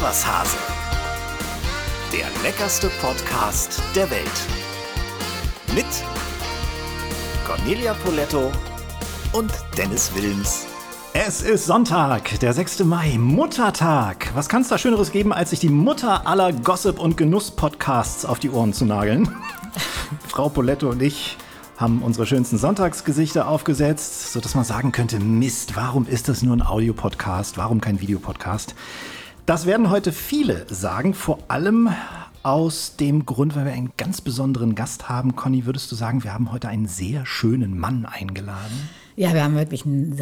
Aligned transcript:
Was 0.00 0.26
Hase. 0.26 0.56
Der 2.12 2.26
leckerste 2.42 2.90
Podcast 3.00 3.80
der 3.94 4.10
Welt. 4.10 4.28
Mit 5.74 5.86
Cornelia 7.46 7.94
Poletto 8.04 8.52
und 9.32 9.50
Dennis 9.78 10.10
Wilms. 10.14 10.66
Es 11.14 11.40
ist 11.40 11.64
Sonntag, 11.64 12.38
der 12.40 12.52
6. 12.52 12.80
Mai, 12.80 13.16
Muttertag. 13.16 14.30
Was 14.34 14.50
kann 14.50 14.62
es 14.62 14.68
da 14.68 14.76
Schöneres 14.76 15.12
geben, 15.12 15.32
als 15.32 15.50
sich 15.50 15.60
die 15.60 15.70
Mutter 15.70 16.26
aller 16.26 16.52
Gossip- 16.52 16.98
und 16.98 17.16
Genuss-Podcasts 17.16 18.26
auf 18.26 18.38
die 18.38 18.50
Ohren 18.50 18.74
zu 18.74 18.84
nageln? 18.84 19.34
Frau 20.28 20.50
Poletto 20.50 20.90
und 20.90 21.00
ich 21.00 21.38
haben 21.78 22.02
unsere 22.02 22.26
schönsten 22.26 22.58
Sonntagsgesichter 22.58 23.48
aufgesetzt, 23.48 24.32
sodass 24.32 24.54
man 24.54 24.64
sagen 24.64 24.92
könnte, 24.92 25.20
Mist, 25.20 25.76
warum 25.76 26.06
ist 26.06 26.28
das 26.28 26.42
nur 26.42 26.54
ein 26.54 26.62
Audiopodcast? 26.62 27.56
Warum 27.56 27.80
kein 27.80 28.00
Videopodcast? 28.00 28.74
Das 29.46 29.64
werden 29.64 29.90
heute 29.90 30.10
viele 30.10 30.66
sagen, 30.68 31.14
vor 31.14 31.38
allem 31.46 31.88
aus 32.42 32.96
dem 32.96 33.26
Grund, 33.26 33.54
weil 33.54 33.64
wir 33.64 33.72
einen 33.72 33.92
ganz 33.96 34.20
besonderen 34.20 34.74
Gast 34.74 35.08
haben. 35.08 35.36
Conny, 35.36 35.66
würdest 35.66 35.90
du 35.92 35.94
sagen, 35.94 36.24
wir 36.24 36.34
haben 36.34 36.50
heute 36.50 36.66
einen 36.66 36.88
sehr 36.88 37.24
schönen 37.26 37.78
Mann 37.78 38.06
eingeladen? 38.06 38.88
Ja, 39.14 39.34
wir 39.34 39.44
haben 39.44 39.54
wirklich 39.54 39.86
einen 39.86 40.12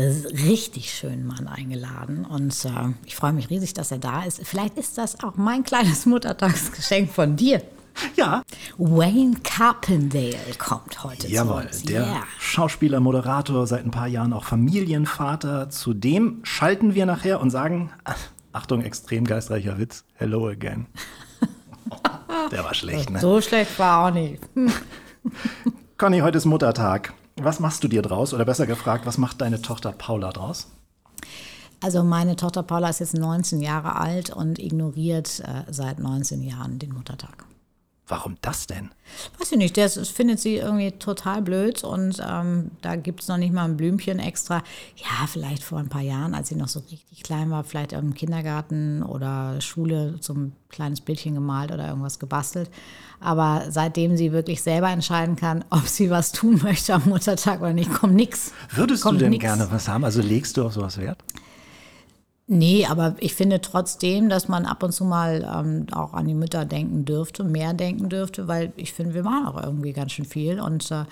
richtig 0.47 0.92
schönen 0.92 1.27
Mann 1.27 1.48
eingeladen 1.48 2.27
und 2.27 2.52
äh, 2.66 2.69
ich 3.06 3.16
freue 3.16 3.33
mich 3.33 3.48
riesig, 3.48 3.73
dass 3.73 3.91
er 3.91 3.98
da 3.98 4.24
ist. 4.24 4.42
Vielleicht 4.45 4.77
ist 4.77 4.98
das 4.98 5.25
auch 5.25 5.36
mein 5.36 5.64
kleines 5.64 6.05
Muttertagsgeschenk 6.05 7.11
von 7.11 7.34
dir. 7.34 7.62
Ja. 8.16 8.42
Wayne 8.77 9.36
Carpendale 9.42 10.36
kommt 10.59 11.02
heute 11.02 11.28
Jawohl, 11.28 11.62
zu 11.62 11.69
uns. 11.69 11.83
der 11.84 12.02
Yeah. 12.02 12.22
Schauspieler, 12.41 13.00
Moderator, 13.00 13.66
seit 13.66 13.84
ein 13.84 13.91
paar 13.91 14.09
Jahren 14.09 14.33
auch 14.33 14.45
Familienvater. 14.45 15.70
Zudem 15.70 16.41
schalten 16.42 16.94
wir 16.94 17.06
nachher 17.06 17.41
und 17.41 17.50
sagen, 17.50 17.91
Achtung, 18.55 18.83
extrem 18.83 19.24
geistreicher 19.24 19.78
Witz, 19.78 20.05
hello 20.14 20.47
again. 20.47 20.86
Der 22.52 22.62
war 22.62 22.72
schlecht, 22.72 23.10
ne? 23.10 23.19
So 23.19 23.41
schlecht 23.41 23.77
war 23.80 24.06
auch 24.06 24.10
nicht. 24.12 24.41
Conny, 25.98 26.20
heute 26.20 26.38
ist 26.38 26.44
Muttertag. 26.44 27.14
Was 27.34 27.58
machst 27.58 27.82
du 27.82 27.88
dir 27.88 28.00
draus? 28.00 28.32
Oder 28.32 28.44
besser 28.44 28.66
gefragt, 28.66 29.06
was 29.06 29.19
macht 29.19 29.41
deine 29.41 29.60
Tochter 29.60 29.91
Paula 29.91 30.30
draus? 30.30 30.69
Also 31.82 32.05
meine 32.05 32.36
Tochter 32.36 32.62
Paula 32.62 32.91
ist 32.91 33.00
jetzt 33.00 33.19
19 33.19 33.60
Jahre 33.60 33.97
alt 33.97 34.30
und 34.30 34.60
ignoriert 34.60 35.41
äh, 35.41 35.64
seit 35.72 35.98
19 35.98 36.44
Jahren 36.44 36.78
den 36.78 36.94
Muttertag. 36.94 37.47
Warum 38.06 38.36
das 38.42 38.66
denn? 38.66 38.91
Weiß 39.38 39.52
ich 39.52 39.56
nicht, 39.58 39.78
das 39.78 39.97
findet 40.10 40.38
sie 40.38 40.56
irgendwie 40.56 40.92
total 40.92 41.41
blöd 41.41 41.84
und 41.84 42.22
ähm, 42.27 42.70
da 42.83 42.97
gibt 42.97 43.22
es 43.22 43.28
noch 43.28 43.38
nicht 43.38 43.55
mal 43.55 43.64
ein 43.64 43.78
Blümchen 43.78 44.19
extra. 44.19 44.62
Ja, 44.97 45.27
vielleicht 45.27 45.62
vor 45.62 45.78
ein 45.78 45.88
paar 45.88 46.02
Jahren, 46.02 46.34
als 46.34 46.48
sie 46.48 46.55
noch 46.55 46.69
so 46.69 46.80
richtig 46.80 47.22
klein 47.22 47.50
war, 47.50 47.64
vielleicht 47.64 47.94
im 47.94 48.12
Kindergarten 48.12 49.02
oder 49.02 49.58
Schule 49.62 50.19
so 50.20 50.34
ein 50.34 50.52
kleines 50.69 51.00
Bildchen 51.00 51.34
gemalt 51.34 51.72
oder 51.72 51.88
irgendwas 51.88 52.19
gebastelt. 52.19 52.70
Aber 53.20 53.64
seitdem 53.70 54.19
sie 54.19 54.32
wirklich 54.32 54.60
selber 54.60 54.91
entscheiden 54.91 55.36
kann, 55.36 55.64
ob 55.70 55.86
sie 55.86 56.10
was 56.10 56.32
tun 56.32 56.60
möchte 56.62 56.92
am 56.92 57.05
Muttertag 57.06 57.60
oder 57.60 57.72
nicht, 57.72 57.92
kommt 57.94 58.14
nichts. 58.14 58.52
Würdest 58.70 59.02
kommt 59.02 59.20
du 59.20 59.25
denn 59.25 59.30
nix. 59.30 59.42
gerne 59.42 59.66
was 59.70 59.88
haben? 59.88 60.05
Also 60.05 60.20
legst 60.20 60.58
du 60.58 60.66
auf 60.66 60.75
sowas 60.75 60.98
Wert? 60.98 61.25
Nee, 62.47 62.84
aber 62.84 63.17
ich 63.20 63.34
finde 63.34 63.61
trotzdem, 63.62 64.28
dass 64.28 64.48
man 64.48 64.67
ab 64.67 64.83
und 64.83 64.92
zu 64.92 65.05
mal 65.05 65.50
ähm, 65.50 65.87
auch 65.92 66.12
an 66.12 66.27
die 66.27 66.34
Mütter 66.34 66.67
denken 66.67 67.06
dürfte, 67.06 67.42
mehr 67.42 67.73
denken 67.73 68.11
dürfte, 68.11 68.48
weil 68.48 68.73
ich 68.77 68.92
finde, 68.92 69.14
wir 69.14 69.23
machen 69.23 69.47
auch 69.47 69.62
irgendwie 69.62 69.95
ganz 69.95 70.12
schön 70.12 70.27
viel. 70.27 70.61
Und 70.61 70.91
äh, 70.91 71.05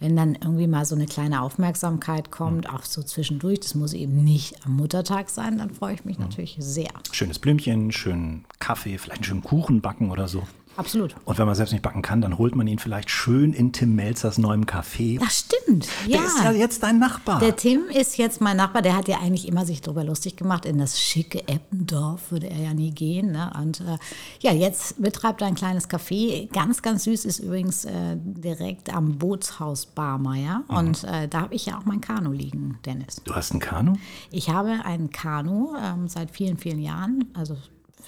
wenn 0.00 0.14
dann 0.14 0.34
irgendwie 0.34 0.66
mal 0.66 0.84
so 0.84 0.94
eine 0.94 1.06
kleine 1.06 1.40
Aufmerksamkeit 1.40 2.30
kommt, 2.30 2.68
auch 2.68 2.82
so 2.82 3.02
zwischendurch, 3.02 3.60
das 3.60 3.74
muss 3.74 3.94
eben 3.94 4.22
nicht 4.22 4.66
am 4.66 4.76
Muttertag 4.76 5.30
sein, 5.30 5.56
dann 5.56 5.70
freue 5.70 5.94
ich 5.94 6.04
mich 6.04 6.18
natürlich 6.18 6.56
sehr. 6.58 6.90
Schönes 7.12 7.38
Blümchen, 7.38 7.90
schönen 7.90 8.44
Kaffee, 8.58 8.98
vielleicht 8.98 9.20
einen 9.20 9.24
schönen 9.24 9.42
Kuchen 9.42 9.80
backen 9.80 10.10
oder 10.10 10.28
so. 10.28 10.42
Absolut. 10.76 11.14
Und 11.24 11.38
wenn 11.38 11.46
man 11.46 11.54
selbst 11.54 11.72
nicht 11.72 11.82
backen 11.82 12.02
kann, 12.02 12.20
dann 12.20 12.38
holt 12.38 12.56
man 12.56 12.66
ihn 12.66 12.78
vielleicht 12.78 13.10
schön 13.10 13.52
in 13.52 13.72
Tim 13.72 13.94
Melzers 13.94 14.38
neuem 14.38 14.64
Café. 14.64 15.20
Das 15.20 15.40
stimmt. 15.40 15.88
Ja. 16.06 16.18
Der 16.18 16.26
ist 16.26 16.42
ja 16.42 16.52
jetzt 16.52 16.82
dein 16.82 16.98
Nachbar. 16.98 17.38
Der 17.40 17.56
Tim 17.56 17.84
ist 17.88 18.16
jetzt 18.16 18.40
mein 18.40 18.56
Nachbar, 18.56 18.82
der 18.82 18.96
hat 18.96 19.08
ja 19.08 19.18
eigentlich 19.18 19.46
immer 19.46 19.66
sich 19.66 19.80
darüber 19.80 20.04
lustig 20.04 20.36
gemacht. 20.36 20.66
In 20.66 20.78
das 20.78 21.00
schicke 21.00 21.46
Eppendorf 21.46 22.30
würde 22.30 22.48
er 22.48 22.60
ja 22.60 22.74
nie 22.74 22.90
gehen. 22.90 23.32
Ne? 23.32 23.52
Und 23.60 23.80
äh, 23.80 23.98
ja, 24.40 24.52
jetzt 24.52 25.00
betreibt 25.00 25.42
er 25.42 25.48
ein 25.48 25.54
kleines 25.54 25.88
Café. 25.88 26.50
Ganz, 26.52 26.82
ganz 26.82 27.04
süß 27.04 27.24
ist 27.24 27.38
übrigens 27.38 27.84
äh, 27.84 28.16
direkt 28.16 28.92
am 28.92 29.18
Bootshaus 29.18 29.86
Barmeier. 29.86 30.64
Und 30.68 31.04
äh, 31.04 31.28
da 31.28 31.42
habe 31.42 31.54
ich 31.54 31.66
ja 31.66 31.78
auch 31.78 31.84
mein 31.84 32.00
Kanu 32.00 32.32
liegen, 32.32 32.78
Dennis. 32.84 33.16
du 33.24 33.34
hast 33.34 33.54
ein 33.54 33.60
Kanu? 33.60 33.94
Ich 34.30 34.50
habe 34.50 34.80
ein 34.84 35.10
Kanu 35.10 35.74
ähm, 35.76 36.08
seit 36.08 36.30
vielen, 36.30 36.56
vielen 36.56 36.80
Jahren, 36.80 37.26
also 37.34 37.56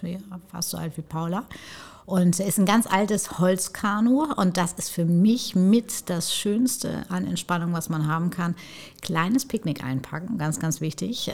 ja, 0.02 0.18
fast 0.48 0.70
so 0.70 0.76
alt 0.76 0.96
wie 0.96 1.02
Paula. 1.02 1.44
Und 2.06 2.38
es 2.38 2.46
ist 2.46 2.58
ein 2.58 2.66
ganz 2.66 2.86
altes 2.86 3.40
Holzkanu 3.40 4.32
und 4.36 4.56
das 4.56 4.72
ist 4.74 4.90
für 4.90 5.04
mich 5.04 5.56
mit 5.56 6.08
das 6.08 6.32
Schönste 6.32 7.04
an 7.08 7.26
Entspannung, 7.26 7.72
was 7.72 7.88
man 7.88 8.06
haben 8.06 8.30
kann. 8.30 8.54
Kleines 9.02 9.44
Picknick 9.44 9.82
einpacken, 9.82 10.38
ganz, 10.38 10.60
ganz 10.60 10.80
wichtig. 10.80 11.32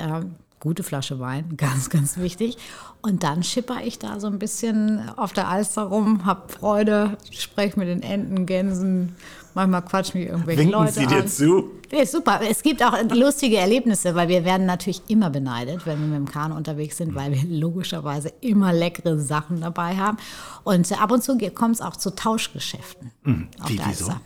Gute 0.62 0.84
Flasche 0.84 1.18
Wein, 1.18 1.44
ganz, 1.56 1.90
ganz 1.90 2.18
wichtig. 2.18 2.56
Und 3.00 3.24
dann 3.24 3.42
schipper 3.42 3.78
ich 3.82 3.98
da 3.98 4.20
so 4.20 4.28
ein 4.28 4.38
bisschen 4.38 5.10
auf 5.16 5.32
der 5.32 5.48
Alster 5.48 5.82
rum, 5.82 6.24
hab 6.24 6.52
Freude, 6.52 7.16
spreche 7.32 7.76
mit 7.80 7.88
den 7.88 8.00
Enten, 8.00 8.46
Gänsen, 8.46 9.16
manchmal 9.54 9.82
quatschen 9.82 10.20
mich 10.20 10.30
irgendwelche 10.30 10.60
Winken 10.60 10.78
Leute 10.78 10.92
sie 10.92 11.06
dir 11.08 11.22
an. 11.22 11.26
zu? 11.26 11.70
Ja, 11.90 12.06
super. 12.06 12.40
Es 12.48 12.62
gibt 12.62 12.80
auch 12.80 12.94
lustige 13.10 13.56
Erlebnisse, 13.56 14.14
weil 14.14 14.28
wir 14.28 14.44
werden 14.44 14.64
natürlich 14.64 15.02
immer 15.08 15.30
beneidet, 15.30 15.84
wenn 15.84 15.98
wir 15.98 16.06
mit 16.06 16.28
dem 16.28 16.32
Kanu 16.32 16.54
unterwegs 16.54 16.96
sind, 16.96 17.16
weil 17.16 17.32
wir 17.32 17.42
logischerweise 17.44 18.32
immer 18.40 18.72
leckere 18.72 19.18
Sachen 19.18 19.60
dabei 19.60 19.96
haben. 19.96 20.16
Und 20.62 20.90
ab 20.92 21.10
und 21.10 21.24
zu 21.24 21.36
kommt 21.56 21.74
es 21.74 21.80
auch 21.80 21.96
zu 21.96 22.14
Tauschgeschäften. 22.14 23.10
auf 23.24 23.24
Hm, 23.24 23.48
wie, 23.66 23.76
der 23.76 23.86
wieso? 23.88 24.06
Alster. 24.06 24.20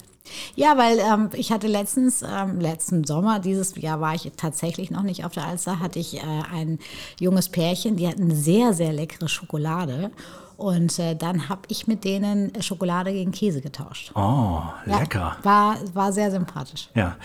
Ja, 0.55 0.77
weil 0.77 0.99
ähm, 0.99 1.31
ich 1.35 1.53
hatte 1.53 1.67
letztens, 1.67 2.23
ähm, 2.23 2.61
letzten 2.61 3.05
Sommer, 3.05 3.39
dieses 3.39 3.75
Jahr 3.77 4.01
war 4.01 4.15
ich 4.15 4.31
tatsächlich 4.37 4.91
noch 4.91 5.03
nicht 5.03 5.25
auf 5.25 5.33
der 5.33 5.47
Alster, 5.47 5.81
hatte 5.81 5.99
ich 5.99 6.19
äh, 6.19 6.23
ein 6.53 6.79
junges 7.21 7.49
Pärchen, 7.49 7.97
die 7.97 8.09
hatten 8.09 8.35
sehr, 8.35 8.73
sehr 8.73 8.93
leckere 8.93 9.29
Schokolade. 9.29 10.11
Und 10.57 10.99
äh, 10.99 11.15
dann 11.15 11.51
habe 11.51 11.63
ich 11.69 11.87
mit 11.87 12.05
denen 12.05 12.51
Schokolade 12.63 13.13
gegen 13.13 13.31
Käse 13.31 13.61
getauscht. 13.61 14.13
Oh, 14.15 14.63
Ja, 14.87 14.99
lecker. 15.01 15.37
War, 15.43 15.77
war 15.93 16.13
sehr 16.13 16.31
sympathisch. 16.31 16.89
Ja. 16.95 17.17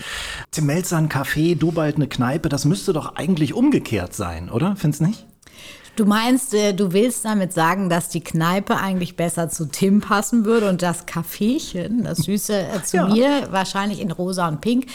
Tim 0.50 0.66
Melzer 0.66 0.98
ein 0.98 1.08
Café, 1.08 1.56
du 1.56 1.72
bald 1.72 1.96
eine 1.96 2.08
Kneipe, 2.08 2.50
das 2.50 2.66
müsste 2.66 2.92
doch 2.92 3.16
eigentlich 3.16 3.54
umgekehrt 3.54 4.14
sein, 4.14 4.50
oder? 4.50 4.76
Findest 4.76 5.00
nicht? 5.00 5.26
Du 5.94 6.06
meinst, 6.06 6.54
äh, 6.54 6.72
du 6.72 6.94
willst 6.94 7.22
damit 7.26 7.52
sagen, 7.52 7.90
dass 7.90 8.08
die 8.08 8.22
Kneipe 8.22 8.78
eigentlich 8.78 9.14
besser 9.14 9.50
zu 9.50 9.66
Tim 9.66 10.00
passen 10.00 10.46
würde 10.46 10.70
und 10.70 10.80
das 10.80 11.04
Kaffeechen, 11.04 12.04
das 12.04 12.20
Süße, 12.20 12.54
äh, 12.54 12.82
zu 12.82 12.96
Ja. 12.96 13.06
mir, 13.08 13.48
wahrscheinlich 13.52 14.00
in 14.00 14.10
rosa 14.10 14.48
und 14.48 14.62
pink. 14.62 14.86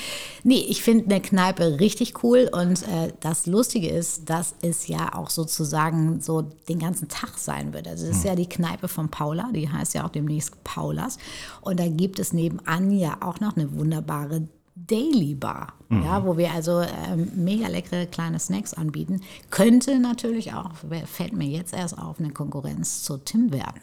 Nee, 0.44 0.66
ich 0.68 0.81
finde 0.81 1.06
eine 1.06 1.22
Kneipe 1.22 1.80
richtig 1.80 2.24
cool 2.24 2.50
und 2.52 2.81
äh, 2.81 3.13
das 3.19 3.46
Lustige 3.46 3.90
ist, 3.90 4.28
dass 4.28 4.56
es 4.63 4.88
ja 4.88 5.13
auch 5.13 5.30
sozusagen 5.30 6.19
so 6.19 6.41
den 6.68 6.80
ganzen 6.80 7.08
Tag 7.09 7.38
sein 7.38 7.74
wird. 7.74 7.88
Also 7.88 8.08
es 8.08 8.18
ist 8.18 8.25
ja 8.25 8.34
die 8.34 8.50
Kneipe 8.50 8.88
von 8.88 9.09
Paula, 9.09 9.52
die 9.53 9.69
heißt 9.69 9.94
ja 9.94 10.03
auch 10.03 10.09
demnächst 10.09 10.64
Paulas. 10.64 11.19
Und 11.62 11.79
da 11.79 11.88
gibt 11.88 12.18
es 12.18 12.34
nebenan 12.34 12.90
ja 12.90 13.18
auch 13.22 13.40
noch 13.40 13.56
eine 13.56 13.72
wunderbare 13.78 14.47
Daily 14.86 15.36
Bar, 15.36 15.74
ja, 15.90 16.24
wo 16.26 16.38
wir 16.38 16.52
also 16.52 16.82
ähm, 16.82 17.32
mega 17.36 17.68
leckere 17.68 18.06
kleine 18.06 18.40
Snacks 18.40 18.74
anbieten. 18.74 19.22
Könnte 19.50 20.00
natürlich 20.00 20.54
auch, 20.54 20.72
fällt 21.06 21.34
mir 21.34 21.48
jetzt 21.48 21.74
erst 21.74 21.98
auf, 21.98 22.20
eine 22.20 22.32
Konkurrenz 22.32 23.04
zu 23.04 23.18
Tim 23.18 23.52
werden. 23.52 23.82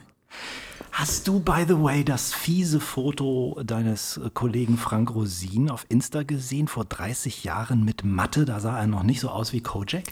Hast 0.96 1.26
du, 1.26 1.40
by 1.40 1.64
the 1.66 1.82
way, 1.82 2.04
das 2.04 2.32
fiese 2.32 2.78
Foto 2.78 3.60
deines 3.64 4.16
äh, 4.16 4.30
Kollegen 4.32 4.78
Frank 4.78 5.12
Rosin 5.12 5.68
auf 5.68 5.86
Insta 5.88 6.22
gesehen, 6.22 6.68
vor 6.68 6.84
30 6.84 7.42
Jahren 7.42 7.84
mit 7.84 8.04
Matte? 8.04 8.44
Da 8.44 8.60
sah 8.60 8.78
er 8.78 8.86
noch 8.86 9.02
nicht 9.02 9.18
so 9.18 9.28
aus 9.28 9.52
wie 9.52 9.60
Kojak. 9.60 10.04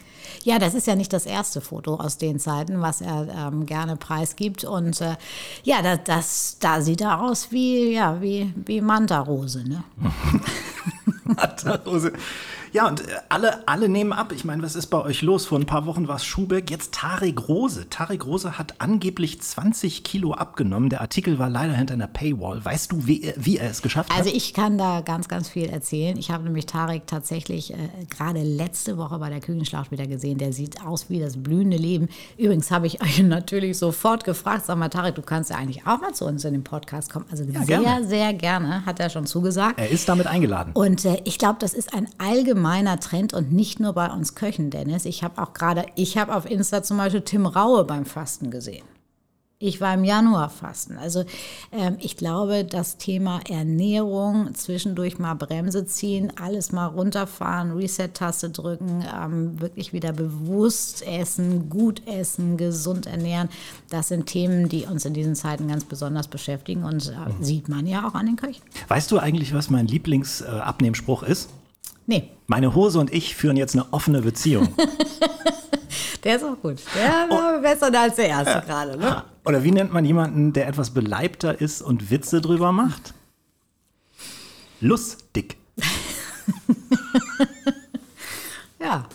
Ja, 0.43 0.59
das 0.59 0.73
ist 0.73 0.85
ja 0.85 0.95
nicht 0.95 1.13
das 1.13 1.25
erste 1.25 1.61
Foto 1.61 1.95
aus 1.95 2.17
den 2.17 2.37
Zeiten, 2.37 2.81
was 2.81 2.99
er 2.99 3.29
ähm, 3.33 3.65
gerne 3.65 3.95
preisgibt. 3.95 4.65
Und 4.65 4.99
äh, 4.99 5.15
ja, 5.63 5.81
das, 5.81 5.99
das, 6.03 6.57
da 6.59 6.81
sieht 6.81 6.99
er 6.99 7.21
aus 7.21 7.53
wie, 7.53 7.93
ja, 7.93 8.21
wie, 8.21 8.53
wie 8.65 8.81
Manta-Rose. 8.81 9.63
Ne? 9.63 9.85
Matterhose. 11.23 12.11
Ja, 12.73 12.87
und 12.87 13.01
äh, 13.01 13.11
alle, 13.29 13.67
alle 13.67 13.87
nehmen 13.87 14.13
ab. 14.13 14.31
Ich 14.31 14.43
meine, 14.45 14.63
was 14.63 14.75
ist 14.75 14.87
bei 14.87 14.99
euch 14.99 15.21
los? 15.21 15.45
Vor 15.45 15.59
ein 15.59 15.65
paar 15.67 15.85
Wochen 15.85 16.07
war 16.07 16.15
es 16.15 16.25
Schubeck, 16.25 16.71
jetzt 16.71 16.91
Tarek 16.93 17.47
Rose. 17.47 17.87
Tarek 17.89 18.25
Rose 18.25 18.57
hat 18.57 18.75
angeblich 18.79 19.39
20 19.41 20.03
Kilo 20.03 20.33
abgenommen. 20.33 20.89
Der 20.89 21.01
Artikel 21.01 21.37
war 21.37 21.49
leider 21.49 21.73
hinter 21.73 21.93
einer 21.93 22.07
Paywall. 22.07 22.65
Weißt 22.65 22.91
du, 22.91 23.05
wie, 23.05 23.21
er- 23.23 23.35
wie 23.37 23.57
er 23.57 23.69
es 23.69 23.81
geschafft 23.83 24.09
Also 24.11 24.29
hat? 24.29 24.35
ich 24.35 24.53
kann 24.55 24.77
da 24.79 25.01
ganz, 25.01 25.27
ganz 25.27 25.49
viel 25.49 25.69
erzählen. 25.69 26.17
Ich 26.17 26.31
habe 26.31 26.43
nämlich 26.45 26.65
Tarek 26.65 27.05
tatsächlich 27.05 27.73
äh, 27.73 27.77
gerade 28.09 28.41
letzte 28.41 28.97
Woche 28.97 29.19
bei 29.19 29.29
der 29.29 29.39
Küchenschlacht 29.39 29.91
wieder 29.91 30.07
gesehen. 30.07 30.39
Der 30.39 30.51
sieht 30.51 30.83
aus 30.83 31.09
wie 31.09 31.19
das 31.19 31.37
blühende 31.37 31.77
Leben. 31.77 32.09
Übrigens 32.37 32.71
habe 32.71 32.87
ich 32.87 33.01
euch 33.03 33.21
natürlich 33.21 33.77
sofort 33.77 34.23
gefragt, 34.23 34.65
sag 34.65 34.77
mal 34.79 34.89
Tarek, 34.89 35.13
du 35.15 35.21
kannst 35.21 35.51
ja 35.51 35.57
eigentlich 35.57 35.85
auch 35.85 36.01
mal 36.01 36.13
zu 36.13 36.25
uns 36.25 36.43
in 36.43 36.53
den 36.53 36.63
Podcast 36.63 37.11
kommen. 37.13 37.25
Also 37.29 37.43
sehr, 37.43 37.65
gerne. 37.65 38.07
sehr 38.07 38.33
gerne, 38.33 38.83
hat 38.85 38.99
er 38.99 39.11
schon 39.11 39.27
zugesagt. 39.27 39.79
Er 39.79 39.89
ist 39.89 40.09
damit 40.09 40.25
eingeladen. 40.25 40.71
Und 40.73 41.05
äh, 41.05 41.21
ich 41.23 41.37
glaube, 41.37 41.57
das 41.59 41.73
ist 41.75 41.93
ein 41.93 42.07
allgemeiner 42.63 42.99
Trend 42.99 43.33
und 43.33 43.51
nicht 43.51 43.79
nur 43.79 43.93
bei 43.93 44.09
uns 44.09 44.35
Köchen, 44.35 44.69
Dennis. 44.69 45.05
Ich 45.05 45.23
habe 45.23 45.41
auch 45.41 45.53
gerade, 45.53 45.85
ich 45.95 46.17
habe 46.17 46.35
auf 46.35 46.49
Insta 46.49 46.83
zum 46.83 46.97
Beispiel 46.97 47.21
Tim 47.21 47.45
Raue 47.45 47.83
beim 47.83 48.05
Fasten 48.05 48.51
gesehen. 48.51 48.85
Ich 49.59 49.79
war 49.79 49.93
im 49.93 50.03
Januar 50.03 50.49
fasten. 50.49 50.97
Also 50.97 51.23
ähm, 51.71 51.95
ich 51.99 52.17
glaube, 52.17 52.65
das 52.65 52.97
Thema 52.97 53.39
Ernährung, 53.47 54.53
zwischendurch 54.55 55.19
mal 55.19 55.35
Bremse 55.35 55.85
ziehen, 55.85 56.33
alles 56.35 56.73
mal 56.73 56.87
runterfahren, 56.87 57.71
Reset-Taste 57.71 58.49
drücken, 58.49 59.05
ähm, 59.15 59.61
wirklich 59.61 59.93
wieder 59.93 60.11
bewusst 60.11 61.07
essen, 61.07 61.69
gut 61.69 62.05
essen, 62.05 62.57
gesund 62.57 63.07
ernähren, 63.07 63.47
das 63.89 64.09
sind 64.09 64.25
Themen, 64.25 64.67
die 64.67 64.85
uns 64.85 65.05
in 65.05 65.13
diesen 65.13 65.35
Zeiten 65.35 65.69
ganz 65.69 65.85
besonders 65.85 66.27
beschäftigen 66.27 66.83
und 66.83 67.07
äh, 67.07 67.11
mhm. 67.11 67.41
sieht 67.41 67.69
man 67.69 67.87
ja 67.87 68.05
auch 68.05 68.15
an 68.15 68.25
den 68.25 68.35
Köchen. 68.35 68.63
Weißt 68.89 69.09
du 69.11 69.19
eigentlich, 69.19 69.53
was 69.53 69.69
mein 69.69 69.87
Lieblingsabnehmspruch 69.87 71.23
äh, 71.23 71.31
ist? 71.31 71.49
Nee. 72.05 72.29
Meine 72.47 72.75
Hose 72.75 72.99
und 72.99 73.13
ich 73.13 73.35
führen 73.35 73.57
jetzt 73.57 73.75
eine 73.75 73.91
offene 73.91 74.21
Beziehung. 74.21 74.73
Der 76.23 76.37
ist 76.37 76.43
auch 76.43 76.59
gut. 76.61 76.77
Der 76.95 77.09
war 77.29 77.57
oh. 77.57 77.61
besser 77.61 77.91
als 77.99 78.15
der 78.15 78.29
erste 78.29 78.51
ja. 78.51 78.59
gerade. 78.61 78.97
Ne? 78.97 79.23
Oder 79.43 79.63
wie 79.65 79.71
nennt 79.71 79.91
man 79.91 80.05
jemanden, 80.05 80.53
der 80.53 80.67
etwas 80.67 80.91
beleibter 80.91 81.59
ist 81.59 81.81
und 81.81 82.11
Witze 82.11 82.39
drüber 82.39 82.71
macht? 82.71 83.13
Lustig. 84.79 85.57
ja. 88.79 89.05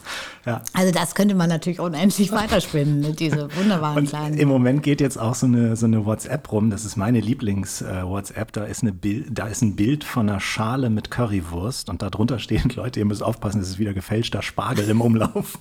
Ja. 0.48 0.62
Also 0.72 0.92
das 0.92 1.14
könnte 1.14 1.34
man 1.34 1.50
natürlich 1.50 1.78
unendlich 1.78 2.32
weiterspinnen, 2.32 3.00
ne? 3.00 3.12
diese 3.12 3.54
wunderbaren 3.56 3.98
und 3.98 4.08
kleinen. 4.08 4.38
Im 4.38 4.48
Moment 4.48 4.82
geht 4.82 5.02
jetzt 5.02 5.18
auch 5.18 5.34
so 5.34 5.44
eine, 5.44 5.76
so 5.76 5.84
eine 5.84 6.06
WhatsApp 6.06 6.50
rum. 6.50 6.70
Das 6.70 6.86
ist 6.86 6.96
meine 6.96 7.20
Lieblings-WhatsApp. 7.20 8.52
Da, 8.52 8.64
ist 8.64 8.82
eine 8.82 8.94
da 8.94 9.46
ist 9.46 9.60
ein 9.60 9.76
Bild 9.76 10.04
von 10.04 10.26
einer 10.26 10.40
Schale 10.40 10.88
mit 10.88 11.10
Currywurst 11.10 11.90
und 11.90 12.00
darunter 12.00 12.38
stehen 12.38 12.70
Leute, 12.76 13.00
ihr 13.00 13.06
müsst 13.06 13.22
aufpassen, 13.22 13.60
es 13.60 13.68
ist 13.68 13.78
wieder 13.78 13.92
gefälschter 13.92 14.40
Spargel 14.40 14.88
im 14.88 15.02
Umlauf. 15.02 15.58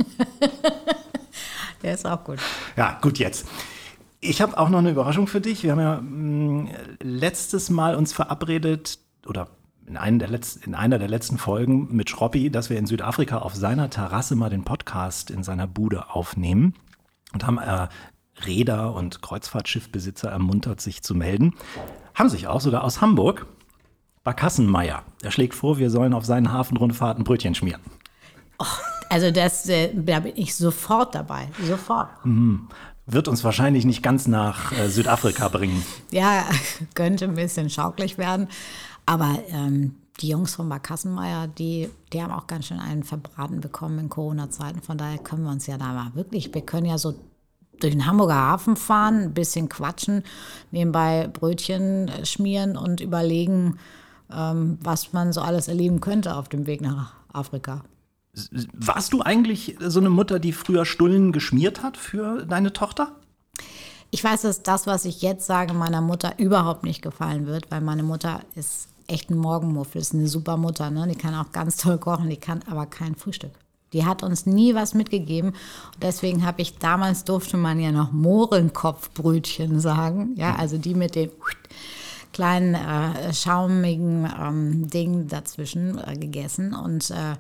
Der 1.84 1.94
ist 1.94 2.08
auch 2.08 2.24
gut. 2.24 2.38
Ja, 2.78 2.98
gut 3.02 3.20
jetzt. 3.20 3.46
Ich 4.22 4.42
habe 4.42 4.58
auch 4.58 4.70
noch 4.70 4.80
eine 4.80 4.92
Überraschung 4.92 5.28
für 5.28 5.42
dich. 5.42 5.64
Wir 5.64 5.74
haben 5.74 5.82
ja 5.82 6.02
mh, 6.02 6.64
mm, 6.64 6.70
letztes 7.02 7.70
Mal 7.70 7.96
uns 7.96 8.14
verabredet 8.14 9.00
oder 9.26 9.50
in, 9.88 9.98
einer 9.98 10.20
der 10.20 10.28
letzten, 10.28 10.64
in 10.64 10.76
einer 10.76 11.00
der 11.00 11.08
letzten 11.08 11.38
Folgen 11.38 11.96
mit 11.96 12.10
Schroppi, 12.10 12.50
dass 12.52 12.70
wir 12.70 12.78
in 12.78 12.86
Südafrika 12.86 13.40
auf 13.40 13.56
seiner 13.56 13.90
Terrasse 13.90 14.36
mal 14.36 14.50
den 14.50 14.64
Podcast 14.64 15.32
in 15.32 15.44
seiner 15.44 15.66
Bude 15.66 16.12
aufnehmen 16.12 16.74
und 17.34 17.46
haben 17.48 17.58
äh, 17.58 17.88
Räder 18.46 18.94
und 18.94 19.22
Kreuzfahrtschiffbesitzer 19.22 20.30
ermuntert, 20.30 20.82
sich 20.82 21.02
zu 21.02 21.16
melden. 21.16 21.56
Haben 22.14 22.30
sich 22.30 22.48
auch 22.48 22.62
sogar 22.62 22.84
aus 22.84 23.02
Hamburg. 23.02 23.48
Barkassenmeier. 24.24 25.04
Er 25.24 25.32
schlägt 25.32 25.56
vor, 25.56 25.78
wir 25.78 25.90
sollen 25.90 26.14
auf 26.14 26.26
seinen 26.26 26.52
Hafenrundfahrten 26.52 27.24
Brötchen 27.24 27.56
schmieren. 27.56 27.82
Oh, 28.60 28.66
also 29.10 29.32
das, 29.32 29.68
äh, 29.70 29.92
da 29.94 30.20
bin 30.20 30.34
ich 30.36 30.56
sofort 30.56 31.16
dabei, 31.16 31.50
sofort. 31.64 32.10
Mhm. 32.26 32.68
Wird 33.06 33.30
uns 33.30 33.44
wahrscheinlich 33.44 33.86
nicht 33.86 34.04
ganz 34.04 34.28
nach 34.28 34.74
äh, 34.74 34.90
Südafrika 34.90 35.48
bringen. 35.48 35.84
Ja, 36.12 36.44
könnte 36.94 37.26
ein 37.26 37.36
bisschen 37.36 37.70
schaukelig 37.70 38.18
werden. 38.18 38.48
Aber 39.06 39.40
ähm, 39.50 39.96
die 40.20 40.30
Jungs 40.30 40.56
von 40.56 40.68
Barkassenmeier, 40.68 41.48
die, 41.48 41.90
die 42.12 42.22
haben 42.22 42.34
auch 42.34 42.48
ganz 42.48 42.68
schön 42.68 42.80
einen 42.80 43.04
verbraten 43.04 43.62
bekommen 43.62 44.00
in 44.00 44.10
Corona-Zeiten. 44.10 44.82
Von 44.82 44.98
daher 44.98 45.20
können 45.20 45.44
wir 45.44 45.52
uns 45.52 45.68
ja 45.68 45.78
da 45.78 45.94
mal 45.94 46.16
wirklich, 46.16 46.54
wir 46.54 46.62
können 46.62 46.86
ja 46.86 46.98
so 46.98 47.16
durch 47.80 47.94
den 47.94 48.06
Hamburger 48.06 48.36
Hafen 48.36 48.76
fahren, 48.76 49.24
ein 49.24 49.34
bisschen 49.34 49.70
quatschen, 49.70 50.24
nebenbei 50.72 51.30
Brötchen 51.32 52.08
äh, 52.08 52.26
schmieren 52.26 52.76
und 52.76 53.02
überlegen, 53.02 53.78
ähm, 54.34 54.80
was 54.82 55.14
man 55.14 55.32
so 55.32 55.42
alles 55.42 55.68
erleben 55.68 56.02
könnte 56.02 56.36
auf 56.36 56.50
dem 56.50 56.66
Weg 56.66 56.82
nach 56.82 57.14
Afrika. 57.32 57.84
Warst 58.74 59.14
du 59.14 59.22
eigentlich 59.22 59.78
so 59.80 60.00
eine 60.00 60.10
Mutter, 60.10 60.40
die 60.40 60.54
früher 60.54 60.86
Stullen 60.86 61.32
geschmiert 61.32 61.84
hat 61.84 61.98
für 61.98 62.46
deine 62.46 62.74
Tochter? 62.74 63.16
Ich 64.12 64.24
weiß, 64.24 64.44
dass 64.44 64.64
das, 64.64 64.88
was 64.88 65.06
ich 65.06 65.22
jetzt 65.22 65.46
sage, 65.46 65.74
meiner 65.74 66.02
Mutter 66.02 66.34
überhaupt 66.38 66.84
nicht 66.84 67.02
gefallen 67.02 67.46
wird, 67.46 67.70
weil 67.72 67.82
meine 67.82 68.04
Mutter 68.04 68.42
ist 68.56 68.88
echt 69.08 69.30
ein 69.30 69.38
Morgenmuffel, 69.38 70.02
ist 70.02 70.14
eine 70.14 70.28
super 70.28 70.58
Mutter. 70.58 70.90
Ne? 70.92 71.08
Die 71.08 71.18
kann 71.18 71.36
auch 71.36 71.52
ganz 71.52 71.78
toll 71.78 71.98
kochen, 71.98 72.30
die 72.30 72.38
kann 72.38 72.62
aber 72.70 72.86
kein 72.86 73.16
Frühstück. 73.16 73.52
Die 73.94 74.06
hat 74.06 74.22
uns 74.22 74.46
nie 74.46 74.76
was 74.76 74.94
mitgegeben. 74.94 75.52
Und 75.52 76.04
deswegen 76.04 76.46
habe 76.46 76.62
ich 76.62 76.78
damals 76.78 77.24
durfte 77.24 77.58
man 77.58 77.80
ja 77.80 77.92
noch 77.92 78.12
Mohrenkopfbrötchen 78.12 79.80
sagen. 79.80 80.34
Ja, 80.36 80.56
also 80.56 80.78
die 80.78 80.94
mit 80.94 81.16
dem 81.16 81.32
kleinen 82.38 82.76
äh, 82.76 83.34
schaumigen 83.34 84.32
ähm, 84.40 84.88
Ding 84.88 85.28
dazwischen 85.28 85.98
äh, 85.98 86.16
gegessen. 86.16 86.76
Und 86.76 87.10
äh, 87.10 87.34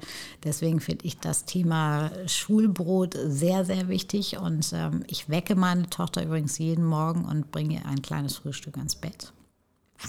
deswegen 0.43 0.79
finde 0.79 1.05
ich 1.05 1.19
das 1.19 1.45
Thema 1.45 2.09
Schulbrot 2.25 3.15
sehr, 3.27 3.63
sehr 3.63 3.89
wichtig. 3.89 4.39
Und 4.39 4.71
ähm, 4.73 5.03
ich 5.05 5.29
wecke 5.29 5.53
meine 5.55 5.87
Tochter 5.91 6.23
übrigens 6.23 6.57
jeden 6.57 6.83
Morgen 6.83 7.25
und 7.25 7.51
bringe 7.51 7.75
ihr 7.75 7.85
ein 7.85 8.01
kleines 8.01 8.37
Frühstück 8.37 8.75
ans 8.77 8.95
Bett. 8.95 9.33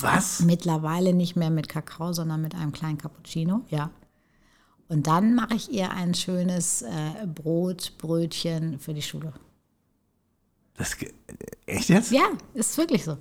Was? 0.00 0.40
Mittlerweile 0.40 1.12
nicht 1.12 1.36
mehr 1.36 1.50
mit 1.50 1.68
Kakao, 1.68 2.14
sondern 2.14 2.40
mit 2.40 2.54
einem 2.54 2.72
kleinen 2.72 2.96
Cappuccino, 2.96 3.60
ja. 3.68 3.90
Und 4.88 5.06
dann 5.06 5.34
mache 5.34 5.54
ich 5.54 5.70
ihr 5.70 5.90
ein 5.90 6.14
schönes 6.14 6.80
äh, 6.80 7.26
Brot, 7.26 7.92
Brötchen 7.98 8.78
für 8.78 8.94
die 8.94 9.02
Schule. 9.02 9.34
Das, 10.78 10.96
echt 11.66 11.90
jetzt? 11.90 12.10
Ja, 12.10 12.30
ist 12.54 12.78
wirklich 12.78 13.04
so. 13.04 13.18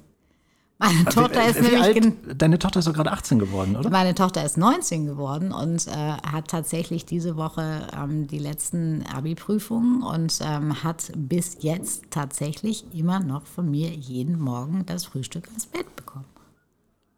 Meine 0.80 1.06
Tochter 1.06 1.50
ist 1.50 1.60
nämlich. 1.60 1.82
Alt, 1.82 2.42
deine 2.42 2.60
Tochter 2.60 2.80
ist 2.80 2.88
doch 2.88 2.94
gerade 2.94 3.12
18 3.12 3.40
geworden, 3.40 3.76
oder? 3.76 3.90
Meine 3.90 4.14
Tochter 4.14 4.44
ist 4.46 4.58
19 4.58 5.08
geworden 5.08 5.52
und 5.52 5.88
äh, 5.88 5.92
hat 5.92 6.50
tatsächlich 6.50 7.06
diese 7.06 7.36
Woche 7.36 7.88
ähm, 7.96 8.28
die 8.28 8.38
letzten 8.38 9.04
Abi-Prüfungen 9.08 10.04
und 10.04 10.38
ähm, 10.42 10.84
hat 10.84 11.12
bis 11.16 11.58
jetzt 11.62 12.12
tatsächlich 12.12 12.86
immer 12.94 13.20
noch 13.20 13.48
von 13.48 13.72
mir 13.72 13.90
jeden 13.90 14.40
Morgen 14.40 14.86
das 14.86 15.06
Frühstück 15.06 15.48
ins 15.48 15.66
Bett 15.66 15.96
bekommen. 15.96 16.26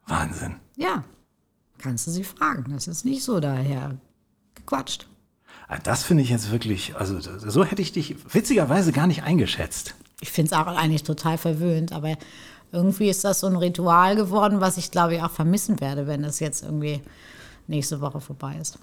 Wahnsinn. 0.08 0.56
Ja, 0.78 1.04
kannst 1.80 2.08
du 2.08 2.12
sie 2.12 2.24
fragen. 2.24 2.72
Das 2.72 2.88
ist 2.88 3.04
nicht 3.04 3.24
so 3.24 3.42
daher 3.42 3.98
gequatscht. 4.56 5.08
Ah, 5.68 5.80
das 5.80 6.04
finde 6.04 6.24
ich 6.24 6.30
jetzt 6.30 6.52
wirklich, 6.52 6.96
also 6.96 7.20
so 7.20 7.64
hätte 7.66 7.82
ich 7.82 7.92
dich 7.92 8.16
witzigerweise 8.34 8.92
gar 8.92 9.06
nicht 9.06 9.24
eingeschätzt. 9.24 9.96
Ich 10.22 10.32
finde 10.32 10.52
es 10.52 10.58
auch 10.58 10.68
eigentlich 10.68 11.04
total 11.04 11.38
verwöhnt, 11.38 11.92
aber 11.92 12.18
irgendwie 12.72 13.10
ist 13.10 13.24
das 13.24 13.40
so 13.40 13.48
ein 13.48 13.56
Ritual 13.56 14.16
geworden, 14.16 14.62
was 14.62 14.78
ich 14.78 14.92
glaube 14.92 15.16
ich 15.16 15.22
auch 15.22 15.32
vermissen 15.32 15.80
werde, 15.80 16.08
wenn 16.08 16.24
das 16.24 16.40
jetzt 16.40 16.64
irgendwie 16.64 17.02
nächste 17.68 18.02
Woche 18.02 18.20
vorbei 18.20 18.58
ist. 18.60 18.80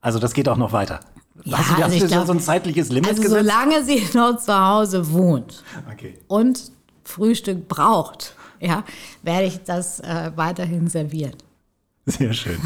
Also 0.00 0.18
das 0.18 0.32
geht 0.32 0.48
auch 0.48 0.56
noch 0.56 0.72
weiter. 0.72 1.00
Ja, 1.44 1.58
hast 1.58 1.70
du, 1.70 1.74
also 1.74 1.84
hast 1.84 2.02
du 2.02 2.06
glaub, 2.08 2.26
so 2.26 2.32
ein 2.32 2.40
zeitliches 2.40 2.88
Limit 2.90 3.10
also 3.10 3.22
gesetzt? 3.22 3.40
Solange 3.40 3.84
sie 3.84 4.06
noch 4.14 4.38
zu 4.38 4.58
Hause 4.58 5.12
wohnt 5.12 5.62
okay. 5.90 6.18
und 6.28 6.72
Frühstück 7.04 7.68
braucht, 7.68 8.34
ja, 8.60 8.84
werde 9.22 9.46
ich 9.46 9.62
das 9.64 10.00
äh, 10.00 10.32
weiterhin 10.36 10.88
servieren. 10.88 11.34
Sehr 12.10 12.32
schön. 12.32 12.58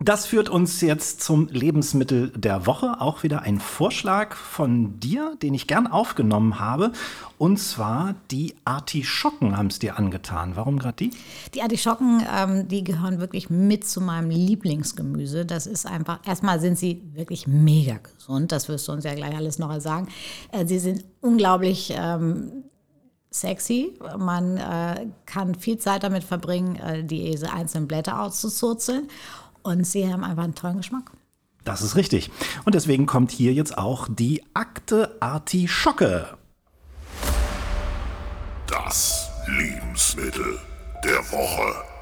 Das 0.00 0.26
führt 0.26 0.48
uns 0.48 0.80
jetzt 0.80 1.20
zum 1.20 1.48
Lebensmittel 1.48 2.30
der 2.30 2.66
Woche. 2.66 3.00
Auch 3.00 3.22
wieder 3.24 3.42
ein 3.42 3.60
Vorschlag 3.60 4.36
von 4.36 4.98
dir, 5.00 5.36
den 5.42 5.52
ich 5.52 5.66
gern 5.66 5.86
aufgenommen 5.86 6.58
habe. 6.58 6.92
Und 7.36 7.58
zwar 7.58 8.14
die 8.30 8.54
Artischocken 8.64 9.56
haben 9.56 9.66
es 9.66 9.80
dir 9.80 9.98
angetan. 9.98 10.52
Warum 10.54 10.78
gerade 10.78 10.96
die? 10.96 11.10
Die 11.54 11.62
Artischocken, 11.62 12.22
ähm, 12.34 12.68
die 12.68 12.84
gehören 12.84 13.18
wirklich 13.18 13.50
mit 13.50 13.86
zu 13.86 14.00
meinem 14.00 14.30
Lieblingsgemüse. 14.30 15.44
Das 15.44 15.66
ist 15.66 15.86
einfach, 15.86 16.20
erstmal 16.26 16.60
sind 16.60 16.78
sie 16.78 17.02
wirklich 17.14 17.46
mega 17.46 17.98
gesund. 17.98 18.50
Das 18.50 18.68
wirst 18.68 18.88
du 18.88 18.92
uns 18.92 19.04
ja 19.04 19.14
gleich 19.14 19.36
alles 19.36 19.58
noch 19.58 19.78
sagen. 19.80 20.08
Äh, 20.52 20.64
sie 20.64 20.78
sind 20.78 21.04
unglaublich 21.20 21.92
ähm, 21.94 22.64
sexy. 23.30 23.98
Man 24.16 24.56
äh, 24.56 25.06
kann 25.26 25.54
viel 25.54 25.78
Zeit 25.78 26.02
damit 26.02 26.24
verbringen, 26.24 26.76
äh, 26.76 27.04
diese 27.04 27.52
einzelnen 27.52 27.88
Blätter 27.88 28.20
auszuzurzeln. 28.20 29.08
Und 29.62 29.84
sie 29.86 30.10
haben 30.10 30.24
einfach 30.24 30.44
einen 30.44 30.54
tollen 30.54 30.78
Geschmack. 30.78 31.10
Das 31.64 31.82
ist 31.82 31.96
richtig. 31.96 32.30
Und 32.64 32.74
deswegen 32.74 33.06
kommt 33.06 33.30
hier 33.30 33.52
jetzt 33.52 33.76
auch 33.76 34.08
die 34.08 34.42
Akte 34.54 35.16
Artischocke. 35.20 36.38
Das 38.66 39.28
Lebensmittel 39.46 40.58
der 41.04 41.18
Woche. 41.30 41.97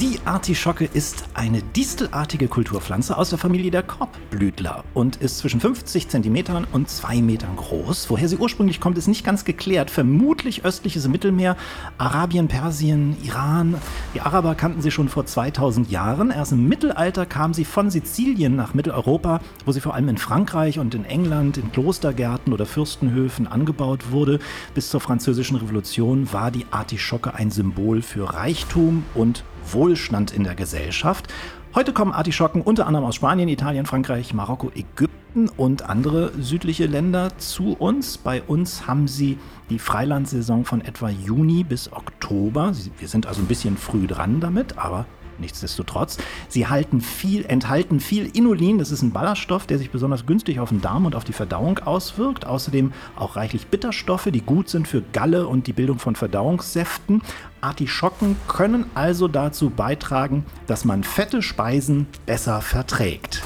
Die 0.00 0.20
Artischocke 0.26 0.84
ist 0.84 1.24
eine 1.32 1.62
distelartige 1.62 2.48
Kulturpflanze 2.48 3.16
aus 3.16 3.30
der 3.30 3.38
Familie 3.38 3.70
der 3.70 3.82
Korbblütler 3.82 4.84
und 4.92 5.16
ist 5.16 5.38
zwischen 5.38 5.58
50 5.58 6.10
cm 6.10 6.66
und 6.72 6.90
2 6.90 7.22
Metern 7.22 7.56
groß. 7.56 8.10
Woher 8.10 8.28
sie 8.28 8.36
ursprünglich 8.36 8.78
kommt, 8.78 8.98
ist 8.98 9.06
nicht 9.06 9.24
ganz 9.24 9.46
geklärt. 9.46 9.90
Vermutlich 9.90 10.66
östliches 10.66 11.08
Mittelmeer, 11.08 11.56
Arabien, 11.96 12.46
Persien, 12.46 13.16
Iran. 13.22 13.76
Die 14.14 14.20
Araber 14.20 14.54
kannten 14.54 14.82
sie 14.82 14.90
schon 14.90 15.08
vor 15.08 15.24
2000 15.24 15.90
Jahren. 15.90 16.30
Erst 16.30 16.52
im 16.52 16.68
Mittelalter 16.68 17.24
kamen 17.24 17.54
sie 17.54 17.64
von 17.64 17.88
Sizilien 17.88 18.54
nach 18.54 18.74
Mitteleuropa, 18.74 19.40
wo 19.64 19.72
sie 19.72 19.80
vor 19.80 19.94
allem 19.94 20.10
in 20.10 20.18
Frankreich 20.18 20.78
und 20.78 20.94
in 20.94 21.06
England 21.06 21.56
in 21.56 21.72
Klostergärten 21.72 22.52
oder 22.52 22.66
Fürstenhöfen 22.66 23.46
angebaut 23.46 24.10
wurde. 24.10 24.40
Bis 24.74 24.90
zur 24.90 25.00
Französischen 25.00 25.56
Revolution 25.56 26.30
war 26.34 26.50
die 26.50 26.66
Artischocke 26.70 27.32
ein 27.32 27.50
Symbol 27.50 28.02
für 28.02 28.34
Reichtum 28.34 29.04
und 29.14 29.42
Wohlstand 29.72 30.32
in 30.32 30.44
der 30.44 30.54
Gesellschaft. 30.54 31.32
Heute 31.74 31.92
kommen 31.92 32.12
Artischocken 32.12 32.62
unter 32.62 32.86
anderem 32.86 33.04
aus 33.06 33.16
Spanien, 33.16 33.48
Italien, 33.48 33.86
Frankreich, 33.86 34.32
Marokko, 34.32 34.70
Ägypten 34.74 35.48
und 35.56 35.82
andere 35.88 36.32
südliche 36.40 36.86
Länder 36.86 37.36
zu 37.38 37.74
uns. 37.74 38.16
Bei 38.16 38.42
uns 38.42 38.86
haben 38.86 39.08
sie 39.08 39.38
die 39.68 39.78
Freilandsaison 39.78 40.64
von 40.64 40.80
etwa 40.80 41.10
Juni 41.10 41.64
bis 41.64 41.92
Oktober. 41.92 42.72
Wir 42.98 43.08
sind 43.08 43.26
also 43.26 43.42
ein 43.42 43.46
bisschen 43.46 43.76
früh 43.76 44.06
dran 44.06 44.40
damit, 44.40 44.78
aber 44.78 45.04
Nichtsdestotrotz, 45.38 46.18
sie 46.48 46.66
viel, 47.00 47.44
enthalten 47.44 48.00
viel 48.00 48.26
Inulin, 48.34 48.78
das 48.78 48.90
ist 48.90 49.02
ein 49.02 49.12
Ballaststoff, 49.12 49.66
der 49.66 49.78
sich 49.78 49.90
besonders 49.90 50.26
günstig 50.26 50.60
auf 50.60 50.70
den 50.70 50.80
Darm 50.80 51.06
und 51.06 51.14
auf 51.14 51.24
die 51.24 51.32
Verdauung 51.32 51.78
auswirkt. 51.80 52.46
Außerdem 52.46 52.92
auch 53.16 53.36
reichlich 53.36 53.66
Bitterstoffe, 53.66 54.28
die 54.32 54.40
gut 54.40 54.68
sind 54.68 54.88
für 54.88 55.02
Galle 55.12 55.46
und 55.48 55.66
die 55.66 55.72
Bildung 55.72 55.98
von 55.98 56.16
Verdauungssäften. 56.16 57.22
Artischocken 57.60 58.36
können 58.48 58.86
also 58.94 59.28
dazu 59.28 59.70
beitragen, 59.70 60.44
dass 60.66 60.84
man 60.84 61.04
fette 61.04 61.42
Speisen 61.42 62.06
besser 62.26 62.60
verträgt. 62.60 63.42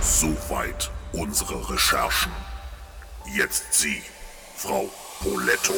Soweit 0.00 0.90
unsere 1.12 1.70
Recherchen. 1.70 2.32
Jetzt 3.36 3.74
Sie, 3.74 4.00
Frau 4.56 4.88
Poletto. 5.20 5.74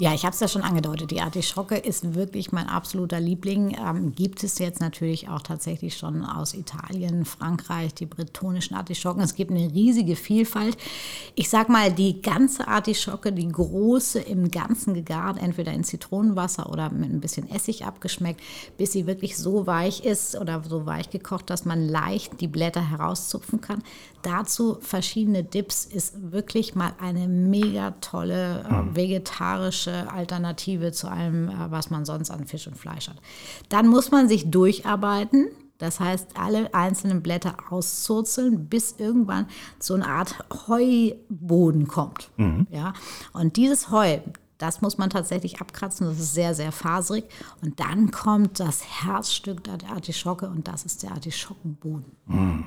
Ja, 0.00 0.12
ich 0.12 0.24
habe 0.24 0.34
es 0.34 0.40
ja 0.40 0.48
schon 0.48 0.62
angedeutet. 0.62 1.12
Die 1.12 1.20
Artischocke 1.20 1.76
ist 1.76 2.14
wirklich 2.14 2.50
mein 2.50 2.68
absoluter 2.68 3.20
Liebling. 3.20 3.76
Ähm, 3.78 4.12
gibt 4.12 4.42
es 4.42 4.58
jetzt 4.58 4.80
natürlich 4.80 5.28
auch 5.28 5.40
tatsächlich 5.40 5.96
schon 5.96 6.24
aus 6.24 6.52
Italien, 6.52 7.24
Frankreich, 7.24 7.94
die 7.94 8.06
bretonischen 8.06 8.76
Artischocken. 8.76 9.22
Es 9.22 9.36
gibt 9.36 9.52
eine 9.52 9.72
riesige 9.72 10.16
Vielfalt. 10.16 10.76
Ich 11.36 11.48
sag 11.48 11.68
mal, 11.68 11.92
die 11.92 12.20
ganze 12.22 12.66
Artischocke, 12.66 13.32
die 13.32 13.46
große 13.46 14.18
im 14.18 14.50
Ganzen 14.50 14.94
gegart, 14.94 15.40
entweder 15.40 15.72
in 15.72 15.84
Zitronenwasser 15.84 16.70
oder 16.70 16.90
mit 16.90 17.10
ein 17.10 17.20
bisschen 17.20 17.48
Essig 17.48 17.84
abgeschmeckt, 17.84 18.40
bis 18.76 18.90
sie 18.90 19.06
wirklich 19.06 19.36
so 19.36 19.68
weich 19.68 20.04
ist 20.04 20.34
oder 20.36 20.60
so 20.68 20.86
weich 20.86 21.10
gekocht, 21.10 21.50
dass 21.50 21.64
man 21.64 21.88
leicht 21.88 22.40
die 22.40 22.48
Blätter 22.48 22.90
herauszupfen 22.90 23.60
kann. 23.60 23.84
Dazu 24.24 24.78
verschiedene 24.80 25.44
Dips 25.44 25.84
ist 25.84 26.32
wirklich 26.32 26.74
mal 26.74 26.92
eine 27.00 27.28
mega 27.28 27.92
tolle 28.00 28.64
äh, 28.68 28.96
vegetarische 28.96 29.44
vegetarische 29.84 30.10
Alternative 30.10 30.92
zu 30.92 31.08
allem, 31.08 31.48
äh, 31.48 31.70
was 31.70 31.90
man 31.90 32.04
sonst 32.04 32.30
an 32.30 32.46
Fisch 32.46 32.66
und 32.66 32.76
Fleisch 32.76 33.08
hat. 33.08 33.16
Dann 33.68 33.88
muss 33.88 34.10
man 34.10 34.28
sich 34.28 34.50
durcharbeiten. 34.50 35.48
Das 35.78 35.98
heißt, 35.98 36.36
alle 36.38 36.72
einzelnen 36.72 37.20
Blätter 37.20 37.56
auszurzeln, 37.68 38.68
bis 38.68 38.94
irgendwann 38.98 39.46
so 39.80 39.94
eine 39.94 40.06
Art 40.06 40.36
Heuboden 40.68 41.88
kommt. 41.88 42.30
Mhm. 42.36 42.68
Ja? 42.70 42.94
Und 43.32 43.56
dieses 43.56 43.90
Heu, 43.90 44.18
das 44.58 44.82
muss 44.82 44.98
man 44.98 45.10
tatsächlich 45.10 45.60
abkratzen. 45.60 46.06
Das 46.06 46.18
ist 46.20 46.32
sehr, 46.32 46.54
sehr 46.54 46.70
faserig. 46.70 47.24
Und 47.60 47.80
dann 47.80 48.12
kommt 48.12 48.60
das 48.60 48.84
Herzstück 49.02 49.64
der 49.64 49.90
Artischocke 49.90 50.48
und 50.48 50.68
das 50.68 50.84
ist 50.84 51.02
der 51.02 51.10
Artischockenboden. 51.10 52.12
Mhm. 52.26 52.64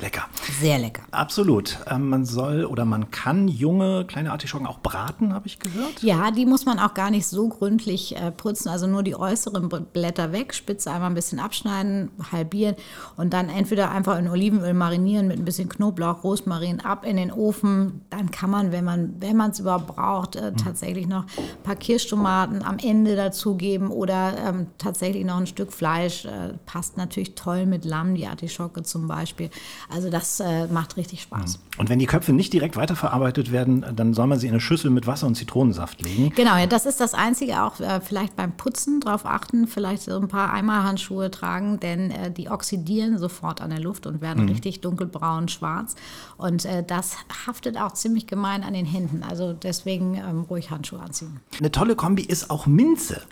Lecker. 0.00 0.24
Sehr 0.60 0.78
lecker. 0.78 1.02
Absolut. 1.12 1.78
Ähm, 1.88 2.08
man 2.08 2.24
soll 2.24 2.64
oder 2.64 2.84
man 2.84 3.12
kann 3.12 3.46
junge 3.46 4.04
kleine 4.04 4.32
Artischocken 4.32 4.66
auch 4.66 4.80
braten, 4.80 5.32
habe 5.32 5.46
ich 5.46 5.60
gehört. 5.60 6.02
Ja, 6.02 6.32
die 6.32 6.44
muss 6.44 6.66
man 6.66 6.80
auch 6.80 6.94
gar 6.94 7.10
nicht 7.10 7.26
so 7.26 7.48
gründlich 7.48 8.16
äh, 8.16 8.32
putzen. 8.32 8.68
Also 8.68 8.88
nur 8.88 9.04
die 9.04 9.14
äußeren 9.14 9.68
Blätter 9.68 10.32
weg, 10.32 10.54
Spitze 10.54 10.90
einmal 10.90 11.10
ein 11.10 11.14
bisschen 11.14 11.38
abschneiden, 11.38 12.10
halbieren 12.32 12.74
und 13.16 13.32
dann 13.32 13.48
entweder 13.48 13.92
einfach 13.92 14.18
in 14.18 14.28
Olivenöl 14.28 14.74
marinieren 14.74 15.28
mit 15.28 15.38
ein 15.38 15.44
bisschen 15.44 15.68
Knoblauch, 15.68 16.24
Rosmarin 16.24 16.80
ab 16.80 17.04
in 17.06 17.16
den 17.16 17.30
Ofen. 17.30 18.00
Dann 18.10 18.32
kann 18.32 18.50
man, 18.50 18.72
wenn 18.72 18.84
man 18.84 19.14
wenn 19.20 19.40
es 19.40 19.60
überhaupt 19.60 19.86
braucht, 19.86 20.34
äh, 20.34 20.50
mhm. 20.50 20.56
tatsächlich 20.56 21.06
noch 21.06 21.26
ein 21.38 21.62
paar 21.62 21.76
Kirschtomaten 21.76 22.64
am 22.64 22.78
Ende 22.78 23.14
dazugeben 23.14 23.88
oder 23.88 24.36
ähm, 24.48 24.66
tatsächlich 24.78 25.24
noch 25.24 25.36
ein 25.36 25.46
Stück 25.46 25.72
Fleisch. 25.72 26.24
Äh, 26.24 26.54
passt 26.66 26.96
natürlich 26.96 27.36
toll 27.36 27.66
mit 27.66 27.84
Lamm, 27.84 28.16
die 28.16 28.26
Artischocke 28.26 28.82
zum 28.82 29.06
Beispiel. 29.06 29.48
Also 29.88 30.10
das 30.10 30.40
äh, 30.40 30.66
macht 30.68 30.96
richtig 30.96 31.22
Spaß. 31.22 31.58
Mhm. 31.58 31.80
Und 31.80 31.88
wenn 31.90 31.98
die 31.98 32.06
Köpfe 32.06 32.32
nicht 32.32 32.52
direkt 32.52 32.76
weiterverarbeitet 32.76 33.52
werden, 33.52 33.84
dann 33.94 34.14
soll 34.14 34.26
man 34.26 34.38
sie 34.38 34.46
in 34.46 34.52
eine 34.52 34.60
Schüssel 34.60 34.90
mit 34.90 35.06
Wasser 35.06 35.26
und 35.26 35.34
Zitronensaft 35.34 36.02
legen. 36.02 36.32
Genau, 36.34 36.56
ja, 36.56 36.66
das 36.66 36.86
ist 36.86 37.00
das 37.00 37.14
Einzige. 37.14 37.62
Auch 37.62 37.80
äh, 37.80 38.00
vielleicht 38.00 38.36
beim 38.36 38.52
Putzen 38.52 39.00
darauf 39.00 39.26
achten, 39.26 39.66
vielleicht 39.66 40.02
so 40.02 40.18
ein 40.18 40.28
paar 40.28 40.52
Eimerhandschuhe 40.52 41.30
tragen, 41.30 41.80
denn 41.80 42.10
äh, 42.10 42.30
die 42.30 42.48
oxidieren 42.48 43.18
sofort 43.18 43.60
an 43.60 43.70
der 43.70 43.80
Luft 43.80 44.06
und 44.06 44.20
werden 44.20 44.44
mhm. 44.44 44.50
richtig 44.50 44.80
dunkelbraun, 44.80 45.48
schwarz. 45.48 45.94
Und 46.36 46.64
äh, 46.64 46.84
das 46.84 47.16
haftet 47.46 47.76
auch 47.76 47.92
ziemlich 47.92 48.26
gemein 48.26 48.62
an 48.62 48.74
den 48.74 48.86
Händen. 48.86 49.22
Also 49.22 49.52
deswegen 49.52 50.14
ähm, 50.14 50.42
ruhig 50.48 50.70
Handschuhe 50.70 51.00
anziehen. 51.00 51.40
Eine 51.58 51.70
tolle 51.70 51.96
Kombi 51.96 52.22
ist 52.22 52.50
auch 52.50 52.66
Minze. 52.66 53.22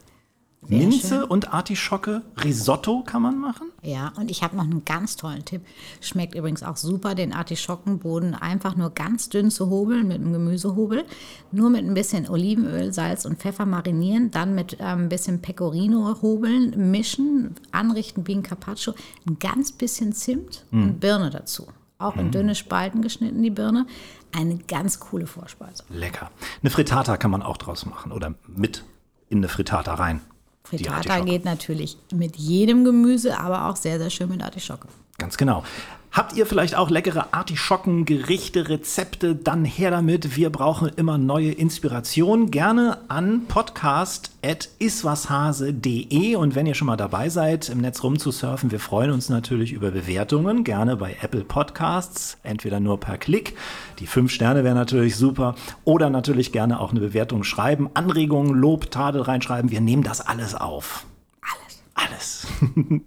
Sehr 0.63 0.79
Minze 0.79 1.21
schön. 1.21 1.25
und 1.25 1.55
Artischocke. 1.55 2.23
Risotto 2.45 3.03
kann 3.03 3.23
man 3.23 3.39
machen. 3.39 3.69
Ja, 3.83 4.13
und 4.17 4.31
ich 4.31 4.43
habe 4.43 4.57
noch 4.57 4.65
einen 4.65 4.85
ganz 4.85 5.17
tollen 5.17 5.45
Tipp. 5.45 5.63
Schmeckt 6.03 6.35
übrigens 6.35 6.63
auch 6.63 6.77
super, 6.77 7.15
den 7.15 7.33
Artischockenboden 7.33 8.35
einfach 8.35 8.77
nur 8.77 8.91
ganz 8.91 9.31
dünn 9.31 9.51
zu 9.51 9.71
hobeln 9.71 10.07
mit 10.07 10.19
einem 10.19 10.35
Gemüsehobel. 10.35 11.05
Nur 11.51 11.71
mit 11.71 11.87
ein 11.87 11.95
bisschen 11.95 12.29
Olivenöl, 12.29 12.93
Salz 12.93 13.25
und 13.25 13.39
Pfeffer 13.39 13.65
marinieren. 13.65 14.31
Dann 14.31 14.55
mit 14.55 14.79
äh, 14.81 14.85
ein 14.85 15.09
bisschen 15.09 15.41
Pecorino 15.41 16.21
hobeln, 16.21 16.91
mischen, 16.91 17.55
anrichten 17.73 18.27
wie 18.27 18.35
ein 18.35 18.43
Carpaccio. 18.43 18.93
Ein 19.27 19.39
ganz 19.39 19.73
bisschen 19.73 20.13
Zimt 20.13 20.67
mm. 20.71 20.83
und 20.83 21.01
Birne 21.01 21.31
dazu. 21.31 21.69
Auch 21.99 22.17
in 22.17 22.29
mm. 22.29 22.33
dünne 22.33 22.55
Spalten 22.55 23.01
geschnitten, 23.01 23.43
die 23.43 23.51
Birne. 23.51 23.87
Eine 24.33 24.59
ganz 24.59 25.01
coole 25.01 25.27
Vorspeise. 25.27 25.85
Lecker. 25.89 26.31
Eine 26.61 26.71
Frittata 26.71 27.17
kann 27.17 27.31
man 27.31 27.43
auch 27.43 27.57
draus 27.57 27.87
machen 27.87 28.13
oder 28.13 28.35
mit 28.47 28.85
in 29.31 29.39
eine 29.39 29.49
Frittata 29.49 29.95
rein. 29.95 30.21
Frittata 30.65 31.21
geht 31.21 31.45
natürlich 31.45 31.97
mit 32.15 32.37
jedem 32.37 32.85
Gemüse, 32.85 33.39
aber 33.39 33.67
auch 33.67 33.77
sehr, 33.77 33.99
sehr 33.99 34.11
schön 34.11 34.29
mit 34.29 34.43
Artischocke. 34.43 34.89
Ganz 35.19 35.37
genau. 35.37 35.65
Habt 36.13 36.37
ihr 36.37 36.45
vielleicht 36.45 36.75
auch 36.75 36.91
leckere 36.91 37.33
Artischocken, 37.35 38.05
Gerichte, 38.05 38.69
Rezepte? 38.69 39.37
Dann 39.37 39.65
her 39.65 39.93
damit. 39.93 40.35
Wir 40.35 40.51
brauchen 40.51 40.89
immer 40.89 41.19
neue 41.19 41.53
Inspiration. 41.53 42.51
Gerne 42.51 42.99
an 43.07 43.47
podcast.iswashase.de. 43.47 46.35
Und 46.35 46.57
wenn 46.57 46.67
ihr 46.67 46.75
schon 46.75 46.89
mal 46.89 46.97
dabei 46.97 47.29
seid, 47.29 47.69
im 47.69 47.81
Netz 47.81 48.03
rumzusurfen, 48.03 48.73
wir 48.73 48.81
freuen 48.81 49.13
uns 49.13 49.29
natürlich 49.29 49.73
über 49.73 49.93
Bewertungen. 49.93 50.65
Gerne 50.65 50.97
bei 50.97 51.17
Apple 51.23 51.45
Podcasts. 51.45 52.39
Entweder 52.43 52.81
nur 52.81 52.99
per 52.99 53.17
Klick. 53.17 53.57
Die 54.01 54.09
fünf 54.09 54.33
Sterne 54.33 54.65
wären 54.65 54.75
natürlich 54.75 55.15
super. 55.15 55.55
Oder 55.85 56.11
natürlich 56.11 56.51
gerne 56.51 56.81
auch 56.81 56.91
eine 56.91 56.99
Bewertung 56.99 57.45
schreiben. 57.45 57.89
Anregungen, 57.95 58.55
Lob, 58.55 58.91
Tadel 58.91 59.23
reinschreiben. 59.23 59.71
Wir 59.71 59.81
nehmen 59.81 60.03
das 60.03 60.21
alles 60.21 60.57
auf. 60.57 61.07
Alles. 61.41 61.85
Alles. 61.95 62.49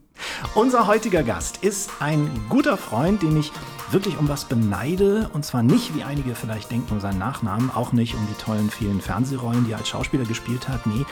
Unser 0.56 0.88
heutiger 0.88 1.24
Gast 1.24 1.58
ist 1.58 1.92
ein 2.00 2.30
guter 2.50 2.78
Freund, 2.78 3.22
den 3.22 3.38
ich 3.38 3.52
wirklich 3.92 4.18
um 4.18 4.28
was 4.28 4.46
beneide. 4.46 5.30
Und 5.34 5.46
zwar 5.46 5.64
nicht, 5.64 5.96
wie 5.96 6.04
einige 6.04 6.36
vielleicht 6.36 6.72
denken, 6.72 6.94
um 6.94 7.00
seinen 7.00 7.20
Nachnamen, 7.20 7.72
auch 7.72 7.92
nicht 7.92 8.16
um 8.16 8.28
die 8.28 8.44
tollen 8.44 8.70
vielen 8.70 9.02
Fernsehrollen, 9.02 9.66
die 9.66 9.72
er 9.72 9.78
als 9.78 9.90
Schauspieler 9.90 10.26
gespielt 10.26 10.68
hat. 10.68 10.86
Nee, 10.86 11.06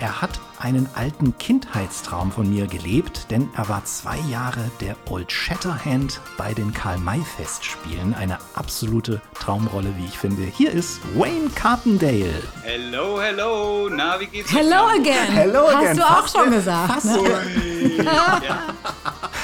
er 0.00 0.20
hat 0.20 0.40
einen 0.62 0.88
alten 0.94 1.36
Kindheitstraum 1.38 2.30
von 2.30 2.48
mir 2.48 2.68
gelebt, 2.68 3.30
denn 3.30 3.50
er 3.56 3.68
war 3.68 3.84
zwei 3.84 4.18
Jahre 4.30 4.70
der 4.80 4.94
Old 5.10 5.32
Shatterhand 5.32 6.20
bei 6.36 6.54
den 6.54 6.72
Karl-May-Festspielen. 6.72 8.14
Eine 8.14 8.38
absolute 8.54 9.20
Traumrolle, 9.34 9.92
wie 9.98 10.04
ich 10.04 10.16
finde. 10.16 10.42
Hier 10.42 10.70
ist 10.70 11.00
Wayne 11.16 11.50
Carpendale. 11.56 12.42
Hello, 12.62 13.20
hello. 13.20 13.88
Na, 13.90 14.20
wie 14.20 14.26
geht's? 14.26 14.52
Hello 14.52 14.86
again. 14.86 15.32
Hello 15.32 15.66
Hast 15.66 15.74
again. 15.74 15.96
du 15.96 16.04
auch 16.04 16.28
schon 16.28 16.50
gesagt. 16.52 16.92
Fast 16.92 17.06
ne? 17.06 18.04
ja. 18.04 18.40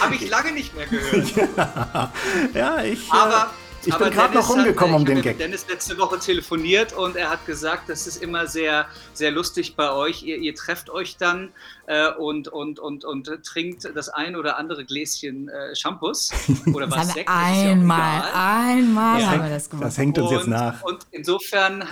Habe 0.00 0.14
ich 0.14 0.30
lange 0.30 0.52
nicht 0.52 0.74
mehr 0.76 0.86
gehört. 0.86 1.32
Ja, 1.56 2.12
ja 2.54 2.82
ich. 2.84 3.12
Aber. 3.12 3.50
Äh, 3.50 3.67
ich 3.84 3.94
bin 3.94 4.10
gerade 4.10 4.34
noch 4.34 4.48
rumgekommen 4.48 4.94
hat, 4.94 5.00
um 5.00 5.06
den 5.06 5.16
Gag. 5.16 5.24
Ich 5.24 5.30
habe 5.32 5.38
Dennis 5.38 5.66
letzte 5.68 5.98
Woche 5.98 6.18
telefoniert 6.18 6.92
und 6.92 7.16
er 7.16 7.30
hat 7.30 7.46
gesagt, 7.46 7.88
das 7.88 8.06
ist 8.06 8.22
immer 8.22 8.46
sehr, 8.46 8.86
sehr 9.12 9.30
lustig 9.30 9.76
bei 9.76 9.92
euch. 9.92 10.22
Ihr, 10.22 10.38
ihr 10.38 10.54
trefft 10.54 10.90
euch 10.90 11.16
dann 11.16 11.50
äh, 11.86 12.10
und, 12.12 12.48
und, 12.48 12.78
und, 12.78 13.04
und 13.04 13.30
trinkt 13.44 13.88
das 13.94 14.08
ein 14.08 14.36
oder 14.36 14.58
andere 14.58 14.84
Gläschen 14.84 15.48
äh, 15.48 15.74
Shampoos 15.74 16.32
oder 16.74 16.90
was 16.90 17.14
Sekt. 17.14 17.28
Einmal, 17.28 18.20
ja 18.20 18.32
einmal 18.34 19.20
ja. 19.20 19.30
haben 19.30 19.42
wir 19.42 19.50
das 19.50 19.70
gemacht. 19.70 19.86
Das 19.86 19.98
hängt 19.98 20.18
uns 20.18 20.30
und, 20.30 20.36
jetzt 20.36 20.48
nach. 20.48 20.82
Und 20.82 21.06
insofern 21.10 21.84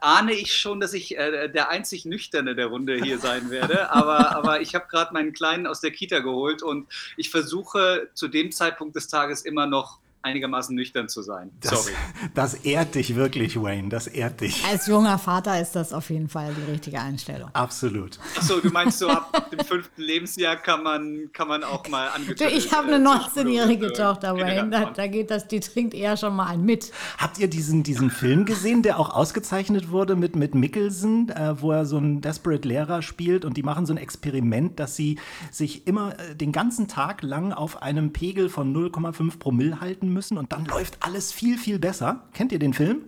ahne 0.00 0.32
ich 0.32 0.54
schon, 0.54 0.80
dass 0.80 0.92
ich 0.92 1.16
äh, 1.16 1.48
der 1.48 1.68
einzig 1.70 2.04
Nüchterne 2.04 2.54
der 2.54 2.66
Runde 2.66 2.96
hier 2.96 3.18
sein 3.18 3.50
werde. 3.50 3.90
Aber, 3.94 4.34
aber 4.34 4.60
ich 4.60 4.74
habe 4.74 4.86
gerade 4.88 5.12
meinen 5.12 5.32
Kleinen 5.32 5.66
aus 5.66 5.80
der 5.80 5.90
Kita 5.90 6.18
geholt 6.18 6.62
und 6.62 6.88
ich 7.16 7.30
versuche 7.30 8.08
zu 8.14 8.28
dem 8.28 8.50
Zeitpunkt 8.50 8.96
des 8.96 9.08
Tages 9.08 9.42
immer 9.42 9.66
noch 9.66 9.98
einigermaßen 10.24 10.74
nüchtern 10.74 11.08
zu 11.08 11.22
sein. 11.22 11.50
Das, 11.60 11.70
Sorry. 11.84 11.94
das 12.34 12.54
ehrt 12.54 12.94
dich 12.94 13.14
wirklich, 13.14 13.60
Wayne. 13.60 13.88
Das 13.90 14.06
ehrt 14.06 14.40
dich. 14.40 14.64
Als 14.70 14.86
junger 14.86 15.18
Vater 15.18 15.60
ist 15.60 15.72
das 15.72 15.92
auf 15.92 16.10
jeden 16.10 16.28
Fall 16.28 16.52
die 16.54 16.70
richtige 16.70 17.00
Einstellung. 17.00 17.50
Absolut. 17.52 18.18
Achso, 18.36 18.58
du 18.60 18.70
meinst 18.70 18.98
so 18.98 19.08
ab 19.08 19.50
dem 19.50 19.60
fünften 19.64 20.02
Lebensjahr 20.02 20.56
kann 20.56 20.82
man, 20.82 21.30
kann 21.32 21.48
man 21.48 21.62
auch 21.62 21.86
mal 21.88 22.08
angetötet 22.08 22.52
ich 22.56 22.72
habe 22.72 22.94
eine 22.94 23.04
äh, 23.04 23.08
19-jährige 23.08 23.88
zwischen- 23.88 24.02
Tochter, 24.04 24.36
Wayne. 24.36 24.70
Da, 24.70 24.86
da 24.90 25.06
geht 25.06 25.30
das, 25.30 25.46
die 25.46 25.60
trinkt 25.60 25.94
eher 25.94 26.16
schon 26.16 26.34
mal 26.34 26.46
ein 26.46 26.62
mit. 26.64 26.90
Habt 27.18 27.38
ihr 27.38 27.48
diesen, 27.48 27.82
diesen 27.82 28.10
Film 28.10 28.44
gesehen, 28.46 28.82
der 28.82 28.98
auch 28.98 29.14
ausgezeichnet 29.14 29.90
wurde 29.90 30.16
mit, 30.16 30.36
mit 30.36 30.54
Mickelson, 30.54 31.28
äh, 31.28 31.60
wo 31.60 31.70
er 31.72 31.84
so 31.86 31.98
einen 31.98 32.20
Desperate 32.20 32.66
Lehrer 32.66 33.02
spielt 33.02 33.44
und 33.44 33.56
die 33.56 33.62
machen 33.62 33.86
so 33.86 33.92
ein 33.92 33.98
Experiment, 33.98 34.80
dass 34.80 34.96
sie 34.96 35.18
sich 35.50 35.86
immer 35.86 36.18
äh, 36.18 36.34
den 36.34 36.52
ganzen 36.52 36.88
Tag 36.88 37.22
lang 37.22 37.52
auf 37.52 37.82
einem 37.82 38.12
Pegel 38.12 38.48
von 38.48 38.74
0,5 38.74 39.38
Promille 39.38 39.80
halten 39.80 40.12
müssen 40.14 40.38
und 40.38 40.52
dann 40.52 40.64
läuft 40.64 40.96
alles 41.00 41.32
viel, 41.32 41.58
viel 41.58 41.78
besser. 41.78 42.28
Kennt 42.32 42.52
ihr 42.52 42.58
den 42.58 42.72
Film? 42.72 43.02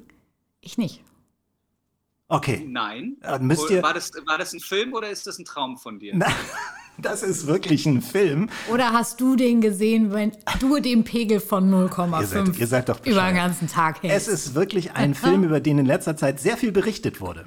Ich 0.60 0.76
nicht. 0.76 1.02
Okay. 2.28 2.64
Nein. 2.68 3.16
Müsst 3.40 3.70
ihr- 3.70 3.82
war, 3.82 3.94
das, 3.94 4.10
war 4.26 4.36
das 4.36 4.52
ein 4.52 4.60
Film 4.60 4.92
oder 4.94 5.08
ist 5.10 5.26
das 5.26 5.38
ein 5.38 5.44
Traum 5.44 5.78
von 5.78 5.98
dir? 6.00 6.12
Na, 6.16 6.26
das 6.98 7.22
ist 7.22 7.46
wirklich 7.46 7.86
ein 7.86 8.02
Film. 8.02 8.48
Oder 8.68 8.92
hast 8.92 9.20
du 9.20 9.36
den 9.36 9.60
gesehen, 9.60 10.12
wenn 10.12 10.32
du 10.58 10.80
den 10.80 11.04
Pegel 11.04 11.38
von 11.40 11.72
Ihr 11.72 11.88
seid- 11.88 12.46
0,5 12.48 12.58
ihr 12.58 12.66
seid 12.66 12.88
doch 12.88 12.98
über 13.06 13.25
den 13.26 13.36
ganzen 13.36 13.68
Tag 13.68 13.98
Es 14.02 14.10
hältst? 14.10 14.28
ist 14.28 14.54
wirklich 14.56 14.92
ein 14.92 15.14
Film, 15.14 15.44
über 15.44 15.60
den 15.60 15.78
in 15.78 15.86
letzter 15.86 16.16
Zeit 16.16 16.40
sehr 16.40 16.56
viel 16.56 16.72
berichtet 16.72 17.20
wurde. 17.20 17.46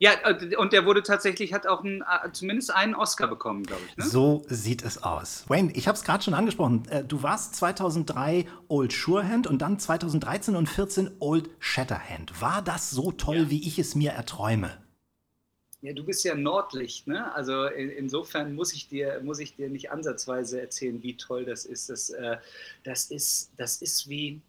Ja, 0.00 0.12
äh, 0.24 0.56
und 0.56 0.72
der 0.72 0.86
wurde 0.86 1.02
tatsächlich, 1.02 1.52
hat 1.52 1.66
auch 1.66 1.84
einen, 1.84 2.00
äh, 2.00 2.32
zumindest 2.32 2.74
einen 2.74 2.94
Oscar 2.94 3.28
bekommen, 3.28 3.64
glaube 3.64 3.82
ich. 3.86 3.96
Ne? 3.98 4.04
So 4.04 4.42
sieht 4.48 4.82
es 4.82 5.02
aus. 5.02 5.44
Wayne, 5.48 5.72
ich 5.74 5.86
habe 5.86 5.96
es 5.96 6.02
gerade 6.04 6.24
schon 6.24 6.32
angesprochen. 6.34 6.88
Äh, 6.88 7.04
Du 7.04 7.22
warst 7.22 7.54
2003 7.56 8.46
Old 8.68 8.92
Surehand 8.92 9.46
und 9.46 9.60
dann 9.60 9.78
2013 9.78 10.56
und 10.56 10.68
14 10.68 11.10
Old 11.18 11.50
Shatterhand. 11.58 12.40
War 12.40 12.62
das 12.62 12.90
so 12.90 13.12
toll, 13.12 13.50
wie 13.50 13.66
ich 13.66 13.78
es 13.78 13.94
mir 13.94 14.12
erträume? 14.12 14.78
Ja, 15.82 15.92
du 15.92 16.04
bist 16.04 16.24
ja 16.24 16.34
Nordlicht, 16.34 17.06
ne? 17.06 17.32
Also 17.34 17.64
in, 17.64 17.90
insofern 17.90 18.54
muss 18.54 18.72
ich 18.74 18.88
dir 18.88 19.20
muss 19.22 19.38
ich 19.38 19.56
dir 19.56 19.70
nicht 19.70 19.90
ansatzweise 19.90 20.60
erzählen, 20.60 21.02
wie 21.02 21.16
toll 21.16 21.44
das 21.46 21.64
ist. 21.64 21.88
Das, 21.88 22.10
äh, 22.10 22.36
das 22.84 23.06
ist 23.10 23.52
das 23.56 23.80
ist 23.80 24.08
wie 24.08 24.40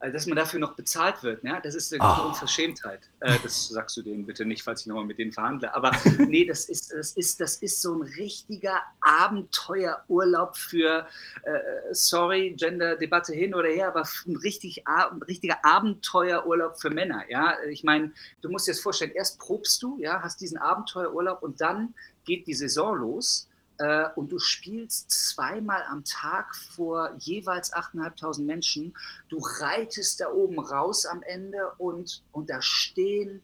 dass 0.00 0.26
man 0.26 0.36
dafür 0.36 0.60
noch 0.60 0.74
bezahlt 0.74 1.22
wird, 1.22 1.42
ne? 1.42 1.58
Das 1.62 1.74
ist 1.74 1.92
eine 1.92 2.02
Ah. 2.02 2.26
Unverschämtheit. 2.26 3.00
Äh, 3.20 3.36
das 3.42 3.68
sagst 3.68 3.96
du 3.96 4.02
denen 4.02 4.26
bitte 4.26 4.44
nicht, 4.44 4.62
falls 4.62 4.82
ich 4.82 4.86
nochmal 4.86 5.04
mit 5.04 5.18
denen 5.18 5.32
verhandle. 5.32 5.74
Aber 5.74 5.90
nee, 6.18 6.44
das 6.44 6.68
ist 6.68 6.92
das 6.92 7.12
ist 7.12 7.40
das 7.40 7.56
ist 7.56 7.82
so 7.82 7.94
ein 7.94 8.02
richtiger 8.02 8.80
Abenteuerurlaub 9.00 10.56
für 10.56 11.06
äh, 11.42 11.58
sorry 11.92 12.54
Gender-Debatte 12.56 13.34
hin 13.34 13.54
oder 13.54 13.68
her, 13.68 13.88
aber 13.88 14.08
ein 14.26 14.36
richtig 14.36 14.86
ein 14.86 15.22
richtiger 15.22 15.64
Abenteuerurlaub 15.64 16.80
für 16.80 16.90
Männer. 16.90 17.24
Ja, 17.28 17.56
ich 17.68 17.82
meine, 17.82 18.12
du 18.40 18.50
musst 18.50 18.68
dir 18.68 18.72
das 18.72 18.80
vorstellen. 18.80 19.12
Erst 19.12 19.38
probst 19.40 19.82
du, 19.82 19.98
ja, 19.98 20.22
hast 20.22 20.40
diesen 20.40 20.58
Abenteuerurlaub 20.58 21.42
und 21.42 21.60
dann 21.60 21.94
geht 22.24 22.46
die 22.46 22.54
Saison 22.54 22.96
los 22.96 23.47
äh, 23.78 24.06
und 24.16 24.32
du 24.32 24.38
spielst 24.38 25.10
zweimal 25.10 25.82
am 25.88 26.04
Tag 26.04 26.54
vor 26.54 27.14
jeweils 27.18 27.72
8.500 27.72 28.42
Menschen. 28.42 28.94
Du 29.28 29.38
reitest 29.38 30.20
da 30.20 30.30
oben 30.30 30.58
raus 30.58 31.06
am 31.06 31.22
Ende 31.22 31.72
und, 31.78 32.22
und 32.32 32.50
da 32.50 32.60
stehen 32.60 33.42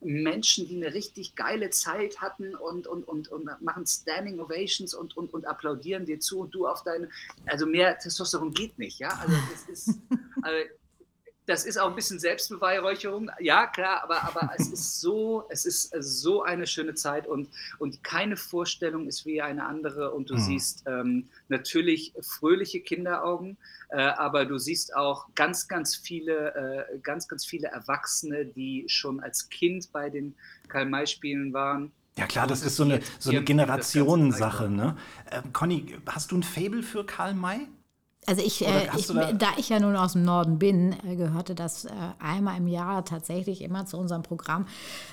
Menschen, 0.00 0.68
die 0.68 0.76
eine 0.76 0.94
richtig 0.94 1.34
geile 1.34 1.70
Zeit 1.70 2.20
hatten 2.20 2.54
und, 2.54 2.86
und, 2.86 3.08
und, 3.08 3.28
und 3.28 3.48
machen 3.62 3.86
Standing 3.86 4.38
Ovations 4.38 4.94
und, 4.94 5.16
und, 5.16 5.32
und 5.32 5.46
applaudieren 5.46 6.04
dir 6.04 6.20
zu 6.20 6.40
und 6.40 6.54
du 6.54 6.66
auf 6.66 6.82
deine, 6.84 7.08
also 7.46 7.66
mehr 7.66 7.98
Testosteron 7.98 8.52
geht 8.52 8.78
nicht, 8.78 8.98
ja, 8.98 9.08
also 9.08 9.34
das 9.50 9.68
ist, 9.68 9.98
also 10.42 10.58
das 11.46 11.64
ist 11.64 11.78
auch 11.78 11.88
ein 11.90 11.94
bisschen 11.94 12.18
Selbstbeweihräucherung, 12.18 13.30
ja 13.38 13.66
klar, 13.66 14.02
aber, 14.02 14.24
aber 14.24 14.50
es 14.56 14.68
ist 14.68 15.00
so, 15.00 15.44
es 15.50 15.64
ist 15.66 15.94
so 16.00 16.42
eine 16.42 16.66
schöne 16.66 16.94
Zeit 16.94 17.26
und, 17.26 17.48
und 17.78 18.02
keine 18.02 18.36
Vorstellung 18.36 19.06
ist 19.06 19.26
wie 19.26 19.42
eine 19.42 19.64
andere 19.66 20.12
und 20.12 20.30
du 20.30 20.34
Mhm. 20.34 20.38
siehst 20.38 20.84
ähm, 20.86 21.28
natürlich 21.48 22.14
fröhliche 22.20 22.80
Kinderaugen, 22.80 23.56
äh, 23.90 23.96
aber 24.00 24.46
du 24.46 24.58
siehst 24.58 24.94
auch 24.96 25.26
ganz, 25.34 25.68
ganz 25.68 25.94
viele, 25.96 26.88
äh, 26.92 26.98
ganz, 27.00 27.28
ganz 27.28 27.44
viele 27.44 27.68
Erwachsene, 27.68 28.46
die 28.46 28.84
schon 28.88 29.20
als 29.20 29.48
Kind 29.50 29.92
bei 29.92 30.10
den 30.10 30.34
Karl-May-Spielen 30.68 31.52
waren. 31.52 31.92
Ja 32.16 32.26
klar, 32.26 32.46
das 32.46 32.62
ist 32.62 32.76
so 32.76 32.84
eine, 32.84 33.00
so 33.18 33.30
eine 33.30 33.42
Generationensache. 33.42 34.68
Ne? 34.70 34.96
Ähm, 35.30 35.52
Conny, 35.52 35.96
hast 36.06 36.30
du 36.30 36.36
ein 36.38 36.42
Fable 36.42 36.82
für 36.82 37.04
Karl 37.04 37.34
May? 37.34 37.68
Also 38.26 38.42
ich, 38.42 38.66
äh, 38.66 38.88
ich 38.96 39.06
da- 39.08 39.32
da 39.32 39.46
ich 39.56 39.68
ja 39.68 39.78
nun 39.80 39.96
aus 39.96 40.12
dem 40.14 40.22
Norden 40.24 40.58
bin, 40.58 40.94
äh, 41.06 41.16
gehörte 41.16 41.54
das 41.54 41.84
äh, 41.84 41.90
einmal 42.18 42.56
im 42.56 42.68
Jahr 42.68 43.04
tatsächlich 43.04 43.60
immer 43.62 43.86
zu 43.86 43.98
unserem 43.98 44.22
Programm, 44.22 44.66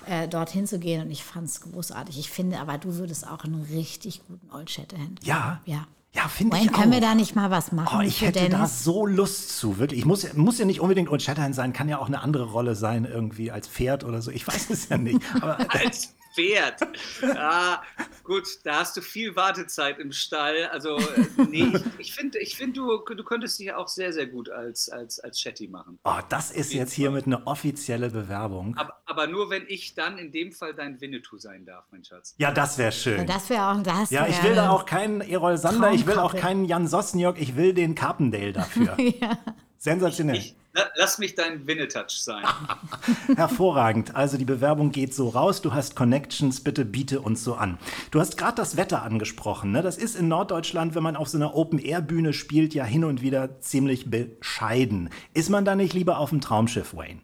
äh, 0.06 0.28
dorthin 0.28 0.66
zu 0.66 0.78
gehen 0.78 1.02
und 1.02 1.10
ich 1.10 1.22
fand 1.24 1.46
es 1.48 1.60
großartig. 1.60 2.18
Ich 2.18 2.30
finde 2.30 2.58
aber, 2.60 2.78
du 2.78 2.94
würdest 2.96 3.26
auch 3.28 3.44
einen 3.44 3.62
richtig 3.70 4.22
guten 4.26 4.50
Old 4.54 4.70
Shatterhand. 4.70 5.24
Ja. 5.24 5.60
Ja. 5.66 5.86
Ja, 6.14 6.28
finde 6.28 6.58
ich 6.58 6.68
auch. 6.68 6.74
können 6.78 6.92
wir 6.92 7.00
da 7.00 7.14
nicht 7.14 7.34
mal 7.36 7.50
was 7.50 7.72
machen 7.72 7.96
Oh, 7.98 8.02
ich 8.02 8.20
hätte 8.20 8.40
da 8.50 8.56
Dennis? 8.58 8.84
so 8.84 9.06
Lust 9.06 9.58
zu, 9.58 9.78
wirklich. 9.78 9.98
Ich 10.00 10.04
muss, 10.04 10.30
muss 10.34 10.58
ja 10.58 10.66
nicht 10.66 10.80
unbedingt 10.80 11.08
Old 11.08 11.22
Shatterhand 11.22 11.54
sein, 11.54 11.72
kann 11.72 11.88
ja 11.88 11.98
auch 11.98 12.06
eine 12.06 12.20
andere 12.20 12.44
Rolle 12.50 12.74
sein, 12.74 13.06
irgendwie 13.06 13.50
als 13.50 13.66
Pferd 13.66 14.04
oder 14.04 14.20
so. 14.20 14.30
Ich 14.30 14.46
weiß 14.46 14.68
es 14.68 14.90
ja 14.90 14.98
nicht. 14.98 15.20
Aber 15.40 15.56
Als 15.70 16.14
Pferd. 16.34 16.80
Ja, 17.22 17.82
gut, 18.24 18.46
da 18.64 18.80
hast 18.80 18.96
du 18.96 19.00
viel 19.00 19.36
Wartezeit 19.36 19.98
im 19.98 20.12
Stall. 20.12 20.66
Also, 20.72 20.98
äh, 20.98 21.02
nee, 21.48 21.72
ich, 21.74 21.98
ich 21.98 22.14
finde, 22.14 22.38
ich 22.38 22.56
find, 22.56 22.76
du, 22.76 22.98
du 22.98 23.24
könntest 23.24 23.58
dich 23.58 23.72
auch 23.72 23.88
sehr, 23.88 24.12
sehr 24.12 24.26
gut 24.26 24.50
als, 24.50 24.88
als, 24.88 25.20
als 25.20 25.40
Shetty 25.40 25.68
machen. 25.68 25.98
oh, 26.04 26.18
das 26.28 26.50
ist 26.50 26.72
jetzt 26.72 26.92
hiermit 26.92 27.26
eine 27.26 27.46
offizielle 27.46 28.10
Bewerbung. 28.10 28.76
Aber, 28.76 29.00
aber 29.06 29.26
nur, 29.26 29.50
wenn 29.50 29.64
ich 29.68 29.94
dann 29.94 30.18
in 30.18 30.32
dem 30.32 30.52
Fall 30.52 30.74
dein 30.74 31.00
Winnetou 31.00 31.38
sein 31.38 31.64
darf, 31.64 31.84
mein 31.90 32.04
Schatz. 32.04 32.34
Ja, 32.38 32.50
das 32.50 32.78
wäre 32.78 32.92
schön. 32.92 33.26
Das 33.26 33.48
wäre 33.50 33.70
auch 33.70 33.82
das. 33.82 34.10
Ja, 34.10 34.26
ich 34.26 34.42
will 34.42 34.54
da 34.54 34.70
auch 34.70 34.86
keinen 34.86 35.20
Errol 35.20 35.58
Sander, 35.58 35.92
ich 35.92 36.06
will 36.06 36.18
auch 36.18 36.34
keinen 36.34 36.64
Jan 36.64 36.86
Sosniok, 36.86 37.40
ich 37.40 37.56
will 37.56 37.74
den 37.74 37.94
Carpendale 37.94 38.52
dafür. 38.52 38.96
Sensationell. 39.82 40.36
Ich, 40.36 40.54
la- 40.74 40.88
lass 40.94 41.18
mich 41.18 41.34
dein 41.34 41.66
Winnetouch 41.66 42.10
sein. 42.10 42.44
Hervorragend. 43.36 44.14
Also 44.14 44.36
die 44.38 44.44
Bewerbung 44.44 44.92
geht 44.92 45.12
so 45.12 45.28
raus. 45.28 45.60
Du 45.60 45.74
hast 45.74 45.96
Connections, 45.96 46.60
bitte 46.60 46.84
biete 46.84 47.20
uns 47.20 47.42
so 47.42 47.54
an. 47.56 47.78
Du 48.12 48.20
hast 48.20 48.38
gerade 48.38 48.54
das 48.54 48.76
Wetter 48.76 49.02
angesprochen. 49.02 49.72
Ne? 49.72 49.82
Das 49.82 49.96
ist 49.96 50.14
in 50.14 50.28
Norddeutschland, 50.28 50.94
wenn 50.94 51.02
man 51.02 51.16
auf 51.16 51.26
so 51.26 51.36
einer 51.36 51.56
Open-Air-Bühne 51.56 52.32
spielt, 52.32 52.74
ja 52.74 52.84
hin 52.84 53.02
und 53.02 53.22
wieder 53.22 53.58
ziemlich 53.58 54.08
bescheiden. 54.08 55.10
Ist 55.34 55.50
man 55.50 55.64
da 55.64 55.74
nicht 55.74 55.94
lieber 55.94 56.18
auf 56.18 56.30
dem 56.30 56.40
Traumschiff, 56.40 56.94
Wayne? 56.94 57.18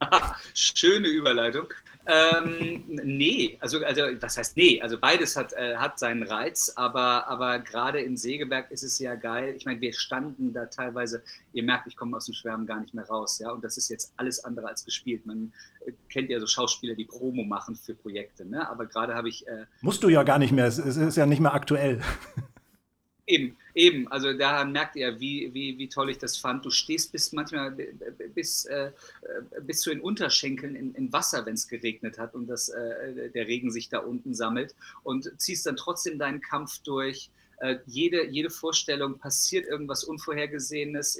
Schöne 0.54 1.08
Überleitung. 1.08 1.66
Ähm, 2.10 2.84
nee, 2.86 3.58
also, 3.60 3.84
also 3.84 4.00
was 4.20 4.38
heißt 4.38 4.56
nee? 4.56 4.80
Also 4.80 4.98
beides 4.98 5.36
hat, 5.36 5.52
äh, 5.52 5.76
hat 5.76 5.98
seinen 5.98 6.22
Reiz, 6.22 6.72
aber, 6.74 7.28
aber 7.28 7.58
gerade 7.58 8.00
in 8.00 8.16
Segeberg 8.16 8.70
ist 8.70 8.82
es 8.82 8.98
ja 8.98 9.14
geil. 9.14 9.54
Ich 9.58 9.66
meine, 9.66 9.78
wir 9.82 9.92
standen 9.92 10.54
da 10.54 10.64
teilweise, 10.64 11.22
ihr 11.52 11.62
merkt, 11.62 11.86
ich 11.86 11.96
komme 11.96 12.16
aus 12.16 12.24
dem 12.24 12.32
Schwärmen 12.32 12.66
gar 12.66 12.80
nicht 12.80 12.94
mehr 12.94 13.04
raus, 13.04 13.38
ja, 13.40 13.50
und 13.50 13.62
das 13.62 13.76
ist 13.76 13.90
jetzt 13.90 14.14
alles 14.16 14.42
andere 14.42 14.68
als 14.68 14.86
gespielt. 14.86 15.26
Man 15.26 15.52
äh, 15.84 15.92
kennt 16.08 16.30
ja 16.30 16.40
so 16.40 16.46
Schauspieler, 16.46 16.94
die 16.94 17.04
Promo 17.04 17.44
machen 17.44 17.76
für 17.76 17.94
Projekte, 17.94 18.46
ne? 18.46 18.66
Aber 18.70 18.86
gerade 18.86 19.14
habe 19.14 19.28
ich 19.28 19.46
äh, 19.46 19.66
Musst 19.82 20.02
du 20.02 20.08
ja 20.08 20.22
gar 20.22 20.38
nicht 20.38 20.52
mehr. 20.52 20.64
Es 20.64 20.78
es 20.78 20.96
ist 20.96 21.16
ja 21.16 21.26
nicht 21.26 21.40
mehr 21.40 21.52
aktuell. 21.52 22.00
Eben, 23.26 23.54
eben. 23.78 24.08
Also 24.08 24.32
daran 24.32 24.72
merkt 24.72 24.96
ihr, 24.96 25.20
wie, 25.20 25.54
wie, 25.54 25.78
wie 25.78 25.88
toll 25.88 26.10
ich 26.10 26.18
das 26.18 26.36
fand. 26.36 26.64
Du 26.64 26.70
stehst 26.70 27.12
bis 27.12 27.32
manchmal 27.32 27.70
bis, 28.34 28.64
äh, 28.64 28.86
äh, 28.86 28.90
bis 29.62 29.80
zu 29.80 29.90
den 29.90 30.00
Unterschenkeln 30.00 30.74
in, 30.74 30.94
in 30.94 31.12
Wasser, 31.12 31.46
wenn 31.46 31.54
es 31.54 31.68
geregnet 31.68 32.18
hat 32.18 32.34
und 32.34 32.48
das, 32.48 32.68
äh, 32.68 33.30
der 33.30 33.46
Regen 33.46 33.70
sich 33.70 33.88
da 33.88 33.98
unten 33.98 34.34
sammelt 34.34 34.74
und 35.04 35.32
ziehst 35.38 35.64
dann 35.64 35.76
trotzdem 35.76 36.18
deinen 36.18 36.40
Kampf 36.40 36.80
durch. 36.80 37.30
Äh, 37.58 37.76
jede, 37.86 38.26
jede 38.26 38.50
Vorstellung 38.50 39.18
passiert 39.18 39.66
irgendwas 39.66 40.04
Unvorhergesehenes. 40.04 41.18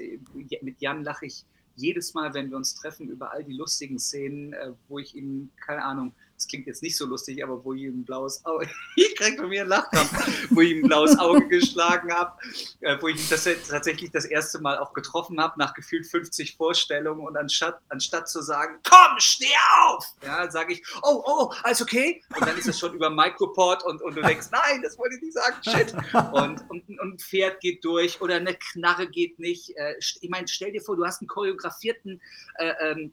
Mit 0.61 0.81
Jan 0.81 1.05
lache 1.05 1.27
ich 1.27 1.45
jedes 1.77 2.13
Mal, 2.13 2.35
wenn 2.35 2.51
wir 2.51 2.57
uns 2.57 2.75
treffen, 2.75 3.09
über 3.09 3.33
all 3.33 3.45
die 3.45 3.53
lustigen 3.53 3.99
Szenen, 4.01 4.53
äh, 4.53 4.73
wo 4.89 4.99
ich 4.99 5.15
ihm, 5.15 5.51
keine 5.65 5.85
Ahnung, 5.85 6.13
das 6.39 6.47
klingt 6.47 6.69
jetzt 6.69 6.85
nicht 6.85 6.97
so 6.97 7.05
lustig, 7.05 7.43
aber 7.43 7.65
wo 7.65 7.75
ich 7.75 7.83
ein 7.87 8.05
blaues 8.05 8.45
Auge, 8.45 8.71
ich 8.97 9.17
krieg 9.17 9.37
von 9.37 9.49
mir 9.49 9.63
einen 9.63 9.71
Lachkrampf, 9.71 10.49
wo 10.51 10.61
ich 10.61 10.77
ein 10.77 10.83
blaues 10.83 11.19
Auge 11.19 11.49
geschlagen 11.49 12.13
habe, 12.13 12.39
äh, 12.81 12.97
wo 13.01 13.09
ich 13.09 13.29
das 13.29 13.49
tatsächlich 13.69 14.13
das 14.13 14.25
erste 14.25 14.61
Mal 14.61 14.79
auch 14.79 14.93
getroffen 14.93 15.41
habe, 15.41 15.59
nach 15.59 15.75
gefühlt 15.75 16.07
50 16.07 16.57
Vorstellungen 16.57 17.27
und 17.27 17.37
anstatt, 17.37 17.81
anstatt 17.89 18.29
zu 18.29 18.41
sagen, 18.41 18.79
komm, 18.89 19.19
steh 19.19 19.47
auf, 19.85 20.07
ja, 20.25 20.49
sage 20.49 20.75
ich, 20.75 20.83
oh, 21.03 21.25
oh, 21.27 21.53
alles 21.65 21.83
okay? 21.83 22.23
Und 22.37 22.47
dann 22.47 22.57
ist 22.57 22.69
es 22.69 22.79
schon 22.79 22.95
über 22.95 23.11
Microport 23.11 23.85
und, 23.85 24.01
und 24.01 24.17
du 24.17 24.23
denkst, 24.23 24.47
nein, 24.53 24.81
das 24.83 24.97
wollte 24.97 25.17
ich 25.17 25.23
nicht 25.23 25.35
sagen, 25.35 25.57
shit. 25.65 25.93
Und, 26.33 26.71
und, 26.71 26.89
und 26.89 27.15
ein 27.15 27.19
Pferd 27.19 27.61
geht 27.61 27.85
durch 27.85 28.21
oder 28.21 28.37
eine 28.37 28.55
Knarre 28.55 29.09
geht 29.09 29.41
nicht. 29.41 29.77
Äh, 29.77 29.97
ich 29.99 30.29
meine, 30.31 30.47
stell 30.47 30.71
dir 30.71 30.83
vor, 30.83 30.95
du 30.95 31.05
hast 31.05 31.21
einen 31.21 31.29
choreografierten 31.29 32.21
äh, 32.59 32.73
ähm, 32.81 33.13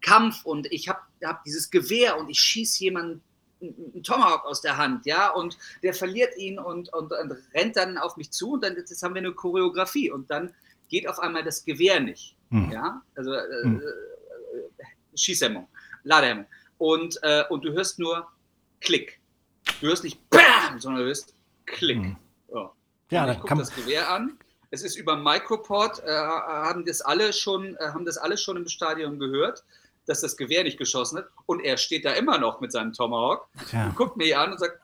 Kampf 0.00 0.44
und 0.44 0.66
ich 0.72 0.88
habe 0.88 1.00
hab 1.22 1.44
dieses 1.44 1.70
Gewehr 1.70 2.18
und 2.18 2.28
ich 2.30 2.38
schieße 2.40 2.82
jemanden 2.84 3.22
einen 3.60 4.02
Tomahawk 4.02 4.46
aus 4.46 4.62
der 4.62 4.78
Hand, 4.78 5.04
ja, 5.04 5.28
und 5.30 5.58
der 5.82 5.92
verliert 5.92 6.34
ihn 6.38 6.58
und, 6.58 6.90
und, 6.94 7.12
und 7.12 7.36
rennt 7.54 7.76
dann 7.76 7.98
auf 7.98 8.16
mich 8.16 8.30
zu 8.30 8.52
und 8.52 8.64
dann 8.64 8.74
jetzt 8.74 9.02
haben 9.02 9.14
wir 9.14 9.20
eine 9.20 9.32
Choreografie 9.32 10.10
und 10.10 10.30
dann 10.30 10.54
geht 10.88 11.06
auf 11.06 11.18
einmal 11.18 11.44
das 11.44 11.64
Gewehr 11.64 12.00
nicht. 12.00 12.36
Hm. 12.50 12.70
Ja, 12.72 13.02
also 13.14 13.34
äh, 13.34 13.62
Hm. 13.62 13.80
äh, 13.80 14.84
Schießhemmung, 15.14 15.68
Ladehemmung. 16.04 16.46
Und, 16.78 17.18
äh, 17.22 17.44
und 17.50 17.64
du 17.64 17.72
hörst 17.72 17.98
nur 17.98 18.26
Klick. 18.80 19.20
Du 19.80 19.88
hörst 19.88 20.04
nicht 20.04 20.18
BAM, 20.30 20.78
sondern 20.78 21.02
du 21.02 21.08
hörst 21.08 21.34
Klick. 21.66 21.98
Hm. 21.98 22.16
Ja. 22.52 22.72
Ja, 23.10 23.20
Und 23.22 23.26
da 23.26 23.32
ich 23.32 23.38
gucke 23.38 23.48
kann 23.48 23.58
man. 23.58 23.66
das 23.66 23.74
Gewehr 23.76 24.10
an. 24.10 24.38
Es 24.70 24.82
ist 24.82 24.96
über 24.96 25.16
Microport, 25.16 26.02
äh, 26.04 26.10
haben 26.10 26.84
das 26.86 27.00
alle 27.02 27.32
schon, 27.32 27.76
äh, 27.76 27.88
haben 27.88 28.04
das 28.04 28.16
alle 28.18 28.38
schon 28.38 28.56
im 28.56 28.68
Stadion 28.68 29.18
gehört, 29.18 29.64
dass 30.06 30.20
das 30.20 30.36
Gewehr 30.36 30.64
nicht 30.64 30.78
geschossen 30.78 31.18
hat. 31.18 31.28
Und 31.46 31.60
er 31.64 31.76
steht 31.76 32.04
da 32.04 32.12
immer 32.12 32.38
noch 32.38 32.60
mit 32.60 32.72
seinem 32.72 32.92
Tomahawk 32.92 33.46
Tja. 33.68 33.86
und 33.86 33.96
guckt 33.96 34.16
mich 34.16 34.36
an 34.36 34.52
und 34.52 34.58
sagt, 34.58 34.78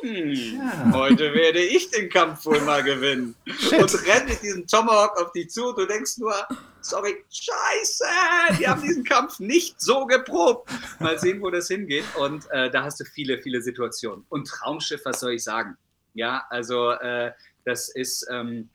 hm, 0.00 0.32
Ja. 0.32 0.90
heute 0.92 1.32
werde 1.34 1.60
ich 1.60 1.90
den 1.90 2.08
Kampf 2.10 2.44
wohl 2.44 2.60
mal 2.60 2.82
gewinnen. 2.82 3.34
Und 3.46 4.06
rennt 4.06 4.28
mit 4.28 4.42
diesem 4.42 4.66
Tomahawk 4.66 5.18
auf 5.20 5.32
dich 5.32 5.50
zu 5.50 5.68
und 5.68 5.78
du 5.78 5.86
denkst 5.86 6.18
nur, 6.18 6.34
sorry, 6.82 7.24
scheiße, 7.30 8.04
die 8.58 8.68
haben 8.68 8.82
diesen 8.82 9.04
Kampf 9.04 9.40
nicht 9.40 9.80
so 9.80 10.04
geprobt. 10.06 10.70
Mal 11.00 11.18
sehen, 11.18 11.40
wo 11.40 11.50
das 11.50 11.68
hingeht. 11.68 12.04
Und 12.18 12.44
äh, 12.50 12.70
da 12.70 12.84
hast 12.84 13.00
du 13.00 13.04
viele, 13.04 13.38
viele 13.38 13.62
Situationen. 13.62 14.24
Und 14.28 14.46
Traumschiff, 14.48 15.00
was 15.04 15.20
soll 15.20 15.32
ich 15.32 15.44
sagen? 15.44 15.76
Ja, 16.14 16.44
also 16.50 16.90
äh, 16.92 17.32
das 17.64 17.88
ist, 17.88 18.26
ähm, 18.30 18.68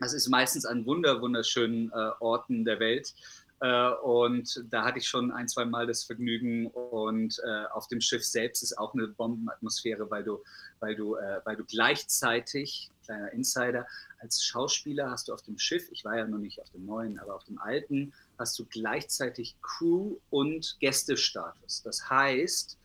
das 0.00 0.12
ist 0.12 0.28
meistens 0.28 0.66
an 0.66 0.84
wunder, 0.84 1.20
wunderschönen 1.22 1.90
äh, 1.90 2.10
Orten 2.20 2.64
der 2.64 2.80
Welt. 2.80 3.14
Äh, 3.60 3.90
und 4.02 4.64
da 4.70 4.84
hatte 4.84 4.98
ich 4.98 5.08
schon 5.08 5.30
ein, 5.30 5.48
zwei 5.48 5.64
Mal 5.64 5.86
das 5.86 6.04
Vergnügen. 6.04 6.66
Und 6.66 7.40
äh, 7.44 7.64
auf 7.72 7.88
dem 7.88 8.00
Schiff 8.00 8.24
selbst 8.24 8.62
ist 8.62 8.76
auch 8.78 8.94
eine 8.94 9.08
Bombenatmosphäre, 9.08 10.10
weil 10.10 10.24
du, 10.24 10.42
weil 10.80 10.94
du, 10.94 11.16
äh, 11.16 11.40
weil 11.44 11.56
du 11.56 11.64
gleichzeitig, 11.64 12.90
kleiner 13.04 13.32
Insider, 13.32 13.86
als 14.20 14.44
Schauspieler 14.44 15.10
hast 15.10 15.28
du 15.28 15.32
auf 15.32 15.42
dem 15.42 15.58
Schiff, 15.58 15.88
ich 15.90 16.04
war 16.04 16.16
ja 16.16 16.26
noch 16.26 16.38
nicht 16.38 16.60
auf 16.60 16.70
dem 16.70 16.84
neuen, 16.84 17.18
aber 17.18 17.34
auf 17.34 17.44
dem 17.44 17.58
alten, 17.58 18.12
hast 18.38 18.58
du 18.58 18.66
gleichzeitig 18.66 19.56
Crew 19.62 20.16
und 20.30 20.76
Gästestatus. 20.80 21.82
Das 21.82 22.10
heißt, 22.10 22.78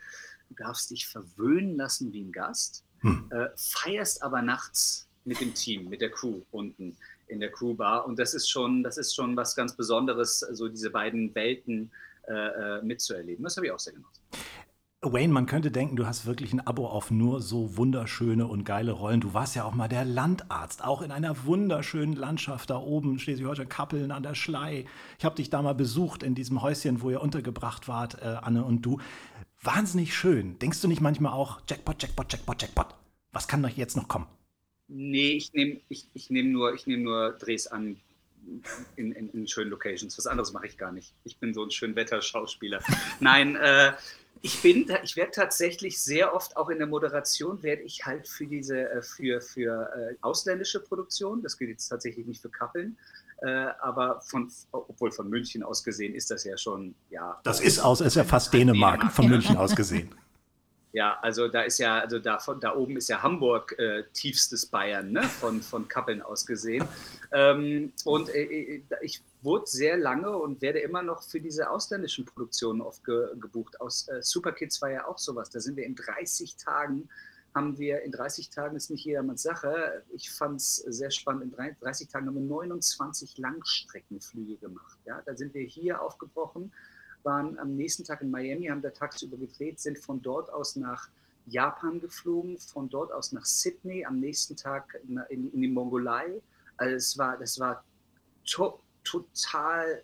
du 0.50 0.56
darfst 0.56 0.92
dich 0.92 1.08
verwöhnen 1.08 1.76
lassen 1.76 2.14
wie 2.14 2.22
ein 2.22 2.32
Gast, 2.32 2.84
Hm. 3.04 3.32
feierst 3.56 4.22
aber 4.22 4.44
nachts 4.44 5.08
mit 5.26 5.42
dem 5.42 5.56
Team, 5.56 5.90
mit 5.90 6.02
der 6.02 6.12
Crew 6.12 6.42
unten 6.52 6.96
in 7.32 7.40
der 7.40 7.52
Crewbar. 7.52 8.06
Und 8.06 8.20
das 8.20 8.34
ist 8.34 8.50
schon, 8.50 8.84
das 8.84 8.98
ist 8.98 9.16
schon 9.16 9.36
was 9.36 9.56
ganz 9.56 9.76
Besonderes, 9.76 10.40
so 10.40 10.68
diese 10.68 10.90
beiden 10.90 11.34
Welten 11.34 11.92
äh, 12.28 12.34
äh, 12.34 12.82
mitzuerleben. 12.84 13.44
Das 13.44 13.58
habe 13.58 13.66
ich 13.68 13.72
auch 13.72 13.80
sehr 13.80 13.94
genossen. 13.94 14.22
Wayne, 15.04 15.34
man 15.34 15.48
könnte 15.48 15.72
denken, 15.72 15.96
du 15.96 16.06
hast 16.06 16.28
wirklich 16.28 16.54
ein 16.54 16.66
Abo 16.68 16.86
auf 16.86 17.10
nur 17.10 17.42
so 17.42 17.76
wunderschöne 17.76 18.46
und 18.46 18.66
geile 18.66 18.92
Rollen. 18.92 19.20
Du 19.20 19.34
warst 19.34 19.56
ja 19.56 19.64
auch 19.64 19.74
mal 19.74 19.88
der 19.88 20.06
Landarzt, 20.06 20.84
auch 20.84 21.02
in 21.02 21.12
einer 21.12 21.46
wunderschönen 21.46 22.14
Landschaft 22.14 22.70
da 22.70 22.78
oben, 22.78 23.18
Schleswig-Holstein, 23.18 23.68
Kappeln 23.68 24.12
an 24.12 24.22
der 24.22 24.36
Schlei. 24.36 24.86
Ich 25.18 25.26
habe 25.26 25.36
dich 25.36 25.50
da 25.50 25.64
mal 25.64 25.74
besucht 25.74 26.22
in 26.22 26.36
diesem 26.36 26.62
Häuschen, 26.62 27.02
wo 27.02 27.10
ihr 27.10 27.20
untergebracht 27.20 27.88
wart, 27.88 28.22
äh, 28.22 28.26
Anne 28.28 28.64
und 28.64 28.84
du. 28.84 29.00
Wahnsinnig 29.64 30.16
schön. 30.16 30.60
Denkst 30.60 30.82
du 30.82 30.88
nicht 30.88 31.02
manchmal 31.02 31.34
auch, 31.34 31.62
Jackpot, 31.68 32.00
Jackpot, 32.00 32.32
Jackpot, 32.32 32.62
Jackpot? 32.62 32.96
Was 33.32 33.48
kann 33.48 33.64
doch 33.64 33.70
jetzt 33.70 33.98
noch 33.98 34.08
kommen? 34.08 34.28
Nee, 34.94 35.32
ich 35.32 35.54
nehme 35.54 35.80
ich, 35.88 36.06
ich 36.14 36.30
nehm 36.30 36.52
nur, 36.52 36.74
ich 36.74 36.86
nehm 36.86 37.04
nur 37.04 37.32
Drehs 37.32 37.68
an 37.68 37.98
in, 38.96 39.12
in, 39.14 39.30
in 39.30 39.48
schönen 39.48 39.70
Locations. 39.70 40.18
Was 40.18 40.28
anderes 40.28 40.52
mache 40.52 40.68
ich 40.68 40.78
gar 40.78 40.92
nicht. 40.92 41.14
Ich 41.24 41.38
bin 41.38 41.54
so 41.54 41.64
ein 41.64 41.72
Schönwetter-Schauspieler. 41.72 42.82
Nein, 43.22 43.56
äh, 43.56 43.94
ich 44.42 44.62
bin, 44.62 44.92
ich 45.04 45.16
werde 45.16 45.32
tatsächlich 45.32 46.02
sehr 46.02 46.36
oft 46.36 46.58
auch 46.58 46.70
in 46.70 46.80
der 46.80 46.88
Moderation 46.88 47.62
werde 47.64 47.84
ich 47.84 48.06
halt 48.06 48.28
für 48.28 48.48
diese, 48.48 48.90
äh, 48.90 49.02
für, 49.02 49.40
für 49.40 49.90
äh, 49.96 50.16
ausländische 50.22 50.80
Produktionen, 50.80 51.42
das 51.42 51.58
gilt 51.58 51.70
jetzt 51.70 51.88
tatsächlich 51.88 52.26
nicht 52.26 52.42
für 52.42 52.50
Kappeln, 52.50 52.98
äh, 53.44 53.68
aber 53.80 54.20
von, 54.22 54.52
obwohl 54.72 55.12
von 55.12 55.30
München 55.30 55.64
aus 55.64 55.84
gesehen 55.84 56.16
ist 56.16 56.32
das 56.32 56.44
ja 56.44 56.58
schon, 56.58 56.96
ja. 57.12 57.40
Das 57.44 57.62
ist 57.62 57.80
aus, 57.80 58.02
ist 58.02 58.16
ja 58.16 58.24
fast 58.24 58.54
Dänemark, 58.54 59.12
von 59.12 59.26
ja. 59.26 59.32
München 59.32 59.58
aus 59.58 59.76
gesehen. 59.76 60.14
Ja, 60.94 61.18
also 61.22 61.48
da 61.48 61.62
ist 61.62 61.78
ja, 61.78 62.00
also 62.00 62.20
da, 62.20 62.40
von, 62.40 62.60
da 62.60 62.76
oben 62.76 62.98
ist 62.98 63.08
ja 63.08 63.24
Hamburg 63.24 63.78
äh, 63.80 64.04
tiefstes 64.14 64.66
Bayern, 64.66 65.12
ne? 65.12 65.24
von, 65.24 65.62
von 65.62 65.88
Kappeln 65.88 66.22
aus 66.22 66.46
gesehen. 66.46 66.86
Ähm, 67.32 67.94
und 68.04 68.30
äh, 68.30 68.44
äh, 68.44 68.84
ich 69.02 69.22
wurde 69.42 69.68
sehr 69.68 69.98
lange 69.98 70.38
und 70.38 70.62
werde 70.62 70.80
immer 70.80 71.02
noch 71.02 71.24
für 71.24 71.40
diese 71.40 71.70
ausländischen 71.70 72.26
Produktionen 72.26 72.82
oft 72.82 73.06
ge, 73.06 73.28
gebucht. 73.40 73.80
Aus 73.80 74.10
äh, 74.10 74.22
Superkids 74.22 74.82
war 74.82 74.92
ja 74.92 75.08
auch 75.08 75.18
sowas. 75.18 75.50
Da 75.50 75.62
sind 75.62 75.78
wir 75.78 75.86
in 75.86 75.96
30 75.96 76.58
Tagen, 76.58 77.08
haben 77.56 77.78
wir, 77.78 78.02
in 78.02 78.12
30 78.12 78.50
Tagen 78.50 78.76
ist 78.76 78.92
nicht 78.92 79.06
jedermanns 79.06 79.44
Sache. 79.44 80.04
Ich 80.10 80.30
fand 80.30 80.60
es 80.60 80.76
sehr 80.76 81.12
spannend. 81.12 81.44
In 81.44 81.52
drei- 81.52 81.76
30 81.80 82.10
Tagen 82.10 82.28
haben 82.28 82.36
wir 82.36 82.42
29 82.42 83.38
Langstreckenflüge 83.38 84.58
gemacht. 84.58 84.98
Ja? 85.06 85.22
Da 85.26 85.38
sind 85.38 85.54
wir 85.54 85.64
hier 85.64 86.02
aufgebrochen 86.02 86.74
waren 87.24 87.58
am 87.60 87.76
nächsten 87.76 88.04
Tag 88.04 88.22
in 88.22 88.32
Miami, 88.32 88.68
haben 88.68 88.82
da 88.82 88.90
tagsüber 88.90 89.38
gedreht, 89.38 89.80
sind 89.80 89.98
von 90.00 90.22
dort 90.22 90.52
aus 90.52 90.76
nach 90.76 91.10
Japan 91.48 92.00
geflogen, 92.00 92.58
von 92.58 92.90
dort 92.90 93.12
aus 93.12 93.32
nach 93.32 93.46
Sydney, 93.46 94.06
am 94.06 94.20
nächsten 94.20 94.56
Tag 94.56 94.98
in, 95.08 95.18
in 95.52 95.62
die 95.62 95.68
Mongolei. 95.68 96.42
Also 96.78 96.96
es 96.96 97.18
war, 97.18 97.38
das 97.38 97.60
war 97.60 97.84
to 98.46 98.80
total 99.04 100.04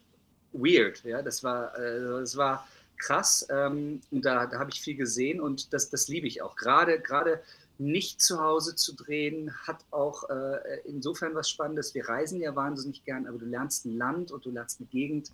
weird. 0.54 1.04
Ja? 1.04 1.22
Das, 1.22 1.44
war, 1.44 1.72
das 1.78 2.36
war 2.36 2.68
krass 2.98 3.46
ähm, 3.50 4.02
und 4.12 4.26
da, 4.26 4.48
da 4.48 4.60
habe 4.60 4.72
ich 4.72 4.82
viel 4.82 4.96
gesehen 4.96 5.40
und 5.40 5.74
das, 5.74 5.90
das 5.90 6.08
liebe 6.08 6.28
ich 6.28 6.42
auch. 6.42 6.56
Gerade, 6.56 7.00
gerade 7.00 7.42
nicht 7.78 8.22
zu 8.22 8.42
Hause 8.42 8.76
zu 8.76 8.96
drehen, 8.96 9.54
hat 9.68 9.86
auch 9.92 10.30
äh, 10.30 10.80
insofern 10.86 11.36
was 11.36 11.50
Spannendes. 11.50 11.94
Wir 11.94 12.10
reisen 12.10 12.42
ja 12.42 12.56
wahnsinnig 12.56 13.04
gern, 13.06 13.28
aber 13.28 13.38
du 13.38 13.46
lernst 13.46 13.86
ein 13.86 13.98
Land 13.98 14.32
und 14.32 14.46
du 14.46 14.52
lernst 14.52 14.80
eine 14.80 14.88
Gegend 14.88 15.32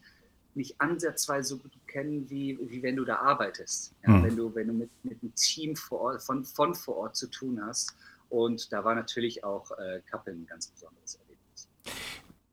nicht 0.55 0.79
ansatzweise 0.79 1.49
so 1.49 1.57
gut 1.57 1.71
kennen, 1.87 2.29
wie, 2.29 2.57
wie 2.61 2.81
wenn 2.83 2.95
du 2.95 3.05
da 3.05 3.17
arbeitest. 3.17 3.93
Ja, 4.03 4.13
Mhm. 4.13 4.23
Wenn 4.23 4.35
du, 4.35 4.55
wenn 4.55 4.67
du 4.67 4.73
mit, 4.73 4.89
mit 5.03 5.21
einem 5.21 5.33
Team 5.35 5.75
vor 5.75 6.01
Ort, 6.01 6.23
von, 6.23 6.43
von 6.43 6.75
vor 6.75 6.97
Ort 6.97 7.15
zu 7.15 7.27
tun 7.27 7.59
hast. 7.65 7.95
Und 8.29 8.71
da 8.71 8.83
war 8.83 8.95
natürlich 8.95 9.43
auch 9.43 9.71
äh, 9.71 10.01
Kappeln 10.09 10.43
ein 10.43 10.45
ganz 10.47 10.67
besonderes 10.67 11.15
Erlebnis. 11.15 11.69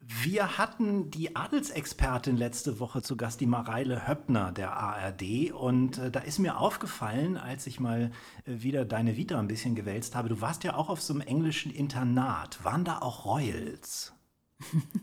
Wir 0.00 0.58
hatten 0.58 1.10
die 1.10 1.36
Adelsexpertin 1.36 2.36
letzte 2.36 2.80
Woche 2.80 3.00
zu 3.00 3.16
Gast, 3.16 3.40
die 3.40 3.46
Mareile 3.46 4.08
Höppner 4.08 4.52
der 4.52 4.72
ARD. 4.72 5.52
Und 5.52 5.98
äh, 5.98 6.10
da 6.10 6.20
ist 6.20 6.38
mir 6.38 6.58
aufgefallen, 6.58 7.36
als 7.36 7.66
ich 7.66 7.80
mal 7.80 8.10
äh, 8.44 8.62
wieder 8.62 8.84
deine 8.84 9.16
Vita 9.16 9.38
ein 9.38 9.48
bisschen 9.48 9.74
gewälzt 9.74 10.14
habe, 10.14 10.28
du 10.28 10.40
warst 10.40 10.64
ja 10.64 10.74
auch 10.74 10.88
auf 10.88 11.00
so 11.00 11.14
einem 11.14 11.22
englischen 11.22 11.72
Internat. 11.72 12.62
Waren 12.64 12.84
da 12.84 12.98
auch 12.98 13.24
Royals? 13.24 14.12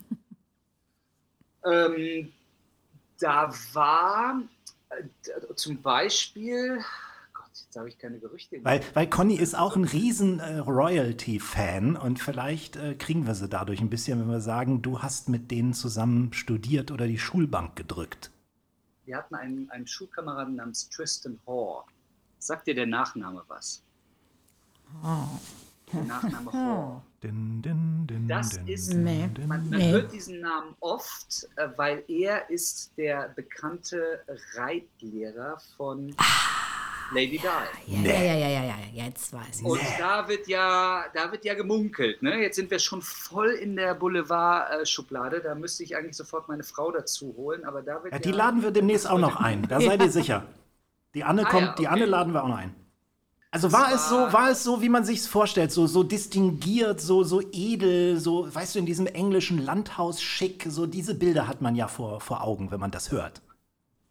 Ähm, 1.67 2.31
da 3.19 3.51
war 3.73 4.41
äh, 4.89 5.03
zum 5.55 5.81
Beispiel, 5.81 6.83
Gott, 7.33 7.49
jetzt 7.53 7.75
habe 7.75 7.89
ich 7.89 7.97
keine 7.97 8.19
Gerüchte. 8.19 8.63
Weil, 8.63 8.81
weil 8.93 9.09
Conny 9.09 9.35
ist 9.35 9.57
auch 9.57 9.75
ein 9.75 9.83
riesen 9.83 10.39
äh, 10.39 10.57
Royalty-Fan 10.57 11.95
und 11.95 12.19
vielleicht 12.19 12.75
äh, 12.75 12.95
kriegen 12.95 13.25
wir 13.25 13.35
sie 13.35 13.47
dadurch 13.47 13.81
ein 13.81 13.89
bisschen, 13.89 14.19
wenn 14.19 14.29
wir 14.29 14.41
sagen, 14.41 14.81
du 14.81 15.01
hast 15.01 15.29
mit 15.29 15.51
denen 15.51 15.73
zusammen 15.73 16.33
studiert 16.33 16.91
oder 16.91 17.07
die 17.07 17.19
Schulbank 17.19 17.75
gedrückt. 17.75 18.31
Wir 19.05 19.17
hatten 19.17 19.35
einen, 19.35 19.69
einen 19.69 19.87
Schulkameraden 19.87 20.55
namens 20.55 20.89
Tristan 20.89 21.39
Hoare. 21.45 21.85
Sagt 22.39 22.67
dir 22.67 22.75
der 22.75 22.87
Nachname 22.87 23.43
was? 23.47 23.83
Der 25.93 26.03
Nachname 26.03 26.51
Hoare. 26.53 27.01
Din, 27.23 27.61
din, 27.63 28.05
din, 28.07 28.27
Das 28.27 28.49
din, 28.51 28.67
ist- 28.67 28.91
din, 28.91 29.03
Nee. 29.03 29.27
din. 29.33 29.47
Man, 29.47 29.67
man 29.69 29.79
Nee. 29.79 29.91
hört 29.91 30.11
diesen 30.13 30.39
Namen 30.39 30.75
oft, 30.81 31.47
äh, 31.55 31.67
weil 31.75 32.03
er 32.07 32.47
ist 32.49 32.91
der 32.95 33.29
bekannte 33.35 34.21
Reitlehrer 34.55 35.57
von 35.75 36.15
Lady 37.11 37.39
Di. 37.39 37.45
Ja, 37.87 38.11
ja, 38.11 38.21
ja, 38.21 38.33
ja, 38.35 38.47
ja, 38.49 38.61
ja, 38.93 39.05
jetzt 39.05 39.33
weiß 39.33 39.61
ich. 39.61 39.65
Und 39.65 39.79
da 39.97 40.27
wird 40.27 40.47
ja, 40.47 41.05
da 41.13 41.31
wird 41.31 41.43
ja 41.45 41.53
gemunkelt. 41.55 42.21
Ne? 42.21 42.35
Jetzt 42.41 42.57
sind 42.57 42.69
wir 42.69 42.77
schon 42.79 43.01
voll 43.01 43.49
in 43.51 43.75
der 43.77 43.95
Boulevard-Schublade. 43.95 45.39
Da 45.41 45.55
müsste 45.55 45.83
ich 45.83 45.95
eigentlich 45.95 46.17
sofort 46.17 46.47
meine 46.47 46.63
Frau 46.63 46.91
dazu 46.91 47.33
holen. 47.37 47.63
Aber 47.65 47.81
da 47.81 48.03
wird 48.03 48.13
Ja, 48.13 48.19
ja, 48.19 48.23
die 48.23 48.31
laden 48.31 48.61
wir 48.61 48.71
demnächst 48.71 49.09
auch 49.09 49.19
noch 49.19 49.37
ein. 49.37 49.63
Da 49.67 49.79
seid 49.81 50.01
ihr 50.03 50.11
sicher. 50.11 50.45
Die 51.15 51.23
Anne 51.23 51.47
Ah, 51.47 51.49
kommt, 51.49 51.65
ja, 51.67 51.73
die 51.75 51.85
okay. 51.87 51.93
Anne 51.93 52.05
laden 52.05 52.33
wir 52.33 52.43
auch 52.43 52.49
noch 52.49 52.57
ein. 52.57 52.75
Also 53.51 53.71
war 53.71 53.93
es 53.93 54.09
so, 54.09 54.15
war- 54.15 54.51
es 54.51 54.63
so, 54.63 54.81
wie 54.81 54.89
man 54.89 55.05
sich's 55.05 55.25
vorstellt, 55.27 55.71
so 55.71 55.87
so 55.87 56.03
distinguiert, 56.03 56.99
so 57.01 57.23
so 57.23 57.41
edel, 57.51 58.19
so 58.19 58.53
weißt 58.53 58.75
du 58.75 58.79
in 58.79 58.85
diesem 58.85 59.07
englischen 59.07 59.57
Landhaus 59.63 60.21
schick, 60.21 60.65
so 60.69 60.85
diese 60.85 61.15
Bilder 61.15 61.47
hat 61.47 61.61
man 61.61 61.75
ja 61.75 61.87
vor 61.87 62.19
vor 62.21 62.43
Augen, 62.43 62.71
wenn 62.71 62.79
man 62.79 62.91
das 62.91 63.11
hört. 63.11 63.41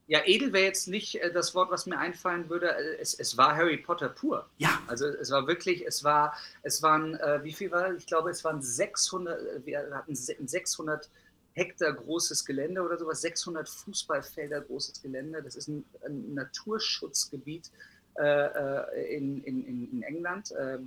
ja, 0.08 0.20
edel 0.24 0.52
wäre 0.52 0.64
jetzt 0.64 0.86
nicht 0.88 1.16
äh, 1.20 1.32
das 1.32 1.54
Wort, 1.54 1.70
was 1.70 1.86
mir 1.86 1.98
einfallen 1.98 2.48
würde. 2.48 2.70
Äh, 2.70 2.96
Es, 3.00 3.14
es 3.14 3.36
war 3.36 3.56
Harry 3.56 3.76
Potter 3.76 4.08
pur. 4.08 4.48
Ja, 4.58 4.70
Also 4.86 5.06
es 5.06 5.30
war 5.32 5.46
wirklich, 5.48 5.84
es 5.86 6.04
war, 6.04 6.34
es 6.62 6.80
waren, 6.82 7.14
äh, 7.16 7.40
wie 7.42 7.52
viel 7.52 7.70
war? 7.72 7.92
Ich 7.94 8.06
glaube, 8.06 8.30
es 8.30 8.44
waren 8.44 8.62
600, 8.62 9.38
äh, 9.40 9.66
wir 9.66 9.90
hatten 9.92 10.14
se- 10.14 10.36
ein 10.38 10.46
600 10.48 11.10
Hektar 11.54 11.92
großes 11.92 12.44
Gelände 12.44 12.82
oder 12.82 12.98
sowas, 12.98 13.20
600 13.22 13.68
Fußballfelder 13.68 14.60
großes 14.60 15.02
Gelände. 15.02 15.42
Das 15.42 15.56
ist 15.56 15.68
ein, 15.68 15.84
ein 16.06 16.34
Naturschutzgebiet 16.34 17.70
in, 18.18 19.42
in, 19.44 19.64
in 19.64 19.88
in 19.92 20.02
England 20.02 20.52
äh, 20.52 20.78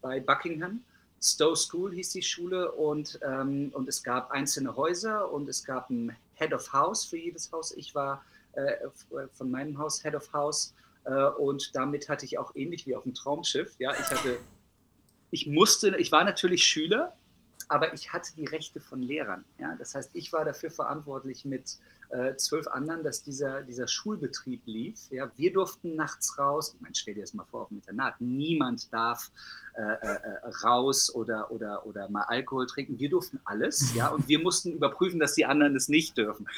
bei 0.00 0.20
Buckingham. 0.20 0.82
Stowe 1.20 1.56
School 1.56 1.92
hieß 1.92 2.10
die 2.10 2.22
Schule 2.22 2.72
und, 2.72 3.18
ähm, 3.22 3.70
und 3.72 3.88
es 3.88 4.02
gab 4.02 4.30
einzelne 4.30 4.76
Häuser 4.76 5.30
und 5.32 5.48
es 5.48 5.64
gab 5.64 5.90
ein 5.90 6.16
Head 6.34 6.52
of 6.52 6.72
House 6.72 7.04
für 7.04 7.16
jedes 7.16 7.50
Haus. 7.50 7.72
Ich 7.76 7.94
war 7.94 8.24
äh, 8.52 8.72
von 9.32 9.50
meinem 9.50 9.78
Haus 9.78 10.02
Head 10.02 10.14
of 10.14 10.32
House 10.32 10.74
äh, 11.04 11.12
und 11.12 11.74
damit 11.74 12.08
hatte 12.08 12.24
ich 12.24 12.38
auch 12.38 12.54
ähnlich 12.54 12.86
wie 12.86 12.94
auf 12.94 13.02
dem 13.02 13.14
Traumschiff. 13.14 13.74
Ja, 13.78 13.92
ich 13.92 14.10
hatte, 14.10 14.38
ich 15.32 15.46
musste, 15.48 15.96
ich 15.96 16.12
war 16.12 16.22
natürlich 16.22 16.64
Schüler, 16.64 17.16
aber 17.68 17.92
ich 17.94 18.12
hatte 18.12 18.30
die 18.36 18.46
Rechte 18.46 18.80
von 18.80 19.02
Lehrern. 19.02 19.44
Ja? 19.58 19.74
Das 19.76 19.96
heißt, 19.96 20.10
ich 20.14 20.32
war 20.32 20.44
dafür 20.44 20.70
verantwortlich 20.70 21.44
mit 21.44 21.78
äh, 22.10 22.36
zwölf 22.36 22.66
anderen, 22.68 23.02
dass 23.02 23.22
dieser, 23.22 23.62
dieser 23.62 23.86
Schulbetrieb 23.86 24.62
lief. 24.66 25.10
Ja? 25.10 25.30
Wir 25.36 25.52
durften 25.52 25.96
nachts 25.96 26.38
raus. 26.38 26.72
Ich 26.74 26.80
meine, 26.80 26.94
stell 26.94 27.14
dir 27.14 27.20
das 27.22 27.34
mal 27.34 27.44
vor, 27.44 27.62
auf 27.62 27.68
dem 27.68 27.78
Internat. 27.78 28.20
Niemand 28.20 28.92
darf 28.92 29.30
äh, 29.74 29.82
äh, 29.82 30.18
raus 30.64 31.14
oder, 31.14 31.50
oder, 31.50 31.86
oder 31.86 32.08
mal 32.08 32.22
Alkohol 32.22 32.66
trinken. 32.66 32.98
Wir 32.98 33.10
durften 33.10 33.40
alles. 33.44 33.94
Ja? 33.94 34.08
Und 34.08 34.28
wir 34.28 34.38
mussten 34.38 34.72
überprüfen, 34.72 35.20
dass 35.20 35.34
die 35.34 35.44
anderen 35.44 35.76
es 35.76 35.88
nicht 35.88 36.16
dürfen. 36.16 36.48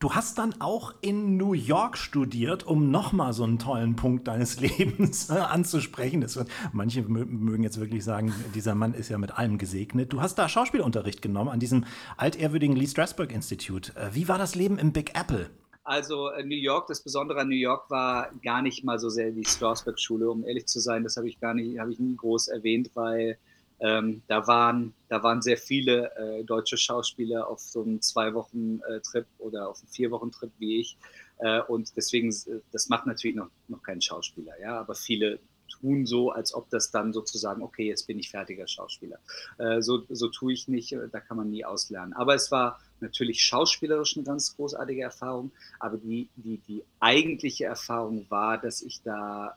Du 0.00 0.14
hast 0.14 0.38
dann 0.38 0.54
auch 0.62 0.94
in 1.02 1.36
New 1.36 1.52
York 1.52 1.98
studiert, 1.98 2.66
um 2.66 2.90
nochmal 2.90 3.34
so 3.34 3.44
einen 3.44 3.58
tollen 3.58 3.96
Punkt 3.96 4.28
deines 4.28 4.58
Lebens 4.78 5.28
äh, 5.28 5.34
anzusprechen. 5.34 6.22
Das, 6.22 6.42
manche 6.72 7.02
mögen 7.02 7.62
jetzt 7.62 7.78
wirklich 7.78 8.02
sagen, 8.02 8.32
dieser 8.54 8.74
Mann 8.74 8.94
ist 8.94 9.10
ja 9.10 9.18
mit 9.18 9.36
allem 9.36 9.58
gesegnet. 9.58 10.10
Du 10.10 10.22
hast 10.22 10.36
da 10.36 10.48
Schauspielunterricht 10.48 11.20
genommen 11.20 11.50
an 11.50 11.60
diesem 11.60 11.84
altehrwürdigen 12.16 12.76
Lee 12.76 12.86
Strasberg 12.86 13.30
Institut. 13.30 13.94
Äh, 13.94 14.14
wie 14.14 14.26
war 14.26 14.38
das 14.38 14.54
Leben 14.54 14.78
im 14.78 14.94
Big 14.94 15.18
Apple? 15.20 15.50
Also 15.84 16.30
äh, 16.30 16.44
New 16.44 16.56
York, 16.56 16.86
das 16.86 17.02
Besondere 17.02 17.40
an 17.40 17.48
New 17.48 17.54
York 17.54 17.90
war 17.90 18.30
gar 18.42 18.62
nicht 18.62 18.82
mal 18.82 18.98
so 18.98 19.10
sehr 19.10 19.32
die 19.32 19.44
Strasberg-Schule, 19.44 20.30
um 20.30 20.46
ehrlich 20.46 20.64
zu 20.64 20.80
sein. 20.80 21.04
Das 21.04 21.18
habe 21.18 21.28
ich 21.28 21.38
gar 21.40 21.52
nicht, 21.52 21.78
habe 21.78 21.92
ich 21.92 21.98
nie 21.98 22.16
groß 22.16 22.48
erwähnt, 22.48 22.90
weil 22.94 23.36
ähm, 23.80 24.22
da, 24.28 24.46
waren, 24.46 24.94
da 25.08 25.22
waren 25.22 25.42
sehr 25.42 25.56
viele 25.56 26.14
äh, 26.16 26.44
deutsche 26.44 26.76
Schauspieler 26.76 27.48
auf 27.48 27.60
so 27.60 27.82
einem 27.82 28.00
Zwei-Wochen-Trip 28.00 29.26
äh, 29.26 29.42
oder 29.42 29.68
auf 29.68 29.80
einem 29.80 29.88
Vier-Wochen-Trip 29.88 30.52
wie 30.58 30.80
ich. 30.80 30.96
Äh, 31.38 31.62
und 31.62 31.96
deswegen, 31.96 32.30
äh, 32.30 32.60
das 32.72 32.88
macht 32.88 33.06
natürlich 33.06 33.36
noch, 33.36 33.50
noch 33.68 33.82
keinen 33.82 34.02
Schauspieler, 34.02 34.52
ja, 34.60 34.78
aber 34.78 34.94
viele 34.94 35.40
tun 35.70 36.04
so, 36.04 36.30
als 36.30 36.52
ob 36.52 36.68
das 36.70 36.90
dann 36.90 37.12
sozusagen, 37.12 37.62
okay, 37.62 37.86
jetzt 37.86 38.06
bin 38.06 38.18
ich 38.18 38.30
fertiger 38.30 38.66
Schauspieler. 38.66 39.18
Äh, 39.58 39.80
so, 39.80 40.02
so 40.08 40.28
tue 40.28 40.52
ich 40.52 40.68
nicht, 40.68 40.92
äh, 40.92 41.08
da 41.10 41.20
kann 41.20 41.36
man 41.36 41.50
nie 41.50 41.64
auslernen. 41.64 42.12
Aber 42.12 42.34
es 42.34 42.50
war 42.50 42.80
natürlich 43.00 43.42
schauspielerisch 43.42 44.16
eine 44.16 44.24
ganz 44.24 44.54
großartige 44.56 45.02
Erfahrung, 45.02 45.52
aber 45.78 45.96
die, 45.96 46.28
die, 46.36 46.58
die 46.58 46.84
eigentliche 46.98 47.64
Erfahrung 47.64 48.26
war, 48.28 48.58
dass 48.58 48.82
ich 48.82 49.00
da, 49.02 49.56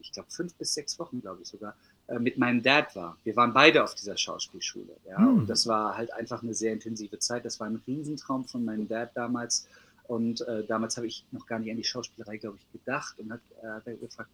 ich 0.00 0.12
glaube, 0.12 0.30
fünf 0.30 0.54
bis 0.56 0.74
sechs 0.74 0.98
Wochen, 0.98 1.20
glaube 1.20 1.42
ich 1.42 1.48
sogar, 1.48 1.74
mit 2.18 2.38
meinem 2.38 2.62
Dad 2.62 2.94
war. 2.96 3.16
Wir 3.24 3.36
waren 3.36 3.52
beide 3.52 3.82
auf 3.82 3.94
dieser 3.94 4.16
Schauspielschule. 4.16 4.96
Ja? 5.08 5.18
Mhm. 5.18 5.38
Und 5.40 5.50
das 5.50 5.66
war 5.66 5.96
halt 5.96 6.12
einfach 6.12 6.42
eine 6.42 6.54
sehr 6.54 6.72
intensive 6.72 7.18
Zeit. 7.18 7.44
Das 7.44 7.60
war 7.60 7.66
ein 7.66 7.82
Riesentraum 7.86 8.44
von 8.44 8.64
meinem 8.64 8.88
Dad 8.88 9.10
damals. 9.14 9.68
Und 10.08 10.40
äh, 10.42 10.64
damals 10.66 10.96
habe 10.96 11.06
ich 11.06 11.24
noch 11.30 11.46
gar 11.46 11.58
nicht 11.58 11.70
an 11.70 11.76
die 11.76 11.84
Schauspielerei, 11.84 12.36
glaube 12.36 12.58
ich, 12.58 12.72
gedacht 12.72 13.18
und 13.18 13.32
hat 13.32 13.40
äh, 13.86 13.94
gefragt, 13.94 14.30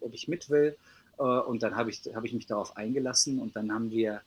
ob 0.00 0.12
ich 0.12 0.28
mit 0.28 0.50
will. 0.50 0.76
Äh, 1.18 1.22
und 1.22 1.62
dann 1.62 1.76
habe 1.76 1.90
ich, 1.90 2.02
hab 2.14 2.24
ich 2.24 2.32
mich 2.32 2.46
darauf 2.46 2.76
eingelassen 2.76 3.38
und 3.38 3.54
dann 3.56 3.72
haben 3.72 3.90
wir, 3.90 4.20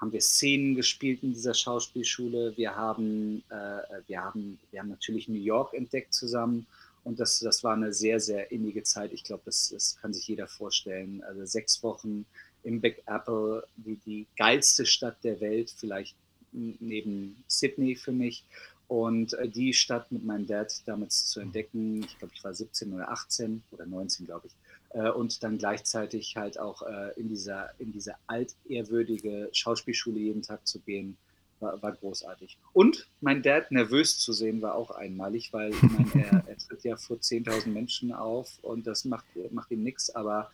haben 0.00 0.12
wir 0.12 0.20
Szenen 0.20 0.74
gespielt 0.74 1.22
in 1.22 1.34
dieser 1.34 1.54
Schauspielschule. 1.54 2.56
Wir 2.56 2.74
haben, 2.74 3.42
äh, 3.50 4.00
wir 4.06 4.22
haben, 4.22 4.58
wir 4.70 4.80
haben 4.80 4.88
natürlich 4.88 5.28
New 5.28 5.34
York 5.34 5.74
entdeckt 5.74 6.14
zusammen 6.14 6.66
und 7.04 7.20
das, 7.20 7.38
das 7.38 7.62
war 7.62 7.74
eine 7.74 7.92
sehr, 7.92 8.18
sehr 8.18 8.50
innige 8.50 8.82
Zeit. 8.82 9.12
Ich 9.12 9.24
glaube, 9.24 9.42
das, 9.44 9.68
das 9.68 9.96
kann 10.00 10.12
sich 10.12 10.26
jeder 10.26 10.48
vorstellen. 10.48 11.22
Also 11.22 11.44
sechs 11.44 11.82
Wochen 11.82 12.24
im 12.62 12.80
Big 12.80 13.02
Apple, 13.06 13.66
die, 13.76 13.96
die 14.06 14.26
geilste 14.36 14.86
Stadt 14.86 15.22
der 15.22 15.40
Welt, 15.40 15.72
vielleicht 15.76 16.16
neben 16.52 17.44
Sydney 17.46 17.94
für 17.94 18.12
mich. 18.12 18.44
Und 18.88 19.34
äh, 19.34 19.48
die 19.48 19.72
Stadt 19.72 20.10
mit 20.12 20.24
meinem 20.24 20.46
Dad 20.46 20.82
damals 20.86 21.26
zu 21.26 21.40
entdecken, 21.40 22.02
ich 22.02 22.18
glaube, 22.18 22.32
ich 22.34 22.44
war 22.44 22.54
17 22.54 22.92
oder 22.92 23.10
18 23.10 23.62
oder 23.70 23.86
19, 23.86 24.26
glaube 24.26 24.46
ich. 24.46 24.54
Äh, 24.98 25.10
und 25.10 25.42
dann 25.42 25.58
gleichzeitig 25.58 26.36
halt 26.36 26.58
auch 26.58 26.82
äh, 26.82 27.18
in, 27.18 27.28
dieser, 27.28 27.70
in 27.78 27.92
diese 27.92 28.14
altehrwürdige 28.26 29.48
Schauspielschule 29.52 30.18
jeden 30.18 30.42
Tag 30.42 30.66
zu 30.66 30.80
gehen, 30.80 31.16
war, 31.64 31.82
war, 31.82 31.92
großartig. 31.92 32.58
Und 32.72 33.08
mein 33.20 33.42
Dad 33.42 33.70
nervös 33.70 34.18
zu 34.18 34.32
sehen 34.32 34.62
war 34.62 34.74
auch 34.74 34.90
einmalig, 34.90 35.52
weil 35.52 35.70
meine, 35.70 36.24
er, 36.24 36.44
er, 36.48 36.58
tritt 36.58 36.84
ja 36.84 36.96
vor 36.96 37.16
10.000 37.16 37.68
Menschen 37.68 38.12
auf 38.12 38.58
und 38.62 38.86
das 38.86 39.04
macht, 39.04 39.24
macht 39.50 39.70
ihm 39.70 39.82
nichts, 39.82 40.14
aber 40.14 40.50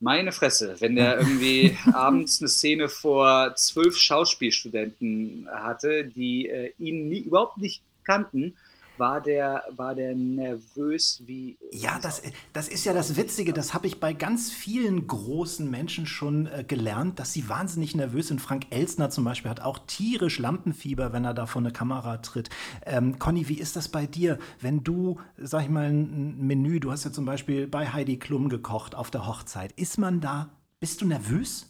meine 0.00 0.32
Fresse, 0.32 0.76
wenn 0.80 0.96
der 0.96 1.18
irgendwie 1.20 1.76
abends 1.92 2.40
eine 2.40 2.48
Szene 2.48 2.88
vor 2.88 3.54
zwölf 3.56 3.96
Schauspielstudenten 3.96 5.48
hatte, 5.50 6.04
die 6.04 6.48
äh, 6.48 6.72
ihn 6.78 7.08
nie, 7.08 7.20
überhaupt 7.20 7.58
nicht 7.58 7.82
kannten 8.04 8.54
war 8.98 9.20
der, 9.20 9.64
war 9.70 9.94
der 9.94 10.14
nervös 10.14 11.22
wie. 11.26 11.58
Ja, 11.72 11.98
das, 12.00 12.22
das 12.52 12.68
ist 12.68 12.84
ja 12.84 12.92
das 12.92 13.16
Witzige. 13.16 13.52
Das 13.52 13.74
habe 13.74 13.86
ich 13.86 14.00
bei 14.00 14.12
ganz 14.12 14.50
vielen 14.50 15.06
großen 15.06 15.68
Menschen 15.70 16.06
schon 16.06 16.46
äh, 16.46 16.64
gelernt, 16.66 17.18
dass 17.18 17.32
sie 17.32 17.48
wahnsinnig 17.48 17.94
nervös 17.94 18.28
sind. 18.28 18.40
Frank 18.40 18.66
Elsner 18.70 19.10
zum 19.10 19.24
Beispiel 19.24 19.50
hat 19.50 19.60
auch 19.60 19.78
tierisch 19.86 20.38
Lampenfieber, 20.38 21.12
wenn 21.12 21.24
er 21.24 21.34
da 21.34 21.46
vor 21.46 21.62
eine 21.62 21.72
Kamera 21.72 22.18
tritt. 22.18 22.50
Ähm, 22.84 23.18
Conny, 23.18 23.48
wie 23.48 23.58
ist 23.58 23.76
das 23.76 23.88
bei 23.88 24.06
dir, 24.06 24.38
wenn 24.60 24.84
du, 24.84 25.18
sag 25.36 25.62
ich 25.62 25.68
mal, 25.68 25.88
ein 25.88 26.38
Menü, 26.38 26.80
du 26.80 26.90
hast 26.90 27.04
ja 27.04 27.12
zum 27.12 27.24
Beispiel 27.24 27.66
bei 27.66 27.88
Heidi 27.88 28.18
Klum 28.18 28.48
gekocht 28.48 28.94
auf 28.94 29.10
der 29.10 29.26
Hochzeit. 29.26 29.72
Ist 29.72 29.98
man 29.98 30.20
da, 30.20 30.50
bist 30.80 31.00
du 31.00 31.06
nervös? 31.06 31.66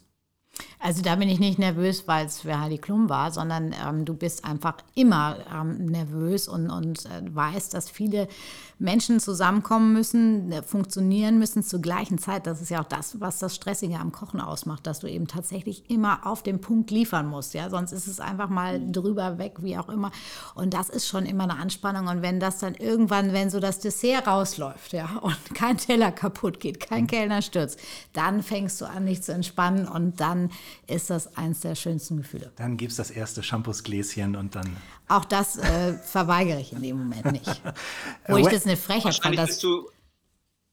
Also 0.80 1.02
da 1.02 1.16
bin 1.16 1.28
ich 1.28 1.40
nicht 1.40 1.58
nervös, 1.58 2.06
weil 2.06 2.26
es 2.26 2.40
für 2.40 2.60
Heidi 2.60 2.78
Klum 2.78 3.08
war, 3.08 3.32
sondern 3.32 3.74
ähm, 3.84 4.04
du 4.04 4.14
bist 4.14 4.44
einfach 4.44 4.74
immer 4.94 5.36
ähm, 5.52 5.86
nervös 5.86 6.46
und, 6.46 6.70
und 6.70 7.04
äh, 7.06 7.34
weißt, 7.34 7.74
dass 7.74 7.90
viele 7.90 8.28
Menschen 8.78 9.18
zusammenkommen 9.18 9.92
müssen, 9.92 10.52
äh, 10.52 10.62
funktionieren 10.62 11.38
müssen 11.38 11.64
zur 11.64 11.80
gleichen 11.80 12.18
Zeit. 12.18 12.46
Das 12.46 12.62
ist 12.62 12.70
ja 12.70 12.80
auch 12.80 12.88
das, 12.88 13.20
was 13.20 13.40
das 13.40 13.56
Stressige 13.56 13.98
am 13.98 14.12
Kochen 14.12 14.40
ausmacht, 14.40 14.86
dass 14.86 15.00
du 15.00 15.08
eben 15.08 15.26
tatsächlich 15.26 15.90
immer 15.90 16.24
auf 16.24 16.44
den 16.44 16.60
Punkt 16.60 16.92
liefern 16.92 17.26
musst. 17.26 17.54
Ja? 17.54 17.70
Sonst 17.70 17.90
ist 17.90 18.06
es 18.06 18.20
einfach 18.20 18.48
mal 18.48 18.80
drüber 18.80 19.38
weg, 19.38 19.56
wie 19.62 19.76
auch 19.76 19.88
immer. 19.88 20.12
Und 20.54 20.74
das 20.74 20.90
ist 20.90 21.08
schon 21.08 21.26
immer 21.26 21.44
eine 21.44 21.56
Anspannung. 21.56 22.06
Und 22.06 22.22
wenn 22.22 22.38
das 22.38 22.58
dann 22.58 22.74
irgendwann, 22.74 23.32
wenn 23.32 23.50
so 23.50 23.58
das 23.58 23.80
Dessert 23.80 24.28
rausläuft 24.28 24.92
ja, 24.92 25.16
und 25.22 25.36
kein 25.54 25.76
Teller 25.76 26.12
kaputt 26.12 26.60
geht, 26.60 26.78
kein 26.78 27.08
Kellner 27.08 27.42
stürzt, 27.42 27.80
dann 28.12 28.44
fängst 28.44 28.80
du 28.80 28.84
an, 28.84 29.06
dich 29.06 29.22
zu 29.22 29.32
entspannen 29.32 29.88
und 29.88 30.20
dann 30.20 30.50
ist 30.86 31.10
das 31.10 31.36
eins 31.36 31.60
der 31.60 31.74
schönsten 31.74 32.16
Gefühle. 32.16 32.52
Dann 32.56 32.76
gibt 32.76 32.92
es 32.92 32.96
das 32.96 33.10
erste 33.10 33.42
Shampoosgläschen 33.42 34.36
und 34.36 34.54
dann. 34.54 34.76
Auch 35.08 35.24
das 35.24 35.58
äh, 35.58 35.94
verweigere 35.94 36.60
ich 36.60 36.72
in 36.72 36.82
dem 36.82 36.98
Moment 36.98 37.32
nicht. 37.32 37.62
Wo 38.28 38.36
ich 38.36 38.48
das 38.48 38.64
eine 38.64 38.76
Frechheit 38.76 39.14
fand. 39.16 39.36
Bist 39.36 39.62
du, 39.62 39.88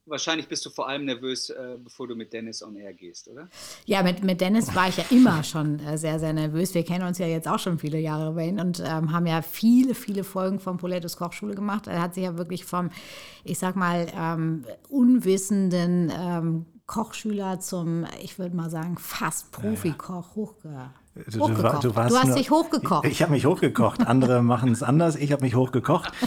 wahrscheinlich 0.06 0.48
bist 0.48 0.66
du 0.66 0.70
vor 0.70 0.88
allem 0.88 1.06
nervös, 1.06 1.50
äh, 1.50 1.78
bevor 1.84 2.08
du 2.08 2.16
mit 2.16 2.32
Dennis 2.34 2.62
on 2.62 2.76
Air 2.76 2.94
gehst, 2.94 3.28
oder? 3.28 3.50
Ja, 3.86 4.04
mit, 4.04 4.24
mit 4.24 4.42
Dennis 4.42 4.74
war 4.76 4.88
ich 4.90 4.98
ja 4.98 5.06
immer 5.10 5.44
schon 5.44 5.80
äh, 5.80 5.98
sehr, 5.98 6.20
sehr 6.20 6.34
nervös. 6.34 6.74
Wir 6.74 6.84
kennen 6.84 7.06
uns 7.06 7.18
ja 7.18 7.28
jetzt 7.28 7.48
auch 7.48 7.60
schon 7.60 7.80
viele 7.80 8.00
Jahre, 8.00 8.36
Wayne, 8.36 8.62
und 8.62 8.80
ähm, 8.80 9.12
haben 9.12 9.26
ja 9.26 9.42
viele, 9.42 9.96
viele 9.96 10.24
Folgen 10.24 10.60
von 10.60 10.78
Poletos 10.78 11.18
Kochschule 11.18 11.56
gemacht. 11.56 11.88
Er 11.88 12.02
hat 12.02 12.14
sich 12.14 12.24
ja 12.24 12.38
wirklich 12.38 12.66
vom, 12.66 12.90
ich 13.44 13.58
sag 13.58 13.76
mal, 13.76 14.08
ähm, 14.16 14.66
unwissenden 14.90 16.12
ähm, 16.16 16.66
Kochschüler 16.88 17.60
zum, 17.60 18.06
ich 18.22 18.38
würde 18.38 18.56
mal 18.56 18.70
sagen, 18.70 18.98
fast 18.98 19.52
Profikoch 19.52 20.36
hochge 20.36 20.92
Du, 21.16 21.48
du, 21.48 21.48
du, 21.48 21.54
du, 21.80 21.96
hast 21.96 22.26
nur, 22.26 22.36
dich 22.36 22.52
hochgekocht. 22.52 23.06
Ich, 23.06 23.14
ich 23.14 23.22
habe 23.22 23.32
mich 23.32 23.46
hochgekocht. 23.46 24.06
Andere 24.06 24.44
machen 24.44 24.74
es 24.74 24.84
anders. 24.84 25.16
Ich 25.16 25.32
habe 25.32 25.44
mich 25.44 25.56
hochgekocht. 25.56 26.12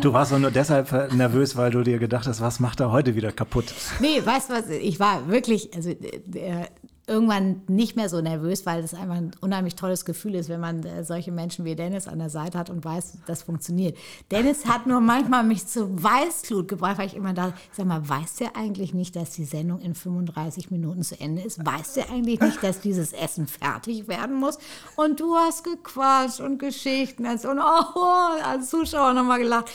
Du 0.00 0.12
warst 0.12 0.36
nur 0.36 0.50
deshalb 0.50 1.12
nervös, 1.14 1.54
weil 1.54 1.70
du 1.70 1.84
dir 1.84 2.00
gedacht 2.00 2.26
hast, 2.26 2.40
was 2.40 2.58
macht 2.58 2.80
er 2.80 2.90
heute 2.90 3.14
wieder 3.14 3.30
kaputt? 3.30 3.72
Nee, 4.00 4.20
weißt 4.24 4.50
du 4.50 4.54
was? 4.54 4.68
Ich 4.68 4.98
war 4.98 5.28
wirklich, 5.28 5.72
also 5.76 5.94
der, 6.26 6.68
irgendwann 7.08 7.62
nicht 7.68 7.94
mehr 7.94 8.08
so 8.08 8.20
nervös, 8.20 8.66
weil 8.66 8.82
es 8.82 8.92
einfach 8.92 9.14
ein 9.14 9.30
unheimlich 9.40 9.76
tolles 9.76 10.04
Gefühl 10.04 10.34
ist, 10.34 10.48
wenn 10.48 10.60
man 10.60 10.84
äh, 10.84 11.04
solche 11.04 11.30
Menschen 11.30 11.64
wie 11.64 11.76
Dennis 11.76 12.08
an 12.08 12.18
der 12.18 12.30
Seite 12.30 12.58
hat 12.58 12.68
und 12.68 12.84
weiß, 12.84 13.18
das 13.26 13.44
funktioniert. 13.44 13.96
Dennis 14.32 14.66
hat 14.66 14.86
nur 14.86 15.00
manchmal 15.00 15.44
mich 15.44 15.66
zu 15.66 16.02
Weißglut 16.02 16.66
gebracht, 16.66 16.98
weil 16.98 17.06
ich 17.06 17.14
immer 17.14 17.32
dachte, 17.32 17.54
sag 17.70 17.86
mal, 17.86 18.08
weiß 18.08 18.36
der 18.36 18.56
eigentlich 18.56 18.92
nicht, 18.92 19.14
dass 19.14 19.30
die 19.30 19.44
Sendung 19.44 19.80
in 19.80 19.94
35 19.94 20.72
Minuten 20.72 21.02
zu 21.02 21.20
Ende 21.20 21.42
ist? 21.42 21.64
Weiß 21.64 21.94
der 21.94 22.10
eigentlich 22.10 22.40
nicht, 22.40 22.60
dass 22.62 22.80
dieses 22.80 23.12
Essen 23.12 23.46
fertig 23.46 24.08
werden 24.08 24.34
muss? 24.34 24.58
Und 24.96 25.20
du 25.20 25.36
hast 25.36 25.62
gequatscht 25.62 26.40
und 26.40 26.58
Geschichten 26.58 27.24
und 27.26 27.58
oh, 27.58 28.00
als 28.44 28.70
Zuschauer 28.70 29.12
nochmal 29.12 29.38
gelacht. 29.38 29.70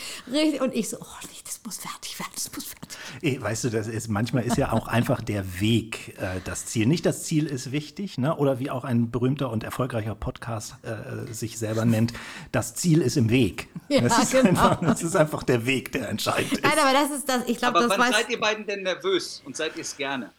Und 0.60 0.76
ich 0.76 0.90
so, 0.90 0.98
oh 1.00 1.20
nee, 1.24 1.40
das 1.46 1.62
muss 1.66 1.78
fertig 1.78 2.20
werden, 2.20 2.32
das 2.36 2.52
muss 2.54 2.66
fertig 2.66 2.90
werden. 2.90 2.91
Weißt 3.22 3.64
du, 3.64 3.70
das 3.70 3.88
ist, 3.88 4.08
manchmal 4.08 4.44
ist 4.44 4.58
ja 4.58 4.72
auch 4.72 4.88
einfach 4.88 5.22
der 5.22 5.60
Weg 5.60 6.18
äh, 6.20 6.40
das 6.44 6.66
Ziel, 6.66 6.88
nicht 6.88 7.06
das 7.06 7.24
Ziel 7.24 7.46
ist 7.46 7.72
wichtig, 7.72 8.18
ne? 8.18 8.36
oder 8.36 8.60
wie 8.60 8.70
auch 8.70 8.84
ein 8.84 9.12
berühmter 9.12 9.50
und 9.50 9.64
erfolgreicher 9.64 10.16
Podcast 10.16 10.76
äh, 10.84 11.32
sich 11.32 11.58
selber 11.58 11.86
nennt, 11.86 12.14
das 12.52 12.76
Ziel 12.76 13.02
ist 13.02 13.18
im 13.18 13.30
Weg. 13.30 13.68
Ja, 13.90 14.02
das, 14.02 14.24
ist 14.24 14.32
genau. 14.32 14.50
einfach, 14.50 14.82
das 14.82 15.04
ist 15.04 15.16
einfach 15.16 15.44
der 15.44 15.66
Weg, 15.66 15.92
der 15.92 16.10
entscheidend 16.10 16.54
ist. 16.54 16.64
Nein, 16.64 16.80
aber 16.80 16.94
das 16.94 17.12
ist 17.12 17.28
das, 17.28 17.44
ich 17.48 17.58
glaube, 17.58 17.80
das 17.80 17.90
wann 17.90 18.12
seid 18.12 18.30
ihr 18.30 18.40
beiden 18.40 18.66
denn 18.66 18.84
nervös 18.84 19.42
und 19.46 19.56
seid 19.56 19.76
ihr 19.76 19.82
es 19.82 19.96
gerne? 19.98 20.32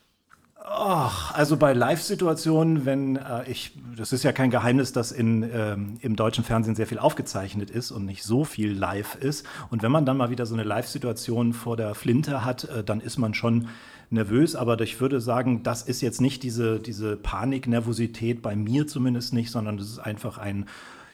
Och, 0.64 1.34
also 1.34 1.56
bei 1.56 1.72
Live-Situationen, 1.72 2.86
wenn 2.86 3.16
äh, 3.16 3.50
ich, 3.50 3.72
das 3.96 4.12
ist 4.12 4.22
ja 4.22 4.30
kein 4.30 4.50
Geheimnis, 4.50 4.92
dass 4.92 5.10
in, 5.10 5.42
ähm, 5.42 5.98
im 6.02 6.14
deutschen 6.14 6.44
Fernsehen 6.44 6.76
sehr 6.76 6.86
viel 6.86 7.00
aufgezeichnet 7.00 7.68
ist 7.68 7.90
und 7.90 8.04
nicht 8.04 8.22
so 8.22 8.44
viel 8.44 8.72
live 8.72 9.16
ist. 9.16 9.44
Und 9.70 9.82
wenn 9.82 9.90
man 9.90 10.06
dann 10.06 10.16
mal 10.16 10.30
wieder 10.30 10.46
so 10.46 10.54
eine 10.54 10.62
Live-Situation 10.62 11.52
vor 11.52 11.76
der 11.76 11.96
Flinte 11.96 12.44
hat, 12.44 12.64
äh, 12.64 12.84
dann 12.84 13.00
ist 13.00 13.18
man 13.18 13.34
schon 13.34 13.68
nervös. 14.10 14.54
Aber 14.54 14.80
ich 14.80 15.00
würde 15.00 15.20
sagen, 15.20 15.64
das 15.64 15.82
ist 15.82 16.00
jetzt 16.00 16.20
nicht 16.20 16.44
diese, 16.44 16.78
diese 16.78 17.16
Panik, 17.16 17.66
Nervosität, 17.66 18.40
bei 18.40 18.54
mir 18.54 18.86
zumindest 18.86 19.32
nicht, 19.32 19.50
sondern 19.50 19.78
das 19.78 19.88
ist 19.88 19.98
einfach 19.98 20.38
ein, 20.38 20.66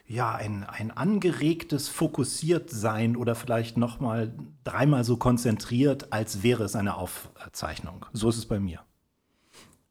ja, 0.06 0.34
ein, 0.34 0.64
ein 0.64 0.90
angeregtes 0.90 1.88
Fokussiertsein 1.88 3.16
oder 3.16 3.34
vielleicht 3.34 3.78
noch 3.78 3.98
mal 3.98 4.34
dreimal 4.64 5.04
so 5.04 5.16
konzentriert, 5.16 6.12
als 6.12 6.42
wäre 6.42 6.64
es 6.64 6.76
eine 6.76 6.96
Aufzeichnung. 6.96 8.04
So 8.12 8.28
ist 8.28 8.36
es 8.36 8.44
bei 8.44 8.60
mir. 8.60 8.80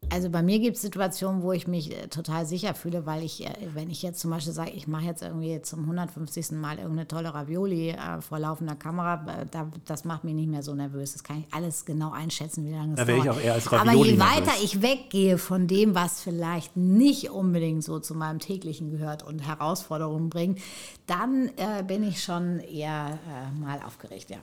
Also 0.09 0.29
bei 0.29 0.41
mir 0.41 0.59
gibt 0.59 0.77
es 0.77 0.81
Situationen, 0.81 1.41
wo 1.43 1.51
ich 1.51 1.67
mich 1.67 1.91
äh, 1.91 2.07
total 2.07 2.45
sicher 2.45 2.73
fühle, 2.73 3.05
weil 3.05 3.23
ich, 3.23 3.45
äh, 3.45 3.51
wenn 3.73 3.89
ich 3.89 4.01
jetzt 4.01 4.19
zum 4.21 4.31
Beispiel 4.31 4.53
sage, 4.53 4.71
ich 4.71 4.87
mache 4.87 5.03
jetzt 5.05 5.21
irgendwie 5.21 5.61
zum 5.61 5.81
150. 5.81 6.51
Mal 6.51 6.77
irgendeine 6.77 7.07
tolle 7.07 7.33
Ravioli 7.33 7.89
äh, 7.89 8.21
vor 8.21 8.39
laufender 8.39 8.75
Kamera, 8.75 9.41
äh, 9.41 9.45
da, 9.51 9.69
das 9.85 10.05
macht 10.05 10.23
mich 10.23 10.33
nicht 10.33 10.47
mehr 10.49 10.63
so 10.63 10.73
nervös. 10.73 11.13
Das 11.13 11.23
kann 11.23 11.39
ich 11.45 11.53
alles 11.53 11.85
genau 11.85 12.11
einschätzen, 12.11 12.65
wie 12.65 12.71
lange 12.71 12.93
es 12.93 12.99
Da 12.99 13.05
wäre 13.05 13.17
ich 13.19 13.25
dauert. 13.25 13.37
auch 13.37 13.41
eher 13.41 13.53
als 13.53 13.71
Ravioli 13.71 13.89
Aber 13.89 14.05
je 14.05 14.17
nervös. 14.17 14.35
weiter 14.37 14.51
ich 14.63 14.81
weggehe 14.81 15.37
von 15.37 15.67
dem, 15.67 15.93
was 15.93 16.21
vielleicht 16.21 16.77
nicht 16.77 17.29
unbedingt 17.29 17.83
so 17.83 17.99
zu 17.99 18.15
meinem 18.15 18.39
täglichen 18.39 18.89
gehört 18.89 19.23
und 19.23 19.39
Herausforderungen 19.39 20.29
bringt, 20.29 20.59
dann 21.05 21.49
äh, 21.57 21.83
bin 21.85 22.03
ich 22.03 22.23
schon 22.23 22.59
eher 22.59 23.19
äh, 23.27 23.59
mal 23.59 23.81
aufgeregt, 23.85 24.29
ja. 24.29 24.37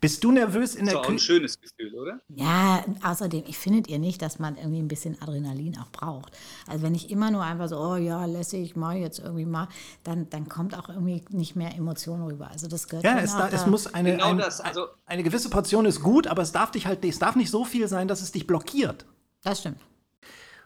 Bist 0.00 0.22
du 0.24 0.32
nervös 0.32 0.74
in 0.74 0.86
der 0.86 0.98
auch 0.98 1.04
ein 1.04 1.12
Küche? 1.12 1.24
schönes 1.26 1.60
Gefühl, 1.60 1.75
oder? 2.06 2.20
Ja, 2.28 2.84
außerdem, 3.02 3.44
ich 3.46 3.58
findet 3.58 3.88
ihr 3.88 3.98
nicht, 3.98 4.22
dass 4.22 4.38
man 4.38 4.56
irgendwie 4.56 4.78
ein 4.80 4.88
bisschen 4.88 5.20
Adrenalin 5.20 5.76
auch 5.78 5.90
braucht. 5.90 6.32
Also 6.66 6.82
wenn 6.82 6.94
ich 6.94 7.10
immer 7.10 7.30
nur 7.30 7.42
einfach 7.42 7.68
so, 7.68 7.78
oh 7.78 7.96
ja, 7.96 8.24
lässig, 8.24 8.76
mal 8.76 8.96
jetzt 8.96 9.18
irgendwie 9.18 9.44
mal, 9.44 9.68
dann, 10.04 10.30
dann 10.30 10.48
kommt 10.48 10.76
auch 10.78 10.88
irgendwie 10.88 11.24
nicht 11.30 11.56
mehr 11.56 11.74
Emotion 11.74 12.22
rüber. 12.22 12.48
Also 12.50 12.68
das 12.68 12.88
gehört 12.88 13.04
Ja, 13.04 13.18
es, 13.18 13.32
da, 13.32 13.48
es 13.48 13.66
muss 13.66 13.92
eine, 13.92 14.12
Genau 14.12 14.30
ein, 14.30 14.38
das, 14.38 14.60
also- 14.60 14.86
eine 15.06 15.22
gewisse 15.22 15.50
Portion 15.50 15.84
ist 15.86 16.02
gut, 16.02 16.26
aber 16.26 16.42
es 16.42 16.52
darf 16.52 16.70
dich 16.70 16.86
halt, 16.86 17.04
es 17.04 17.18
darf 17.18 17.36
nicht 17.36 17.50
so 17.50 17.64
viel 17.64 17.88
sein, 17.88 18.08
dass 18.08 18.22
es 18.22 18.32
dich 18.32 18.46
blockiert. 18.46 19.04
Das 19.42 19.60
stimmt. 19.60 19.78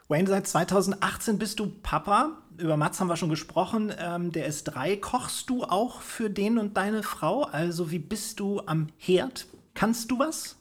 Wayne, 0.07 0.27
seit 0.27 0.45
2018 0.47 1.37
bist 1.37 1.59
du 1.59 1.67
Papa. 1.81 2.37
Über 2.57 2.75
Mats 2.75 2.99
haben 2.99 3.07
wir 3.07 3.15
schon 3.15 3.29
gesprochen. 3.29 3.93
Ähm, 3.97 4.31
der 4.33 4.45
ist 4.45 4.65
drei. 4.65 4.97
Kochst 4.97 5.49
du 5.49 5.63
auch 5.63 6.01
für 6.01 6.29
den 6.29 6.57
und 6.57 6.75
deine 6.75 7.01
Frau? 7.01 7.43
Also 7.43 7.91
wie 7.91 7.99
bist 7.99 8.39
du 8.41 8.59
am 8.65 8.87
Herd? 8.97 9.45
Kannst 9.73 10.11
du 10.11 10.19
was? 10.19 10.57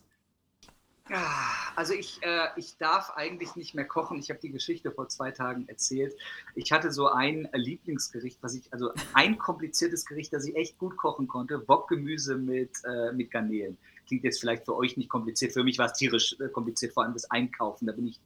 Ah, 1.12 1.73
Also 1.75 1.92
ich, 1.94 2.23
äh, 2.23 2.49
ich 2.57 2.77
darf 2.77 3.11
eigentlich 3.16 3.57
nicht 3.57 3.75
mehr 3.75 3.85
kochen. 3.85 4.18
Ich 4.18 4.31
habe 4.31 4.38
die 4.38 4.51
Geschichte 4.51 4.92
vor 4.92 5.09
zwei 5.09 5.33
Tagen 5.33 5.68
erzählt. 5.68 6.14
Ich 6.55 6.70
hatte 6.70 6.92
so 6.92 7.09
ein 7.09 7.49
Lieblingsgericht, 7.53 8.38
was 8.42 8.55
ich, 8.55 8.73
also 8.73 8.92
ein 9.14 9.37
kompliziertes 9.38 10.05
Gericht, 10.05 10.33
das 10.33 10.46
ich 10.46 10.55
echt 10.55 10.79
gut 10.79 10.96
kochen 10.96 11.27
konnte. 11.27 11.59
Bockgemüse 11.59 12.37
mit, 12.37 12.70
äh, 12.85 13.12
mit 13.12 13.31
Garnelen. 13.31 13.77
Klingt 14.07 14.25
jetzt 14.25 14.40
vielleicht 14.40 14.64
für 14.64 14.77
euch 14.77 14.96
nicht 14.96 15.09
kompliziert. 15.09 15.53
Für 15.53 15.64
mich 15.64 15.79
war 15.79 15.87
es 15.87 15.94
tierisch 15.94 16.37
äh, 16.38 16.49
kompliziert, 16.49 16.92
vor 16.92 17.03
allem 17.03 17.12
das 17.12 17.29
Einkaufen. 17.31 17.87
Da 17.87 17.92
bin 17.92 18.07
ich 18.07 18.20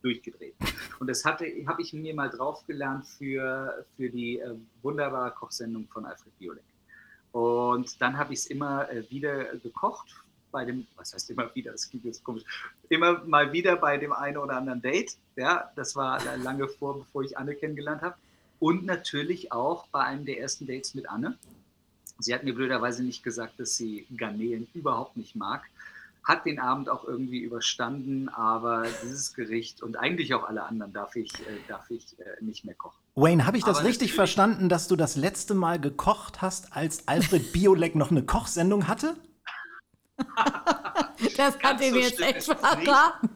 durchgedreht. 0.00 0.54
Und 1.00 1.08
das 1.08 1.24
habe 1.24 1.46
ich 1.46 1.92
mir 1.92 2.14
mal 2.14 2.30
draufgelernt 2.30 3.06
für, 3.06 3.84
für 3.96 4.08
die 4.08 4.38
äh, 4.38 4.54
wunderbare 4.82 5.32
Kochsendung 5.32 5.88
von 5.88 6.06
Alfred 6.06 6.38
Biolek. 6.38 6.64
Und 7.32 8.00
dann 8.00 8.16
habe 8.16 8.32
ich 8.32 8.40
es 8.40 8.46
immer 8.46 8.88
äh, 8.90 9.10
wieder 9.10 9.56
gekocht 9.56 10.23
bei 10.54 10.64
dem, 10.64 10.86
was 10.94 11.12
heißt 11.12 11.30
immer 11.30 11.52
wieder, 11.54 11.72
das 11.72 11.90
klingt 11.90 12.04
jetzt 12.04 12.22
komisch, 12.22 12.44
immer 12.88 13.24
mal 13.24 13.52
wieder 13.52 13.74
bei 13.74 13.98
dem 13.98 14.12
einen 14.12 14.38
oder 14.38 14.56
anderen 14.56 14.80
Date. 14.80 15.16
Ja, 15.34 15.72
das 15.74 15.96
war 15.96 16.20
lange 16.36 16.68
vor, 16.68 17.00
bevor 17.00 17.24
ich 17.24 17.36
Anne 17.36 17.56
kennengelernt 17.56 18.02
habe. 18.02 18.14
Und 18.60 18.86
natürlich 18.86 19.50
auch 19.50 19.88
bei 19.88 20.04
einem 20.04 20.24
der 20.24 20.38
ersten 20.38 20.64
Dates 20.66 20.94
mit 20.94 21.08
Anne. 21.08 21.36
Sie 22.20 22.32
hat 22.32 22.44
mir 22.44 22.54
blöderweise 22.54 23.02
nicht 23.02 23.24
gesagt, 23.24 23.58
dass 23.58 23.74
sie 23.76 24.06
Garnelen 24.16 24.68
überhaupt 24.74 25.16
nicht 25.16 25.34
mag. 25.34 25.64
Hat 26.22 26.46
den 26.46 26.60
Abend 26.60 26.88
auch 26.88 27.04
irgendwie 27.04 27.40
überstanden, 27.40 28.28
aber 28.28 28.86
dieses 29.02 29.34
Gericht 29.34 29.82
und 29.82 29.96
eigentlich 29.96 30.34
auch 30.34 30.44
alle 30.44 30.62
anderen 30.62 30.92
darf 30.92 31.16
ich, 31.16 31.34
äh, 31.40 31.58
darf 31.66 31.90
ich 31.90 32.16
äh, 32.20 32.42
nicht 32.42 32.64
mehr 32.64 32.76
kochen. 32.76 32.96
Wayne, 33.16 33.44
habe 33.44 33.58
ich 33.58 33.64
das 33.64 33.78
Aber 33.78 33.88
richtig 33.88 34.14
verstanden, 34.14 34.68
dass 34.68 34.86
du 34.86 34.94
das 34.94 35.16
letzte 35.16 35.54
Mal 35.54 35.80
gekocht 35.80 36.42
hast, 36.42 36.74
als 36.76 37.08
Alfred 37.08 37.52
Biolek 37.52 37.96
noch 37.96 38.12
eine 38.12 38.22
Kochsendung 38.22 38.86
hatte? 38.86 39.16
Das 41.36 41.58
hat 41.60 41.80
ihr 41.80 41.90
so 41.90 41.96
mir 41.96 42.02
jetzt 42.02 42.20
echt 42.20 42.44
verraten. 42.44 43.30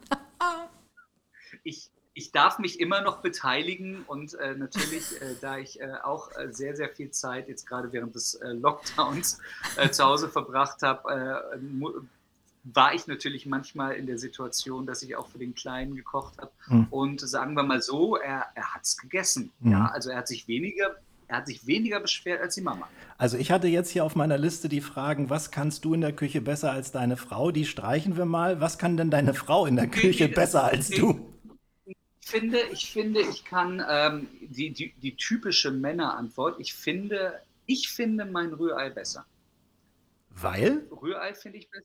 ich, 1.62 1.90
ich 2.14 2.32
darf 2.32 2.58
mich 2.58 2.80
immer 2.80 3.00
noch 3.00 3.18
beteiligen 3.18 4.04
und 4.06 4.34
äh, 4.34 4.54
natürlich, 4.54 5.20
äh, 5.22 5.36
da 5.40 5.58
ich 5.58 5.80
äh, 5.80 5.94
auch 6.02 6.30
äh, 6.36 6.52
sehr, 6.52 6.76
sehr 6.76 6.88
viel 6.90 7.10
Zeit 7.10 7.48
jetzt 7.48 7.66
gerade 7.66 7.92
während 7.92 8.14
des 8.14 8.34
äh, 8.34 8.48
Lockdowns 8.48 9.40
äh, 9.76 9.90
zu 9.90 10.04
Hause 10.04 10.28
verbracht 10.28 10.82
habe, 10.82 11.50
äh, 11.54 11.58
war 12.64 12.94
ich 12.94 13.06
natürlich 13.06 13.46
manchmal 13.46 13.94
in 13.94 14.06
der 14.06 14.18
Situation, 14.18 14.86
dass 14.86 15.02
ich 15.02 15.16
auch 15.16 15.28
für 15.28 15.38
den 15.38 15.54
Kleinen 15.54 15.94
gekocht 15.94 16.38
habe. 16.38 16.50
Mhm. 16.66 16.86
Und 16.90 17.20
sagen 17.20 17.54
wir 17.54 17.62
mal 17.62 17.80
so, 17.80 18.16
er, 18.16 18.46
er 18.54 18.74
hat 18.74 18.82
es 18.84 18.96
gegessen. 18.96 19.52
Mhm. 19.60 19.72
Ja, 19.72 19.86
also 19.86 20.10
er 20.10 20.18
hat 20.18 20.28
sich 20.28 20.48
weniger, 20.48 20.96
er 21.28 21.36
hat 21.36 21.46
sich 21.46 21.66
weniger 21.66 22.00
beschwert 22.00 22.40
als 22.40 22.54
die 22.54 22.62
Mama. 22.62 22.88
Also 23.18 23.36
ich 23.36 23.50
hatte 23.50 23.68
jetzt 23.68 23.90
hier 23.90 24.04
auf 24.04 24.16
meiner 24.16 24.38
Liste 24.38 24.70
die 24.70 24.80
Fragen, 24.80 25.28
was 25.28 25.50
kannst 25.50 25.84
du 25.84 25.92
in 25.92 26.00
der 26.00 26.12
Küche 26.12 26.40
besser 26.40 26.72
als 26.72 26.90
deine 26.90 27.18
Frau? 27.18 27.50
Die 27.50 27.66
streichen 27.66 28.16
wir 28.16 28.24
mal. 28.24 28.62
Was 28.62 28.78
kann 28.78 28.96
denn 28.96 29.10
deine 29.10 29.34
Frau 29.34 29.66
in 29.66 29.76
der 29.76 29.88
Küche 29.88 30.28
besser 30.28 30.64
als 30.64 30.88
du? 30.88 31.34
Ich 31.86 31.96
finde, 32.30 32.58
ich 32.72 32.90
finde, 32.90 33.20
ich 33.20 33.44
kann 33.44 33.84
ähm, 33.88 34.28
die, 34.40 34.70
die, 34.70 34.92
die 35.02 35.16
typische 35.16 35.70
Männerantwort, 35.70 36.60
ich 36.60 36.74
finde, 36.74 37.40
ich 37.66 37.88
finde 37.88 38.24
mein 38.24 38.52
Rührei 38.52 38.90
besser. 38.90 39.26
Weil? 40.30 40.86
Rührei 40.90 41.34
finde 41.34 41.58
ich 41.58 41.70
besser. 41.70 41.84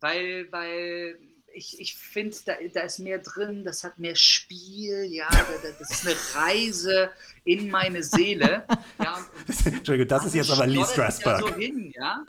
Weil, 0.00 0.50
weil 0.50 1.18
ich, 1.54 1.80
ich 1.80 1.96
finde, 1.96 2.36
da, 2.44 2.54
da 2.72 2.80
ist 2.80 2.98
mehr 2.98 3.18
drin, 3.18 3.64
das 3.64 3.84
hat 3.84 3.98
mehr 3.98 4.16
Spiel, 4.16 5.04
ja, 5.04 5.28
da, 5.30 5.38
da, 5.62 5.68
das 5.78 5.90
ist 5.90 6.06
eine 6.06 6.16
Reise 6.34 7.10
in 7.44 7.70
meine 7.70 8.02
Seele. 8.02 8.64
Ja, 9.02 9.16
und, 9.16 9.66
Entschuldigung, 9.66 10.08
das 10.08 10.26
ist 10.26 10.34
jetzt 10.34 10.50
aber 10.50 10.66
Lee 10.66 10.84
Strasberg. 10.84 11.40
so 11.40 11.54
hin, 11.54 11.92
ja. 11.94 12.24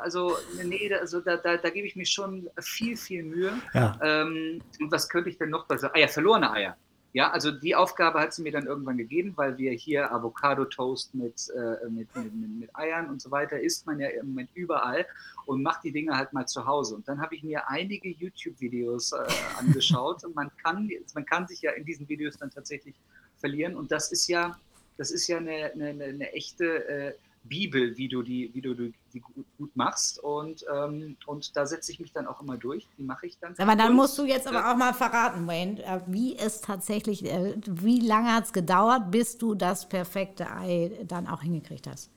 Also, 0.00 0.36
nee, 0.62 0.92
also 0.94 1.20
da, 1.20 1.36
da, 1.36 1.56
da 1.56 1.70
gebe 1.70 1.86
ich 1.86 1.96
mir 1.96 2.06
schon 2.06 2.48
viel, 2.60 2.96
viel 2.96 3.24
Mühe. 3.24 3.52
Ja. 3.74 3.98
Ähm, 4.02 4.62
und 4.80 4.92
was 4.92 5.08
könnte 5.08 5.30
ich 5.30 5.38
denn 5.38 5.50
noch 5.50 5.66
besser? 5.66 5.90
Ah 5.94 5.98
ja, 5.98 6.08
verlorene 6.08 6.52
Eier. 6.52 6.76
Ja, 7.14 7.30
also 7.30 7.50
die 7.50 7.74
Aufgabe 7.74 8.20
hat 8.20 8.32
sie 8.32 8.40
mir 8.40 8.52
dann 8.52 8.66
irgendwann 8.66 8.96
gegeben, 8.96 9.34
weil 9.36 9.58
wir 9.58 9.72
hier 9.72 10.10
Avocado-Toast 10.12 11.14
mit, 11.14 11.50
äh, 11.54 11.88
mit, 11.90 12.14
mit, 12.16 12.34
mit, 12.34 12.50
mit 12.60 12.76
Eiern 12.76 13.10
und 13.10 13.20
so 13.20 13.30
weiter 13.30 13.60
isst 13.60 13.86
man 13.86 14.00
ja 14.00 14.08
im 14.08 14.28
Moment 14.28 14.48
überall 14.54 15.04
und 15.44 15.62
macht 15.62 15.84
die 15.84 15.92
Dinge 15.92 16.16
halt 16.16 16.32
mal 16.32 16.46
zu 16.46 16.64
Hause. 16.66 16.94
Und 16.94 17.06
dann 17.06 17.20
habe 17.20 17.34
ich 17.34 17.42
mir 17.42 17.68
einige 17.68 18.08
YouTube-Videos 18.08 19.12
äh, 19.12 19.26
angeschaut 19.58 20.24
und 20.24 20.34
man 20.34 20.50
kann, 20.56 20.90
man 21.14 21.26
kann 21.26 21.46
sich 21.46 21.60
ja 21.60 21.72
in 21.72 21.84
diesen 21.84 22.08
Videos 22.08 22.38
dann 22.38 22.50
tatsächlich 22.50 22.94
verlieren. 23.36 23.76
Und 23.76 23.92
das 23.92 24.10
ist 24.10 24.26
ja, 24.28 24.58
das 24.96 25.10
ist 25.10 25.26
ja 25.28 25.36
eine, 25.36 25.70
eine, 25.74 25.88
eine, 25.88 26.04
eine 26.04 26.32
echte 26.32 26.88
äh, 26.88 27.14
Bibel, 27.44 27.96
wie 27.96 28.08
du 28.08 28.22
die, 28.22 28.50
wie 28.54 28.60
du 28.62 28.74
die 28.74 29.20
gut, 29.20 29.46
gut 29.58 29.76
machst. 29.76 30.18
Und, 30.18 30.64
ähm, 30.72 31.16
und 31.26 31.56
da 31.56 31.66
setze 31.66 31.92
ich 31.92 32.00
mich 32.00 32.12
dann 32.12 32.26
auch 32.26 32.40
immer 32.40 32.56
durch. 32.56 32.88
Die 32.98 33.02
mache 33.02 33.26
ich 33.26 33.38
dann. 33.38 33.54
Aber 33.58 33.76
dann 33.76 33.90
Und, 33.90 33.96
musst 33.96 34.18
du 34.18 34.24
jetzt 34.24 34.46
aber 34.46 34.60
äh, 34.60 34.72
auch 34.72 34.76
mal 34.76 34.94
verraten, 34.94 35.46
Wayne, 35.46 35.82
äh, 35.84 36.00
wie 36.06 36.36
es 36.36 36.60
tatsächlich, 36.60 37.24
äh, 37.24 37.56
wie 37.66 38.00
lange 38.00 38.34
hat 38.34 38.44
es 38.46 38.52
gedauert, 38.52 39.10
bis 39.10 39.38
du 39.38 39.54
das 39.54 39.88
perfekte 39.88 40.50
Ei 40.50 41.04
dann 41.06 41.26
auch 41.26 41.42
hingekriegt 41.42 41.86
hast? 41.86 42.10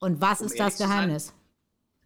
Und 0.00 0.20
was 0.20 0.40
Um 0.40 0.46
ist 0.46 0.58
das 0.58 0.76
zu 0.76 0.86
sein, 0.86 0.88
Geheimnis? 0.88 1.34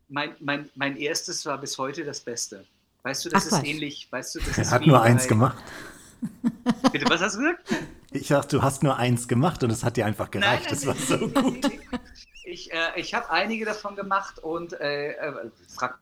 mein, 0.09 0.37
mein, 0.41 0.71
mein 0.75 0.97
erstes 0.97 1.47
war 1.47 1.59
bis 1.59 1.79
heute 1.79 2.05
das 2.05 2.21
Beste. 2.21 2.67
Weißt 3.03 3.25
du, 3.25 3.31
das 3.31 3.47
Ach, 3.47 3.47
ist 3.47 3.63
Quatsch. 3.63 3.65
ähnlich, 3.65 4.09
weißt 4.11 4.35
du, 4.37 4.41
das 4.41 4.59
Er 4.59 4.63
ist 4.63 4.73
hat 4.73 4.87
nur 4.87 5.03
eins 5.03 5.27
gemacht. 5.29 5.63
Bitte, 6.93 7.09
was 7.09 7.21
hast 7.21 7.37
du 7.37 7.41
gesagt? 7.41 7.69
Ich 8.13 8.29
dachte, 8.29 8.57
du 8.57 8.63
hast 8.63 8.83
nur 8.83 8.97
eins 8.97 9.29
gemacht 9.29 9.63
und 9.63 9.71
es 9.71 9.85
hat 9.85 9.97
dir 9.97 10.07
einfach 10.07 10.31
gereicht. 10.31 10.65
Nein, 10.65 10.71
das 10.71 10.85
nein, 10.85 10.97
war 11.09 11.19
so 11.19 11.29
gut. 11.29 11.71
Ich, 12.43 12.73
äh, 12.73 12.79
ich 12.97 13.15
habe 13.15 13.31
einige 13.31 13.65
davon 13.65 13.95
gemacht 13.95 14.41
und 14.41 14.73
äh, 14.73 15.13
äh, 15.13 15.51
frag 15.69 16.01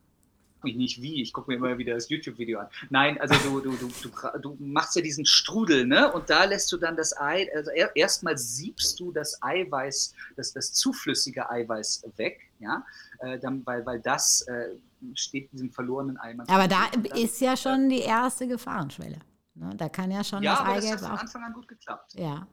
mich 0.62 0.76
nicht 0.76 1.02
wie, 1.02 1.20
ich 1.20 1.32
gucke 1.32 1.50
mir 1.50 1.56
immer 1.56 1.76
wieder 1.76 1.94
das 1.94 2.08
YouTube-Video 2.08 2.60
an. 2.60 2.68
Nein, 2.88 3.20
also 3.20 3.34
du, 3.34 3.60
du, 3.60 3.76
du, 3.76 3.88
du, 3.88 4.38
du 4.40 4.56
machst 4.58 4.96
ja 4.96 5.02
diesen 5.02 5.26
Strudel, 5.26 5.86
ne? 5.86 6.10
Und 6.12 6.30
da 6.30 6.44
lässt 6.44 6.72
du 6.72 6.78
dann 6.78 6.96
das 6.96 7.14
Ei, 7.18 7.48
also 7.54 7.70
er, 7.70 7.94
erstmal 7.94 8.38
siebst 8.38 8.98
du 8.98 9.12
das 9.12 9.42
Eiweiß, 9.42 10.14
das, 10.36 10.52
das 10.54 10.72
zuflüssige 10.72 11.50
Eiweiß 11.50 12.04
weg, 12.16 12.40
ja, 12.60 12.84
äh, 13.18 13.38
dann, 13.38 13.64
weil, 13.66 13.84
weil 13.84 14.00
das 14.00 14.42
äh, 14.42 14.70
steht 15.14 15.52
diesem 15.52 15.70
verlorenen 15.70 16.18
Ei. 16.18 16.34
Aber 16.46 16.66
da 16.66 16.86
ist 17.14 17.40
ja 17.40 17.56
schon 17.56 17.88
die 17.88 18.00
erste 18.00 18.48
Gefahrenschwelle. 18.48 19.18
Ne? 19.58 19.74
Da 19.76 19.88
kann 19.88 20.10
ja 20.10 20.24
schon 20.24 20.42
ja, 20.42 20.52
das 20.52 20.60
aber 20.60 20.74
das 20.74 20.92
hat 20.92 21.00
von. 21.00 21.18
Anfang 21.18 21.44
an 21.44 21.52
gut 21.52 21.68
geklappt. 21.68 22.14
Ja. 22.14 22.46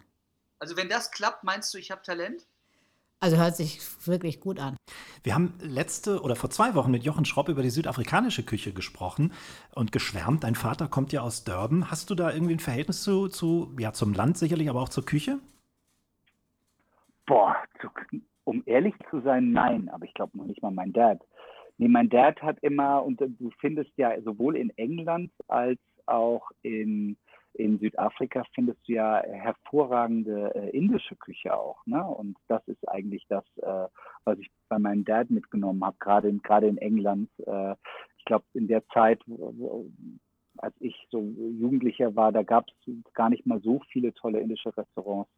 Also 0.60 0.78
wenn 0.78 0.90
das 0.90 1.12
klappt, 1.12 1.44
meinst 1.44 1.74
du, 1.74 1.78
ich 1.78 1.92
habe 1.92 2.02
Talent? 2.02 2.48
Also 3.20 3.38
hört 3.38 3.56
sich 3.56 3.80
wirklich 4.06 4.40
gut 4.40 4.60
an. 4.60 4.76
Wir 5.24 5.34
haben 5.34 5.54
letzte 5.60 6.22
oder 6.22 6.36
vor 6.36 6.50
zwei 6.50 6.76
Wochen 6.76 6.92
mit 6.92 7.04
Jochen 7.04 7.26
Schropp 7.26 7.50
über 7.50 7.64
die 7.64 7.70
südafrikanische 7.70 8.44
Küche 8.44 8.74
gesprochen 8.74 9.34
und 9.74 9.92
geschwärmt. 9.92 10.44
Dein 10.44 10.56
Vater 10.56 10.88
kommt 10.88 11.12
ja 11.14 11.22
aus 11.22 11.44
Durban. 11.44 11.90
Hast 11.90 12.10
du 12.10 12.16
da 12.16 12.32
irgendwie 12.32 12.54
ein 12.54 12.60
Verhältnis 12.60 13.02
zu, 13.02 13.28
zu 13.28 13.74
ja, 13.80 13.94
zum 13.94 14.14
Land 14.14 14.38
sicherlich, 14.38 14.70
aber 14.70 14.82
auch 14.82 14.90
zur 14.90 15.06
Küche? 15.06 15.40
Boah, 17.26 17.56
zu, 17.82 17.88
um 18.44 18.62
ehrlich 18.66 18.94
zu 19.10 19.22
sein, 19.22 19.52
nein. 19.52 19.90
Aber 19.90 20.06
ich 20.06 20.14
glaube 20.14 20.38
noch 20.38 20.46
nicht 20.46 20.62
mal 20.62 20.72
mein 20.72 20.94
Dad. 20.94 21.20
Nee, 21.78 21.88
mein 21.88 22.10
Dad 22.10 22.42
hat 22.42 22.60
immer, 22.62 23.04
und 23.04 23.20
du 23.20 23.52
findest 23.60 23.92
ja 23.98 24.22
sowohl 24.22 24.56
in 24.56 24.70
England 24.78 25.32
als 25.48 25.80
auch 26.08 26.50
in 26.62 27.18
in 27.58 27.80
Südafrika 27.80 28.44
findest 28.54 28.80
du 28.88 28.94
ja 28.94 29.22
hervorragende 29.24 30.54
äh, 30.56 30.70
indische 30.72 31.16
Küche 31.16 31.56
auch. 31.56 31.86
Ne? 31.86 32.06
Und 32.06 32.38
das 32.48 32.62
ist 32.68 32.88
eigentlich 32.88 33.26
das, 33.30 33.46
äh, 33.62 33.88
was 34.26 34.38
ich 34.40 34.50
bei 34.70 34.78
meinem 34.78 35.06
Dad 35.06 35.30
mitgenommen 35.30 35.84
habe, 35.84 35.96
gerade 36.00 36.30
in, 36.30 36.42
gerade 36.42 36.68
in 36.68 36.78
England. 36.78 37.30
Äh, 37.46 37.76
ich 38.18 38.26
glaube, 38.26 38.46
in 38.54 38.68
der 38.68 38.86
Zeit, 38.88 39.22
als 40.58 40.76
ich 40.80 40.96
so 41.12 41.22
Jugendlicher 41.22 42.16
war, 42.16 42.32
da 42.32 42.44
gab 42.44 42.66
es 42.68 42.94
gar 43.14 43.30
nicht 43.30 43.46
mal 43.46 43.62
so 43.62 43.82
viele 43.90 44.14
tolle 44.14 44.40
indische 44.40 44.76
Restaurants 44.76 45.32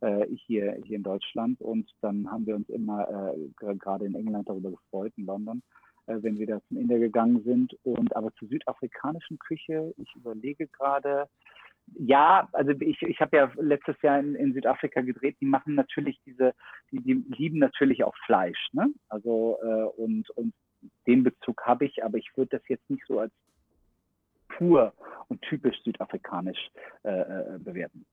äh, 0.00 0.26
hier, 0.46 0.76
hier 0.84 0.96
in 0.96 1.02
Deutschland. 1.02 1.60
Und 1.60 1.90
dann 2.02 2.30
haben 2.30 2.46
wir 2.46 2.54
uns 2.54 2.68
immer 2.68 3.34
äh, 3.34 3.74
gerade 3.78 4.06
in 4.06 4.14
England 4.14 4.48
darüber 4.48 4.70
gefreut, 4.70 5.12
in 5.16 5.26
London 5.26 5.62
wenn 6.06 6.38
wir 6.38 6.46
da 6.46 6.60
zum 6.68 6.78
Inder 6.78 6.98
gegangen 6.98 7.42
sind. 7.44 7.76
Und 7.82 8.14
aber 8.16 8.32
zur 8.34 8.48
südafrikanischen 8.48 9.38
Küche, 9.38 9.94
ich 9.96 10.14
überlege 10.14 10.66
gerade, 10.66 11.28
ja, 11.98 12.48
also 12.52 12.72
ich, 12.80 13.02
ich 13.02 13.20
habe 13.20 13.36
ja 13.36 13.52
letztes 13.56 14.00
Jahr 14.02 14.18
in, 14.18 14.34
in 14.34 14.54
Südafrika 14.54 15.02
gedreht, 15.02 15.36
die 15.40 15.46
machen 15.46 15.74
natürlich 15.74 16.18
diese, 16.24 16.54
die, 16.90 17.00
die 17.00 17.24
lieben 17.36 17.58
natürlich 17.58 18.04
auch 18.04 18.14
Fleisch, 18.24 18.68
ne? 18.72 18.88
Also 19.08 19.58
äh, 19.62 20.00
und, 20.00 20.30
und 20.30 20.54
den 21.06 21.24
Bezug 21.24 21.62
habe 21.64 21.84
ich, 21.84 22.04
aber 22.04 22.18
ich 22.18 22.30
würde 22.36 22.58
das 22.58 22.68
jetzt 22.68 22.88
nicht 22.90 23.04
so 23.06 23.20
als 23.20 23.32
pur 24.56 24.92
und 25.28 25.40
typisch 25.42 25.76
südafrikanisch 25.84 26.58
äh, 27.02 27.10
äh, 27.10 27.58
bewerten. 27.58 28.04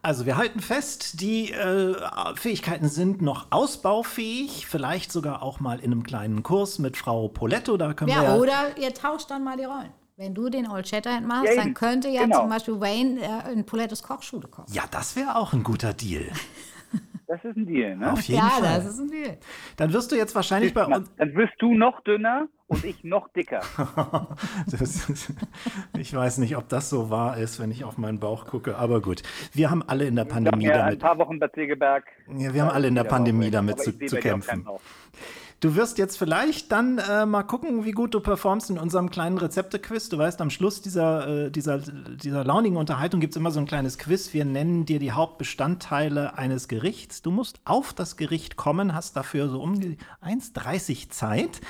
Also 0.00 0.26
wir 0.26 0.36
halten 0.36 0.60
fest, 0.60 1.20
die 1.20 1.52
äh, 1.52 1.94
Fähigkeiten 2.36 2.88
sind 2.88 3.22
noch 3.22 3.46
ausbaufähig, 3.50 4.66
vielleicht 4.66 5.12
sogar 5.12 5.42
auch 5.42 5.60
mal 5.60 5.78
in 5.80 5.92
einem 5.92 6.02
kleinen 6.02 6.42
Kurs 6.42 6.78
mit 6.78 6.96
Frau 6.96 7.28
Poletto. 7.28 7.76
Da 7.76 7.94
können 7.94 8.10
ja, 8.10 8.34
wir 8.34 8.40
oder 8.40 8.76
ihr 8.78 8.92
tauscht 8.94 9.30
dann 9.30 9.44
mal 9.44 9.56
die 9.56 9.64
Rollen. 9.64 9.92
Wenn 10.16 10.34
du 10.34 10.50
den 10.50 10.68
Old 10.68 10.86
Shatterhand 10.86 11.26
machst, 11.26 11.48
Ja, 11.48 11.56
dann 11.56 11.74
könnte 11.74 12.08
ja 12.08 12.22
Genau. 12.22 12.40
zum 12.40 12.50
Beispiel 12.50 12.80
Wayne 12.80 13.20
äh, 13.20 13.52
in 13.52 13.64
Polettos 13.64 14.02
Kochschule 14.02 14.46
kommen. 14.46 14.68
Ja, 14.70 14.84
das 14.90 15.16
wäre 15.16 15.36
auch 15.36 15.52
ein 15.52 15.62
guter 15.62 15.94
Deal. 15.94 16.24
Das 17.26 17.42
ist 17.44 17.56
ein 17.56 17.66
Deal, 17.66 17.96
ne? 17.96 18.12
Auf 18.12 18.22
jeden 18.22 18.40
ja, 18.40 18.48
Fall. 18.48 18.62
das 18.62 18.86
ist 18.86 18.98
ein 18.98 19.08
Deal. 19.08 19.38
Dann 19.76 19.92
wirst 19.92 20.12
du 20.12 20.16
jetzt 20.16 20.34
wahrscheinlich 20.34 20.74
bei 20.74 20.84
uns. 20.84 21.10
Dann 21.16 21.34
wirst 21.34 21.54
du 21.58 21.74
noch 21.74 22.00
dünner 22.02 22.48
und 22.66 22.84
ich 22.84 23.04
noch 23.04 23.28
dicker. 23.28 23.60
Das, 24.70 25.12
ich 25.98 26.14
weiß 26.14 26.38
nicht, 26.38 26.56
ob 26.56 26.68
das 26.68 26.88
so 26.88 27.10
wahr 27.10 27.36
ist, 27.36 27.60
wenn 27.60 27.70
ich 27.70 27.84
auf 27.84 27.98
meinen 27.98 28.18
Bauch 28.20 28.46
gucke, 28.46 28.76
aber 28.76 29.00
gut. 29.00 29.22
Wir 29.52 29.70
haben 29.70 29.82
alle 29.82 30.06
in 30.06 30.16
der 30.16 30.24
Ich 30.24 30.32
habe 30.32 30.44
Pandemie 30.44 30.66
mir 30.66 30.74
ein 30.74 30.80
damit. 30.80 31.00
paar 31.00 31.18
Wochen 31.18 31.38
Bad 31.38 31.54
Segeberg. 31.54 32.04
Ja, 32.36 32.54
wir 32.54 32.62
haben 32.62 32.70
alle 32.70 32.88
in 32.88 32.94
der 32.94 33.04
Pandemie 33.04 33.50
damit 33.50 33.80
zu, 33.80 33.92
zu 33.92 34.16
bei 34.16 34.20
kämpfen. 34.20 34.66
Du 35.62 35.76
wirst 35.76 35.98
jetzt 35.98 36.18
vielleicht 36.18 36.72
dann 36.72 36.98
äh, 36.98 37.24
mal 37.24 37.44
gucken, 37.44 37.84
wie 37.84 37.92
gut 37.92 38.14
du 38.14 38.18
performst 38.20 38.68
in 38.70 38.78
unserem 38.78 39.10
kleinen 39.10 39.38
Rezepte-Quiz. 39.38 40.08
Du 40.08 40.18
weißt, 40.18 40.40
am 40.40 40.50
Schluss 40.50 40.82
dieser, 40.82 41.28
äh, 41.46 41.50
dieser, 41.52 41.78
dieser 41.78 42.42
launigen 42.42 42.76
Unterhaltung 42.76 43.20
gibt 43.20 43.34
es 43.34 43.36
immer 43.36 43.52
so 43.52 43.60
ein 43.60 43.66
kleines 43.66 43.96
Quiz. 43.96 44.32
Wir 44.32 44.44
nennen 44.44 44.86
dir 44.86 44.98
die 44.98 45.12
Hauptbestandteile 45.12 46.36
eines 46.36 46.66
Gerichts. 46.66 47.22
Du 47.22 47.30
musst 47.30 47.60
auf 47.64 47.92
das 47.92 48.16
Gericht 48.16 48.56
kommen, 48.56 48.92
hast 48.92 49.16
dafür 49.16 49.48
so 49.48 49.62
um 49.62 49.78
die 49.78 49.98
1,30 50.20 51.10
Zeit 51.10 51.60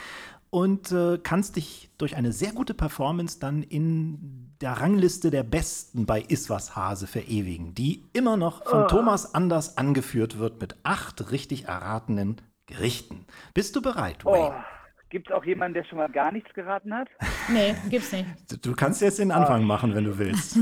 und 0.49 0.91
äh, 0.91 1.19
kannst 1.23 1.57
dich 1.57 1.91
durch 1.99 2.17
eine 2.17 2.33
sehr 2.33 2.53
gute 2.53 2.73
Performance 2.73 3.41
dann 3.41 3.63
in 3.63 4.55
der 4.63 4.73
Rangliste 4.73 5.31
der 5.31 5.43
Besten 5.43 6.07
bei 6.07 6.23
Iswas 6.23 6.75
Hase 6.75 7.07
verewigen, 7.07 7.75
die 7.75 8.07
immer 8.15 8.39
noch 8.39 8.65
von 8.65 8.89
Thomas 8.89 9.35
Anders 9.35 9.77
angeführt 9.77 10.39
wird 10.39 10.63
mit 10.63 10.77
acht 10.83 11.31
richtig 11.31 11.67
erratenen 11.67 12.41
Gerichten. 12.73 13.27
Bist 13.55 13.75
du 13.77 13.83
bereit, 13.83 14.19
Oh, 14.25 14.33
Wayne? 14.33 14.65
Gibt 15.11 15.29
es 15.29 15.35
auch 15.37 15.45
jemanden, 15.45 15.75
der 15.75 15.85
schon 15.85 15.99
mal 15.99 16.09
gar 16.11 16.33
nichts 16.33 16.53
geraten 16.55 16.95
hat? 16.95 17.09
Nee, 17.49 17.75
gibt's 17.91 18.13
nicht. 18.13 18.25
Du- 18.51 18.57
Du 18.57 18.75
kannst 18.75 19.03
jetzt 19.03 19.19
den 19.19 19.31
Anfang 19.31 19.65
machen, 19.65 19.95
wenn 19.95 20.05
du 20.05 20.17
willst. 20.19 20.59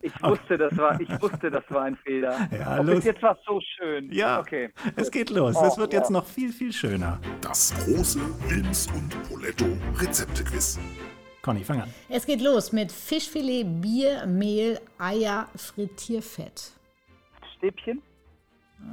Ich 0.00 0.12
wusste, 0.22 0.56
das 0.56 0.76
war, 0.76 1.00
ich 1.00 1.08
wusste, 1.20 1.50
das 1.50 1.64
war 1.68 1.82
ein 1.82 1.96
Fehler. 1.96 2.48
Ja, 2.56 2.76
los. 2.80 3.02
jetzt 3.04 3.20
war 3.22 3.32
es 3.32 3.38
so 3.44 3.60
schön. 3.60 4.12
Ja, 4.12 4.38
Okay. 4.38 4.70
es 4.94 5.10
geht 5.10 5.30
los. 5.30 5.56
Oh, 5.56 5.64
Es 5.66 5.76
wird 5.76 5.92
jetzt 5.92 6.10
ja. 6.10 6.12
noch 6.12 6.24
viel, 6.24 6.52
viel 6.52 6.72
schöner. 6.72 7.18
Das 7.40 7.74
große 7.84 8.20
Wilms 8.48 8.86
und 8.94 9.20
Poletto 9.28 9.64
Rezeptequiz. 9.96 10.78
Conny, 11.42 11.64
fang 11.64 11.80
an. 11.82 11.92
Es 12.08 12.24
geht 12.26 12.40
los 12.40 12.70
mit 12.72 12.92
Fischfilet, 12.92 13.64
Bier, 13.80 14.24
Mehl, 14.26 14.78
Eier, 14.98 15.48
Frittierfett. 15.56 16.70
Stäbchen? 17.56 18.00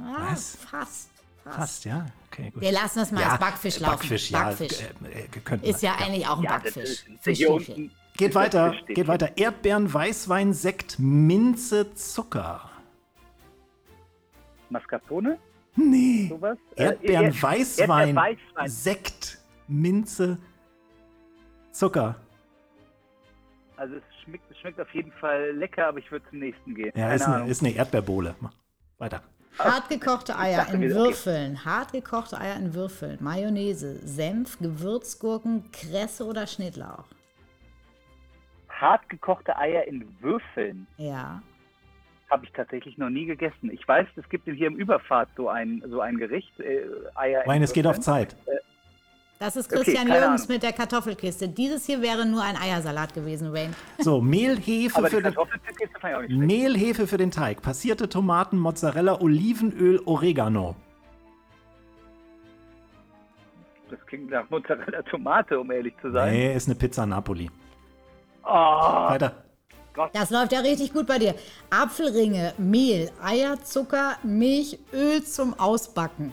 Ah, 0.02 0.30
Was? 0.32 0.56
fast. 0.56 1.10
Fast. 1.44 1.84
Ja? 1.84 2.06
Okay, 2.30 2.50
gut. 2.50 2.62
Wir 2.62 2.72
lassen 2.72 2.98
das 3.00 3.12
mal 3.12 3.22
als 3.24 3.38
Backfisch 3.38 3.78
laufen. 3.80 3.96
Backfisch, 3.98 4.30
ja. 4.30 4.44
Backfisch. 4.44 4.80
Äh, 4.80 5.54
äh, 5.64 5.70
Ist 5.70 5.82
wir. 5.82 5.88
ja 5.90 5.96
eigentlich 5.96 6.26
auch 6.26 6.38
ein 6.38 6.44
Ja, 6.44 6.58
das 6.58 6.74
Backfisch. 6.74 7.04
ist 7.24 7.36
hier 7.36 7.50
unten. 7.50 7.90
Geht 8.16 8.34
weiter, 8.34 8.74
geht 8.86 9.08
weiter. 9.08 9.36
Erdbeeren, 9.36 9.92
Weißwein, 9.92 10.52
Sekt, 10.52 10.98
Minze, 10.98 11.94
Zucker. 11.94 12.70
Mascarpone? 14.70 15.38
Nee. 15.76 16.28
Sowas? 16.28 16.56
Erdbeeren, 16.76 17.26
Äh, 17.26 17.42
Weißwein, 17.42 17.88
Erdbeeren, 18.08 18.16
Weißwein. 18.16 18.68
Sekt, 18.68 19.38
Minze, 19.66 20.38
Zucker. 21.72 22.14
Also 23.76 23.96
es 23.96 24.02
schmeckt, 24.22 24.48
es 24.50 24.58
schmeckt 24.58 24.80
auf 24.80 24.94
jeden 24.94 25.10
Fall 25.12 25.50
lecker, 25.52 25.88
aber 25.88 25.98
ich 25.98 26.10
würde 26.12 26.24
zum 26.30 26.38
nächsten 26.38 26.74
gehen. 26.76 26.92
Ja, 26.94 27.12
ist 27.12 27.26
eine, 27.26 27.50
ist 27.50 27.60
eine 27.62 27.72
Erdbeerbohle. 27.74 28.36
Weiter. 28.98 29.22
Hartgekochte 29.58 30.36
Eier 30.38 30.66
in. 30.72 30.82
Würfeln. 30.82 31.64
Hartgekochte 31.64 32.38
Eier 32.38 32.56
in 32.56 32.74
Würfeln. 32.74 33.18
Mayonnaise, 33.20 33.98
Senf, 34.06 34.58
Gewürzgurken, 34.58 35.70
Kresse 35.72 36.24
oder 36.26 36.46
Schnittlauch. 36.46 37.04
Hart 38.68 39.08
gekochte 39.08 39.56
Eier 39.56 39.84
in 39.86 40.04
Würfeln 40.20 40.86
Ja. 40.96 41.40
habe 42.30 42.44
ich 42.44 42.52
tatsächlich 42.52 42.98
noch 42.98 43.10
nie 43.10 43.24
gegessen. 43.26 43.70
Ich 43.70 43.86
weiß, 43.86 44.06
es 44.16 44.28
gibt 44.28 44.44
hier 44.46 44.66
im 44.66 44.76
Überfahrt 44.76 45.28
so 45.36 45.48
ein, 45.48 45.82
so 45.88 46.00
ein 46.00 46.16
Gericht, 46.18 46.58
äh, 46.58 46.84
Eier 47.14 47.42
in 47.44 47.48
Wayne, 47.48 47.64
es 47.64 47.72
geht 47.72 47.86
auf. 47.86 48.00
Zeit. 48.00 48.36
Das 49.44 49.56
ist 49.56 49.70
Okay, 49.70 49.82
Christian 49.82 50.06
keine 50.06 50.20
Jürgens 50.20 50.48
mit 50.48 50.62
der 50.62 50.72
Kartoffelkiste. 50.72 51.48
Dieses 51.48 51.84
hier 51.84 52.00
wäre 52.00 52.24
nur 52.24 52.42
ein 52.42 52.56
Eiersalat 52.56 53.12
gewesen, 53.12 53.52
Wayne. 53.52 53.74
So, 53.98 54.22
Mehl, 54.22 54.56
Hefe 54.58 54.96
Aber 54.96 55.10
die 55.10 55.16
für 55.16 55.22
den. 55.22 56.38
Mehl, 56.38 56.74
Hefe 56.74 57.06
für 57.06 57.18
den 57.18 57.30
Teig, 57.30 57.60
passierte 57.60 58.08
Tomaten, 58.08 58.58
Mozzarella, 58.58 59.20
Olivenöl, 59.20 60.00
Oregano. 60.06 60.76
Das 63.90 63.98
klingt 64.06 64.30
nach 64.30 64.48
Mozzarella 64.48 65.02
Tomate, 65.02 65.60
um 65.60 65.70
ehrlich 65.70 65.92
zu 66.00 66.10
sein. 66.10 66.32
Nee, 66.32 66.56
ist 66.56 66.66
eine 66.66 66.76
Pizza 66.76 67.04
Napoli. 67.04 67.50
Oh, 68.44 68.48
Weiter. 68.48 69.44
Das 70.14 70.30
läuft 70.30 70.52
ja 70.52 70.60
richtig 70.60 70.94
gut 70.94 71.06
bei 71.06 71.18
dir. 71.18 71.34
Apfelringe, 71.68 72.54
Mehl, 72.56 73.10
Eier, 73.22 73.62
Zucker, 73.62 74.16
Milch, 74.22 74.78
Öl 74.94 75.22
zum 75.22 75.52
Ausbacken. 75.60 76.32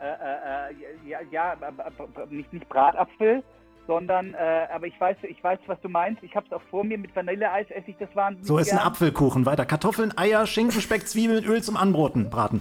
Äh, 0.00 0.70
äh, 0.72 1.08
ja, 1.08 1.18
ja, 1.30 1.52
aber 1.52 1.90
nicht, 2.30 2.52
nicht 2.52 2.68
Bratapfel, 2.68 3.42
sondern, 3.86 4.34
äh, 4.34 4.66
aber 4.72 4.86
ich 4.86 5.00
weiß, 5.00 5.16
ich 5.28 5.42
weiß, 5.42 5.58
was 5.66 5.80
du 5.80 5.88
meinst. 5.88 6.22
Ich 6.22 6.34
habe 6.36 6.46
es 6.46 6.52
auch 6.52 6.62
vor 6.70 6.84
mir 6.84 6.96
mit 6.98 7.14
Vanilleeis, 7.14 7.66
esse 7.70 7.90
ich 7.90 7.96
das 7.98 8.14
wahnsinnig 8.14 8.46
So 8.46 8.58
ist 8.58 8.70
ein 8.72 8.76
gern. 8.78 8.86
Apfelkuchen. 8.86 9.46
Weiter. 9.46 9.66
Kartoffeln, 9.66 10.16
Eier, 10.16 10.46
Schinken, 10.46 10.80
Speck, 10.80 11.08
Zwiebeln, 11.08 11.44
Öl 11.44 11.62
zum 11.62 11.76
Anbroten. 11.76 12.30
Braten. 12.30 12.60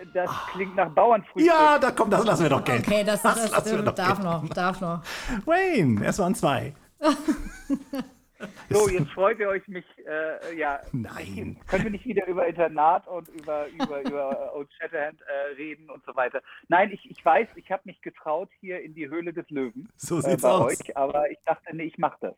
Äh, 0.00 0.06
Das 0.14 0.30
klingt 0.52 0.74
nach 0.76 0.88
Bauernfrühstück. 0.90 1.52
Ja, 1.52 1.78
da 1.78 1.90
kommt, 1.90 2.12
das 2.12 2.24
lassen 2.24 2.42
wir 2.44 2.50
doch 2.50 2.64
gelten. 2.64 2.90
Okay, 2.90 3.04
das, 3.04 3.22
das, 3.22 3.50
lassen 3.50 3.76
wir 3.76 3.82
doch 3.84 3.94
darf 3.94 4.20
gelten. 4.20 4.22
noch, 4.24 4.48
darf 4.48 4.80
noch. 4.80 5.02
Wayne, 5.44 6.04
es 6.06 6.18
waren 6.18 6.34
zwei. 6.34 6.74
So, 8.70 8.88
jetzt 8.88 9.10
freut 9.10 9.38
ihr 9.38 9.48
euch 9.48 9.66
mich, 9.68 9.84
äh, 10.06 10.56
ja. 10.56 10.80
Nein. 10.92 11.58
Können 11.68 11.84
wir 11.84 11.90
nicht 11.90 12.04
wieder 12.06 12.26
über 12.26 12.46
Internat 12.46 13.06
und 13.06 13.28
über, 13.28 13.66
über, 13.68 14.00
über 14.02 14.54
Old 14.54 14.72
Shatterhand 14.74 15.20
äh, 15.22 15.54
reden 15.54 15.90
und 15.90 16.04
so 16.04 16.14
weiter? 16.16 16.42
Nein, 16.68 16.90
ich, 16.92 17.10
ich 17.10 17.24
weiß, 17.24 17.48
ich 17.56 17.70
habe 17.70 17.82
mich 17.84 18.00
getraut 18.02 18.50
hier 18.60 18.80
in 18.80 18.94
die 18.94 19.08
Höhle 19.08 19.32
des 19.32 19.48
Löwen. 19.50 19.88
So 19.96 20.18
äh, 20.18 20.22
sieht's 20.22 20.42
bei 20.42 20.50
aus. 20.50 20.72
euch, 20.72 20.96
aber 20.96 21.30
ich 21.30 21.38
dachte, 21.44 21.74
nee, 21.74 21.84
ich 21.84 21.98
mache 21.98 22.18
das. 22.20 22.34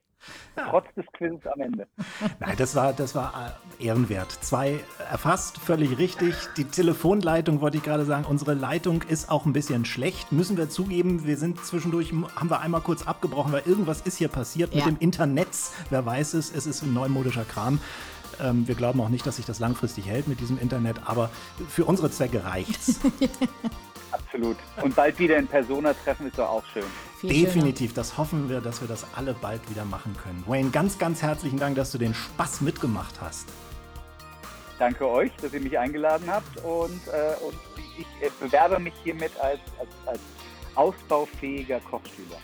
Trotz 0.70 0.86
des 0.96 1.04
Quizzes 1.12 1.46
am 1.52 1.60
Ende. 1.60 1.86
Nein, 2.40 2.54
das 2.56 2.74
war, 2.74 2.92
das 2.92 3.14
war 3.14 3.54
äh, 3.78 3.84
ehrenwert. 3.84 4.32
Zwei 4.32 4.80
erfasst, 5.10 5.58
völlig 5.58 5.98
richtig. 5.98 6.34
Die 6.56 6.64
Telefonleitung, 6.64 7.60
wollte 7.60 7.76
ich 7.76 7.82
gerade 7.82 8.04
sagen, 8.04 8.24
unsere 8.24 8.54
Leitung 8.54 9.02
ist 9.02 9.30
auch 9.30 9.44
ein 9.46 9.52
bisschen 9.52 9.84
schlecht, 9.84 10.32
müssen 10.32 10.56
wir 10.56 10.68
zugeben. 10.68 11.26
Wir 11.26 11.36
sind 11.36 11.64
zwischendurch, 11.64 12.12
haben 12.34 12.50
wir 12.50 12.60
einmal 12.60 12.80
kurz 12.80 13.06
abgebrochen, 13.06 13.52
weil 13.52 13.62
irgendwas 13.66 14.00
ist 14.00 14.16
hier 14.16 14.28
passiert 14.28 14.74
mit 14.74 14.84
Ja. 14.84 14.90
dem 14.90 14.96
Internet. 14.98 15.48
Wer 15.90 16.04
weiß 16.06 16.34
es, 16.34 16.50
es 16.52 16.66
ist 16.66 16.82
ein 16.82 16.94
neumodischer 16.94 17.44
Kram. 17.44 17.78
Ähm, 18.40 18.66
wir 18.66 18.74
glauben 18.74 19.00
auch 19.00 19.08
nicht, 19.08 19.26
dass 19.26 19.36
sich 19.36 19.46
das 19.46 19.60
langfristig 19.60 20.06
hält 20.06 20.26
mit 20.28 20.40
diesem 20.40 20.58
Internet, 20.58 21.00
aber 21.06 21.30
für 21.68 21.84
unsere 21.84 22.10
Zwecke 22.10 22.44
reicht's. 22.44 23.00
Absolut. 24.10 24.56
Und 24.82 24.94
bald 24.96 25.18
wieder 25.18 25.36
in 25.36 25.46
Persona 25.46 25.92
treffen 25.94 26.26
ist 26.26 26.38
doch 26.38 26.48
auch 26.48 26.64
schön. 26.72 26.84
Viel 27.20 27.30
schöner. 27.30 27.46
Definitiv, 27.46 27.94
das 27.94 28.18
hoffen 28.18 28.48
wir, 28.48 28.60
dass 28.60 28.80
wir 28.80 28.88
das 28.88 29.06
alle 29.14 29.34
bald 29.34 29.68
wieder 29.70 29.84
machen 29.84 30.16
können. 30.22 30.44
Wayne, 30.46 30.70
ganz, 30.70 30.98
ganz 30.98 31.22
herzlichen 31.22 31.58
Dank, 31.58 31.76
dass 31.76 31.92
du 31.92 31.98
den 31.98 32.14
Spaß 32.14 32.60
mitgemacht 32.60 33.14
hast. 33.20 33.48
Danke 34.78 35.08
euch, 35.08 35.32
dass 35.40 35.52
ihr 35.54 35.60
mich 35.60 35.78
eingeladen 35.78 36.26
habt 36.28 36.58
und, 36.58 37.00
äh, 37.08 37.42
und 37.42 37.56
ich 37.98 38.06
äh, 38.20 38.30
bewerbe 38.38 38.78
mich 38.78 38.92
hiermit 39.02 39.32
als, 39.40 39.60
als, 39.78 39.88
als 40.04 40.20
ausbaufähiger 40.74 41.80
Kochschüler. 41.80 42.38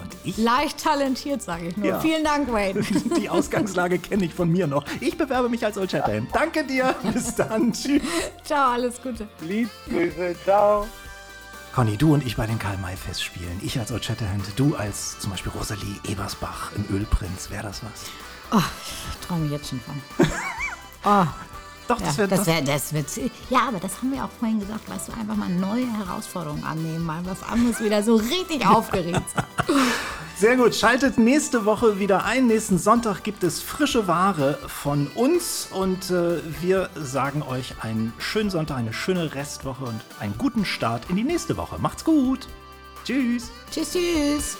Und 0.00 0.14
ich, 0.24 0.36
Leicht 0.36 0.82
talentiert, 0.82 1.40
sage 1.40 1.68
ich 1.68 1.76
nur. 1.76 1.86
Ja. 1.86 2.00
Vielen 2.00 2.24
Dank, 2.24 2.52
Wayne. 2.52 2.82
die 3.18 3.30
Ausgangslage 3.30 3.98
kenne 3.98 4.24
ich 4.24 4.34
von 4.34 4.50
mir 4.50 4.66
noch. 4.66 4.84
Ich 5.00 5.16
bewerbe 5.16 5.48
mich 5.48 5.64
als 5.64 5.78
Old 5.78 5.90
Shatterhand. 5.90 6.28
Danke 6.34 6.64
dir, 6.64 6.94
bis 7.12 7.34
dann, 7.34 7.72
tschüss. 7.72 8.02
Ciao, 8.44 8.72
alles 8.72 9.00
Gute. 9.00 9.28
Lieb, 9.40 9.70
Grüße, 9.88 10.34
ciao. 10.44 10.86
Conny, 11.76 11.98
du 11.98 12.14
und 12.14 12.24
ich 12.24 12.36
bei 12.36 12.46
den 12.46 12.58
Karl-May-Festspielen. 12.58 13.60
Ich 13.62 13.78
als 13.78 13.92
Old 13.92 14.02
Shatterhand, 14.02 14.46
du 14.56 14.76
als 14.76 15.18
zum 15.18 15.30
Beispiel 15.30 15.52
Rosalie 15.52 16.00
Ebersbach 16.08 16.72
im 16.74 16.86
Ölprinz. 16.88 17.50
Wäre 17.50 17.64
das 17.64 17.82
was? 17.84 18.06
Oh, 18.50 18.64
ich 19.10 19.26
träume 19.26 19.46
jetzt 19.48 19.68
schon 19.68 19.80
von. 19.80 20.00
Oh, 21.04 21.26
Doch, 21.88 22.00
ja, 22.00 22.06
das 22.06 22.18
wäre 22.18 22.28
das, 22.28 22.46
wär, 22.46 22.62
das 22.62 22.92
wird. 22.92 23.06
Ja, 23.48 23.68
aber 23.68 23.78
das 23.78 23.98
haben 23.98 24.12
wir 24.12 24.24
auch 24.24 24.30
vorhin 24.38 24.58
gesagt, 24.58 24.88
weißt 24.88 25.08
du, 25.08 25.12
einfach 25.12 25.36
mal 25.36 25.48
neue 25.48 25.86
Herausforderungen 25.86 26.64
annehmen, 26.64 27.04
mal 27.04 27.20
was 27.24 27.42
anderes 27.42 27.80
wieder 27.80 28.02
so 28.02 28.16
richtig 28.16 28.66
aufgeregt. 28.66 29.22
Sehr 30.36 30.56
gut, 30.56 30.74
schaltet 30.74 31.16
nächste 31.16 31.64
Woche 31.64 31.98
wieder 31.98 32.24
ein. 32.24 32.46
Nächsten 32.46 32.76
Sonntag 32.78 33.22
gibt 33.22 33.42
es 33.42 33.62
frische 33.62 34.06
Ware 34.06 34.58
von 34.66 35.06
uns 35.14 35.68
und 35.72 36.10
äh, 36.10 36.40
wir 36.60 36.90
sagen 36.94 37.42
euch 37.42 37.74
einen 37.80 38.12
schönen 38.18 38.50
Sonntag, 38.50 38.76
eine 38.76 38.92
schöne 38.92 39.34
Restwoche 39.34 39.84
und 39.84 40.00
einen 40.20 40.36
guten 40.36 40.64
Start 40.64 41.08
in 41.08 41.16
die 41.16 41.24
nächste 41.24 41.56
Woche. 41.56 41.78
Macht's 41.78 42.04
gut. 42.04 42.48
Tschüss. 43.04 43.50
Tschüss, 43.70 43.92
tschüss. 43.92 44.56